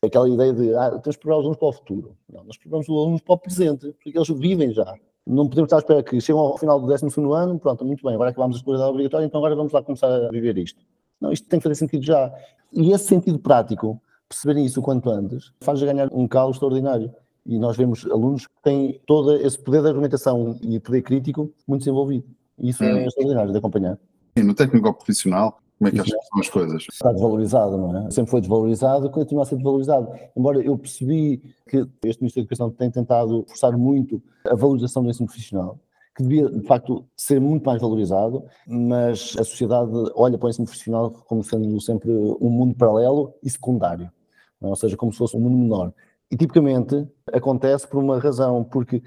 Aquela 0.03 0.29
ideia 0.29 0.53
de, 0.53 0.75
ah, 0.75 0.91
temos 0.91 1.15
que 1.15 1.21
preparar 1.21 1.39
os 1.39 1.45
alunos 1.45 1.57
para 1.57 1.67
o 1.67 1.73
futuro. 1.73 2.17
Não, 2.31 2.43
nós 2.43 2.57
preparamos 2.57 2.88
os 2.88 2.95
alunos 2.95 3.21
para 3.21 3.33
o 3.33 3.38
presente, 3.38 3.93
porque 3.93 4.17
eles 4.17 4.29
vivem 4.29 4.71
já. 4.71 4.93
Não 5.25 5.49
podemos 5.49 5.67
estar 5.67 5.77
à 5.77 5.79
espera 5.79 6.03
que 6.03 6.21
cheguem 6.21 6.39
ao 6.39 6.57
final 6.57 6.79
do 6.79 6.88
12 6.88 7.05
ano, 7.33 7.60
pronto, 7.60 7.83
muito 7.83 8.03
bem, 8.03 8.13
agora 8.13 8.29
acabamos 8.29 8.57
a 8.57 8.60
escolaridade 8.60 8.91
obrigatória, 8.91 9.25
então 9.25 9.39
agora 9.39 9.55
vamos 9.55 9.73
lá 9.73 9.81
começar 9.81 10.07
a 10.07 10.29
viver 10.29 10.57
isto. 10.57 10.79
Não, 11.19 11.31
isto 11.31 11.49
tem 11.49 11.60
que 11.60 11.63
fazer 11.63 11.75
sentido 11.75 12.05
já. 12.05 12.31
E 12.71 12.91
esse 12.91 13.05
sentido 13.05 13.39
prático, 13.39 13.99
perceberem 14.29 14.65
isso 14.65 14.79
o 14.79 14.83
quanto 14.83 15.10
antes, 15.10 15.51
faz 15.62 15.81
ganhar 15.81 16.10
um 16.13 16.27
calo 16.27 16.51
extraordinário. 16.51 17.12
E 17.45 17.57
nós 17.57 17.75
vemos 17.75 18.05
alunos 18.05 18.45
que 18.45 18.62
têm 18.62 19.01
todo 19.07 19.36
esse 19.36 19.57
poder 19.57 19.81
de 19.81 19.88
argumentação 19.88 20.60
e 20.62 20.79
poder 20.79 21.01
crítico 21.01 21.51
muito 21.67 21.81
desenvolvido. 21.81 22.25
E 22.60 22.69
isso 22.69 22.83
é 22.83 22.93
hum. 22.93 23.07
extraordinário 23.07 23.51
de 23.51 23.57
acompanhar. 23.57 23.97
Sim, 24.38 24.43
no 24.43 24.53
técnico 24.53 24.93
profissional, 24.93 25.60
como 25.78 25.88
é 25.90 25.92
que 25.92 26.02
que 26.02 26.10
são 26.10 26.40
as 26.40 26.50
coisas? 26.50 26.86
Está 26.92 27.12
desvalorizado, 27.12 27.78
não 27.78 28.08
é? 28.08 28.12
Sempre 28.12 28.32
foi 28.32 28.42
desvalorizado 28.42 29.06
e 29.06 29.10
continua 29.10 29.44
a 29.44 29.46
ser 29.46 29.56
desvalorizado. 29.56 30.12
Embora 30.36 30.60
eu 30.60 30.78
percebi 30.78 31.38
que 31.70 31.88
este 32.04 32.22
Ministério 32.22 32.32
da 32.34 32.40
Educação 32.42 32.72
tem 32.72 32.90
tentado 32.90 33.46
forçar 33.48 33.78
muito 33.78 34.22
a 34.46 34.56
valorização 34.56 35.04
do 35.04 35.10
ensino 35.10 35.28
profissional, 35.28 35.80
que 36.16 36.24
devia, 36.24 36.50
de 36.50 36.66
facto, 36.66 37.06
ser 37.16 37.40
muito 37.40 37.63
mais 37.63 37.80
valorizado, 37.80 38.44
mas 38.68 39.36
a 39.38 39.44
sociedade 39.44 39.92
olha 40.16 40.36
para 40.38 40.48
o 40.48 40.50
ensino 40.50 40.66
profissional 40.66 41.12
como 41.12 41.44
sendo 41.44 41.80
sempre 41.80 42.10
um 42.10 42.50
mundo 42.50 42.74
paralelo 42.76 43.36
e 43.44 43.50
secundário, 43.50 44.12
é? 44.62 44.66
ou 44.66 44.76
seja, 44.76 44.98
como 44.98 45.12
se 45.12 45.20
fosse 45.20 45.38
um 45.38 45.40
mundo 45.40 45.58
menor. 45.58 45.94
E 46.32 46.36
tipicamente 46.36 47.08
acontece 47.32 47.88
por 47.88 48.04
uma 48.04 48.20
razão, 48.20 48.63
porque 48.63 49.02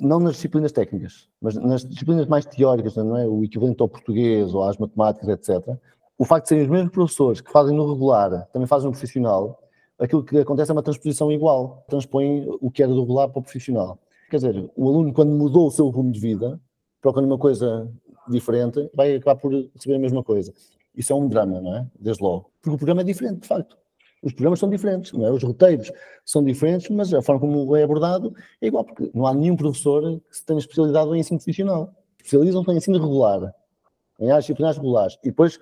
não 0.00 0.18
nas 0.20 0.34
disciplinas 0.34 0.72
técnicas, 0.72 1.28
mas 1.40 1.54
nas 1.56 1.84
disciplinas 1.84 2.26
mais 2.26 2.44
teóricas, 2.44 2.96
não 2.96 3.16
é? 3.16 3.26
O 3.26 3.44
equivalente 3.44 3.80
ao 3.80 3.88
português 3.88 4.54
ou 4.54 4.62
às 4.62 4.76
matemáticas, 4.76 5.28
etc. 5.28 5.76
O 6.18 6.24
facto 6.24 6.44
de 6.44 6.48
serem 6.50 6.64
os 6.64 6.70
mesmos 6.70 6.92
professores 6.92 7.40
que 7.40 7.50
fazem 7.50 7.76
no 7.76 7.92
regular, 7.92 8.46
também 8.52 8.66
fazem 8.66 8.86
no 8.86 8.92
profissional, 8.92 9.60
aquilo 9.98 10.24
que 10.24 10.38
acontece 10.38 10.70
é 10.70 10.74
uma 10.74 10.82
transposição 10.82 11.30
igual, 11.30 11.84
transpõem 11.88 12.46
o 12.60 12.70
que 12.70 12.82
era 12.82 12.92
do 12.92 13.00
regular 13.00 13.28
para 13.28 13.40
o 13.40 13.42
profissional. 13.42 13.98
Quer 14.30 14.36
dizer, 14.36 14.70
o 14.76 14.88
aluno, 14.88 15.12
quando 15.12 15.32
mudou 15.32 15.66
o 15.66 15.70
seu 15.70 15.88
rumo 15.88 16.10
de 16.10 16.20
vida, 16.20 16.60
procura 17.00 17.26
uma 17.26 17.38
coisa 17.38 17.90
diferente, 18.28 18.90
vai 18.94 19.16
acabar 19.16 19.36
por 19.36 19.52
receber 19.52 19.96
a 19.96 19.98
mesma 19.98 20.22
coisa. 20.22 20.52
Isso 20.96 21.12
é 21.12 21.16
um 21.16 21.28
drama, 21.28 21.60
não 21.60 21.76
é? 21.76 21.86
Desde 21.98 22.22
logo. 22.22 22.50
Porque 22.62 22.74
o 22.74 22.78
programa 22.78 23.02
é 23.02 23.04
diferente, 23.04 23.42
de 23.42 23.48
facto. 23.48 23.76
Os 24.24 24.32
programas 24.32 24.58
são 24.58 24.70
diferentes, 24.70 25.12
é? 25.12 25.30
Os 25.30 25.42
roteiros 25.42 25.92
são 26.24 26.42
diferentes, 26.42 26.88
mas 26.88 27.12
a 27.12 27.20
forma 27.20 27.42
como 27.42 27.76
é 27.76 27.82
abordado 27.82 28.34
é 28.60 28.66
igual, 28.66 28.82
porque 28.82 29.10
não 29.14 29.26
há 29.26 29.34
nenhum 29.34 29.54
professor 29.54 30.18
que 30.18 30.46
tenha 30.46 30.58
especialidade 30.58 31.10
em 31.10 31.18
ensino 31.18 31.38
profissional. 31.38 31.94
Especializam-se 32.16 32.70
em 32.70 32.76
ensino 32.76 32.98
regular, 32.98 33.54
em 34.18 34.30
áreas 34.30 34.44
disciplinares 34.44 34.78
regulares. 34.78 35.18
E 35.22 35.28
depois 35.28 35.60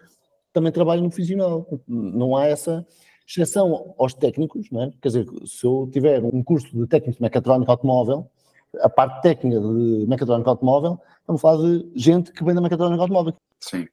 também 0.52 0.70
trabalham 0.70 1.02
no 1.02 1.10
profissional. 1.10 1.66
Não 1.88 2.36
há 2.36 2.46
essa 2.46 2.86
exceção 3.26 3.94
aos 3.98 4.14
técnicos, 4.14 4.70
não 4.70 4.84
é? 4.84 4.92
Quer 5.02 5.08
dizer, 5.08 5.26
se 5.44 5.66
eu 5.66 5.88
tiver 5.92 6.22
um 6.22 6.42
curso 6.44 6.68
de 6.72 6.86
técnico 6.86 7.16
de 7.16 7.22
mecatrónica 7.22 7.72
automóvel, 7.72 8.30
a 8.80 8.88
parte 8.88 9.22
técnica 9.22 9.60
de 9.60 10.06
mecatrónica 10.06 10.50
automóvel, 10.50 11.00
estamos 11.20 11.40
falar 11.40 11.62
de 11.62 11.90
gente 11.96 12.32
que 12.32 12.44
vem 12.44 12.54
da 12.54 12.60
mecatrónica 12.60 13.02
automóvel. 13.02 13.34
Sim. 13.58 13.86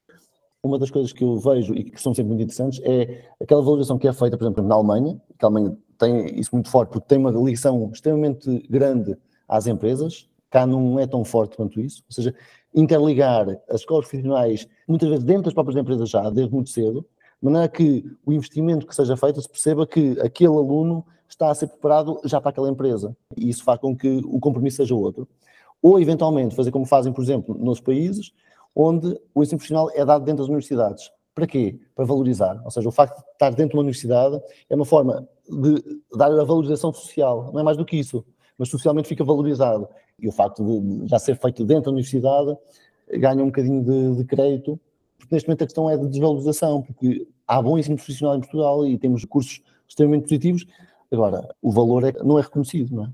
Uma 0.62 0.78
das 0.78 0.90
coisas 0.90 1.12
que 1.12 1.24
eu 1.24 1.38
vejo 1.38 1.74
e 1.74 1.84
que 1.84 2.00
são 2.00 2.12
sempre 2.12 2.28
muito 2.28 2.42
interessantes 2.42 2.80
é 2.84 3.24
aquela 3.40 3.62
valorização 3.62 3.98
que 3.98 4.06
é 4.06 4.12
feita, 4.12 4.36
por 4.36 4.44
exemplo, 4.44 4.62
na 4.62 4.74
Alemanha, 4.74 5.20
que 5.38 5.44
a 5.44 5.48
Alemanha 5.48 5.76
tem 5.98 6.38
isso 6.38 6.50
muito 6.52 6.70
forte 6.70 6.90
porque 6.90 7.08
tem 7.08 7.18
uma 7.18 7.30
ligação 7.30 7.90
extremamente 7.92 8.66
grande 8.68 9.16
às 9.48 9.66
empresas, 9.66 10.28
cá 10.50 10.66
não 10.66 10.98
é 10.98 11.06
tão 11.06 11.24
forte 11.24 11.56
quanto 11.56 11.80
isso, 11.80 12.02
ou 12.08 12.12
seja, 12.14 12.34
interligar 12.74 13.48
as 13.68 13.80
escolas 13.80 14.06
profissionais, 14.06 14.68
muitas 14.86 15.08
vezes 15.08 15.24
dentro 15.24 15.44
das 15.44 15.54
próprias 15.54 15.76
empresas 15.76 16.10
já, 16.10 16.28
desde 16.28 16.52
muito 16.52 16.70
cedo, 16.70 17.06
de 17.40 17.44
maneira 17.44 17.68
que 17.68 18.04
o 18.24 18.32
investimento 18.32 18.86
que 18.86 18.94
seja 18.94 19.16
feito 19.16 19.40
se 19.40 19.48
perceba 19.48 19.86
que 19.86 20.18
aquele 20.20 20.54
aluno 20.54 21.04
está 21.26 21.50
a 21.50 21.54
ser 21.54 21.68
preparado 21.68 22.20
já 22.24 22.40
para 22.40 22.50
aquela 22.50 22.68
empresa. 22.68 23.16
E 23.36 23.48
isso 23.48 23.64
faz 23.64 23.80
com 23.80 23.96
que 23.96 24.20
o 24.24 24.38
compromisso 24.38 24.78
seja 24.78 24.94
outro. 24.94 25.26
Ou, 25.80 25.98
eventualmente, 25.98 26.54
fazer 26.54 26.70
como 26.70 26.84
fazem, 26.84 27.12
por 27.12 27.22
exemplo, 27.22 27.56
nos 27.58 27.80
países, 27.80 28.32
onde 28.74 29.18
o 29.34 29.42
ensino 29.42 29.58
profissional 29.58 29.90
é 29.94 30.04
dado 30.04 30.24
dentro 30.24 30.42
das 30.42 30.48
universidades. 30.48 31.10
Para 31.34 31.46
quê? 31.46 31.78
Para 31.94 32.04
valorizar. 32.04 32.60
Ou 32.64 32.70
seja, 32.70 32.88
o 32.88 32.92
facto 32.92 33.16
de 33.16 33.30
estar 33.32 33.50
dentro 33.50 33.70
de 33.70 33.76
uma 33.76 33.82
universidade 33.82 34.40
é 34.68 34.74
uma 34.74 34.84
forma 34.84 35.28
de 35.48 35.82
dar 36.16 36.26
a 36.26 36.44
valorização 36.44 36.92
social. 36.92 37.50
Não 37.52 37.60
é 37.60 37.62
mais 37.62 37.76
do 37.76 37.84
que 37.84 37.96
isso. 37.96 38.24
Mas 38.58 38.68
socialmente 38.68 39.08
fica 39.08 39.24
valorizado. 39.24 39.88
E 40.18 40.28
o 40.28 40.32
facto 40.32 40.64
de 40.64 41.08
já 41.08 41.18
ser 41.18 41.36
feito 41.36 41.64
dentro 41.64 41.84
da 41.84 41.90
universidade 41.92 42.56
ganha 43.14 43.42
um 43.42 43.46
bocadinho 43.46 43.82
de, 43.82 44.16
de 44.16 44.24
crédito. 44.24 44.78
Porque 45.18 45.34
neste 45.34 45.48
momento 45.48 45.62
a 45.62 45.66
questão 45.66 45.88
é 45.88 45.96
de 45.96 46.08
desvalorização. 46.08 46.82
Porque 46.82 47.26
há 47.46 47.62
bom 47.62 47.78
ensino 47.78 47.96
profissional 47.96 48.36
em 48.36 48.40
Portugal 48.40 48.86
e 48.86 48.98
temos 48.98 49.24
cursos 49.24 49.62
extremamente 49.88 50.24
positivos. 50.24 50.66
Agora, 51.12 51.48
o 51.62 51.70
valor 51.70 52.04
é, 52.04 52.12
não 52.22 52.38
é 52.38 52.42
reconhecido, 52.42 52.94
não 52.94 53.04
é? 53.04 53.10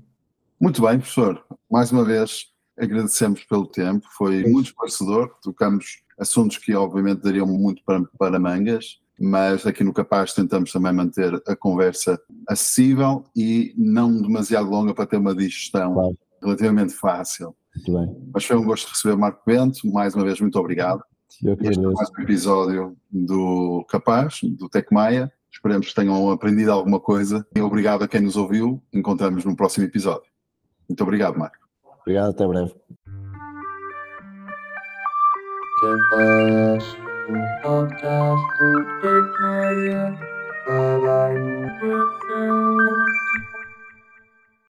Muito 0.59 0.81
bem, 0.81 0.97
professor. 0.97 1.43
Mais 1.69 1.91
uma 1.91 2.03
vez, 2.03 2.51
agradecemos 2.77 3.43
pelo 3.43 3.65
tempo, 3.67 4.05
foi 4.17 4.43
Sim. 4.43 4.51
muito 4.51 4.67
esclarecedor, 4.67 5.33
tocamos 5.41 6.03
assuntos 6.19 6.57
que 6.57 6.73
obviamente 6.75 7.21
dariam 7.21 7.47
muito 7.47 7.83
para, 7.85 8.03
para 8.17 8.39
mangas, 8.39 8.99
mas 9.19 9.65
aqui 9.65 9.83
no 9.83 9.93
Capaz 9.93 10.33
tentamos 10.33 10.71
também 10.71 10.93
manter 10.93 11.33
a 11.47 11.55
conversa 11.55 12.19
acessível 12.47 13.23
e 13.35 13.73
não 13.77 14.21
demasiado 14.21 14.69
longa 14.69 14.93
para 14.93 15.07
ter 15.07 15.17
uma 15.17 15.33
digestão 15.35 15.93
Claro. 15.93 16.17
relativamente 16.41 16.93
fácil. 16.93 17.55
Muito 17.75 17.93
bem. 17.93 18.29
Mas 18.33 18.45
foi 18.45 18.55
um 18.55 18.65
gosto 18.65 18.89
receber 18.89 19.13
o 19.15 19.19
Marco 19.19 19.41
Bento, 19.45 19.79
mais 19.91 20.13
uma 20.15 20.23
vez 20.23 20.39
muito 20.39 20.57
obrigado. 20.59 21.01
Eu 21.43 21.55
que 21.57 21.67
Este 21.67 21.83
é 21.83 21.87
mais 21.87 22.09
um 22.09 22.21
episódio 22.21 22.97
do 23.11 23.85
Capaz, 23.89 24.39
do 24.43 24.67
Tecmaia. 24.69 25.31
Esperemos 25.51 25.87
que 25.87 25.95
tenham 25.95 26.29
aprendido 26.31 26.71
alguma 26.71 26.99
coisa 26.99 27.45
e 27.55 27.61
obrigado 27.61 28.03
a 28.03 28.07
quem 28.07 28.21
nos 28.21 28.35
ouviu. 28.35 28.81
Encontramos 28.93 29.43
no 29.45 29.55
próximo 29.55 29.85
episódio. 29.85 30.29
Muito 30.87 31.01
obrigado, 31.03 31.37
Marco. 31.37 31.66
Obrigado, 32.07 32.29
até 32.29 32.47
breve. 32.47 32.73
Capaz, 35.81 36.97
um 37.27 37.61
podcast 37.61 38.47
do 38.59 38.85
Tecmaia 39.01 40.15
para 40.65 41.25
a 41.25 41.33
inovação. 41.33 42.77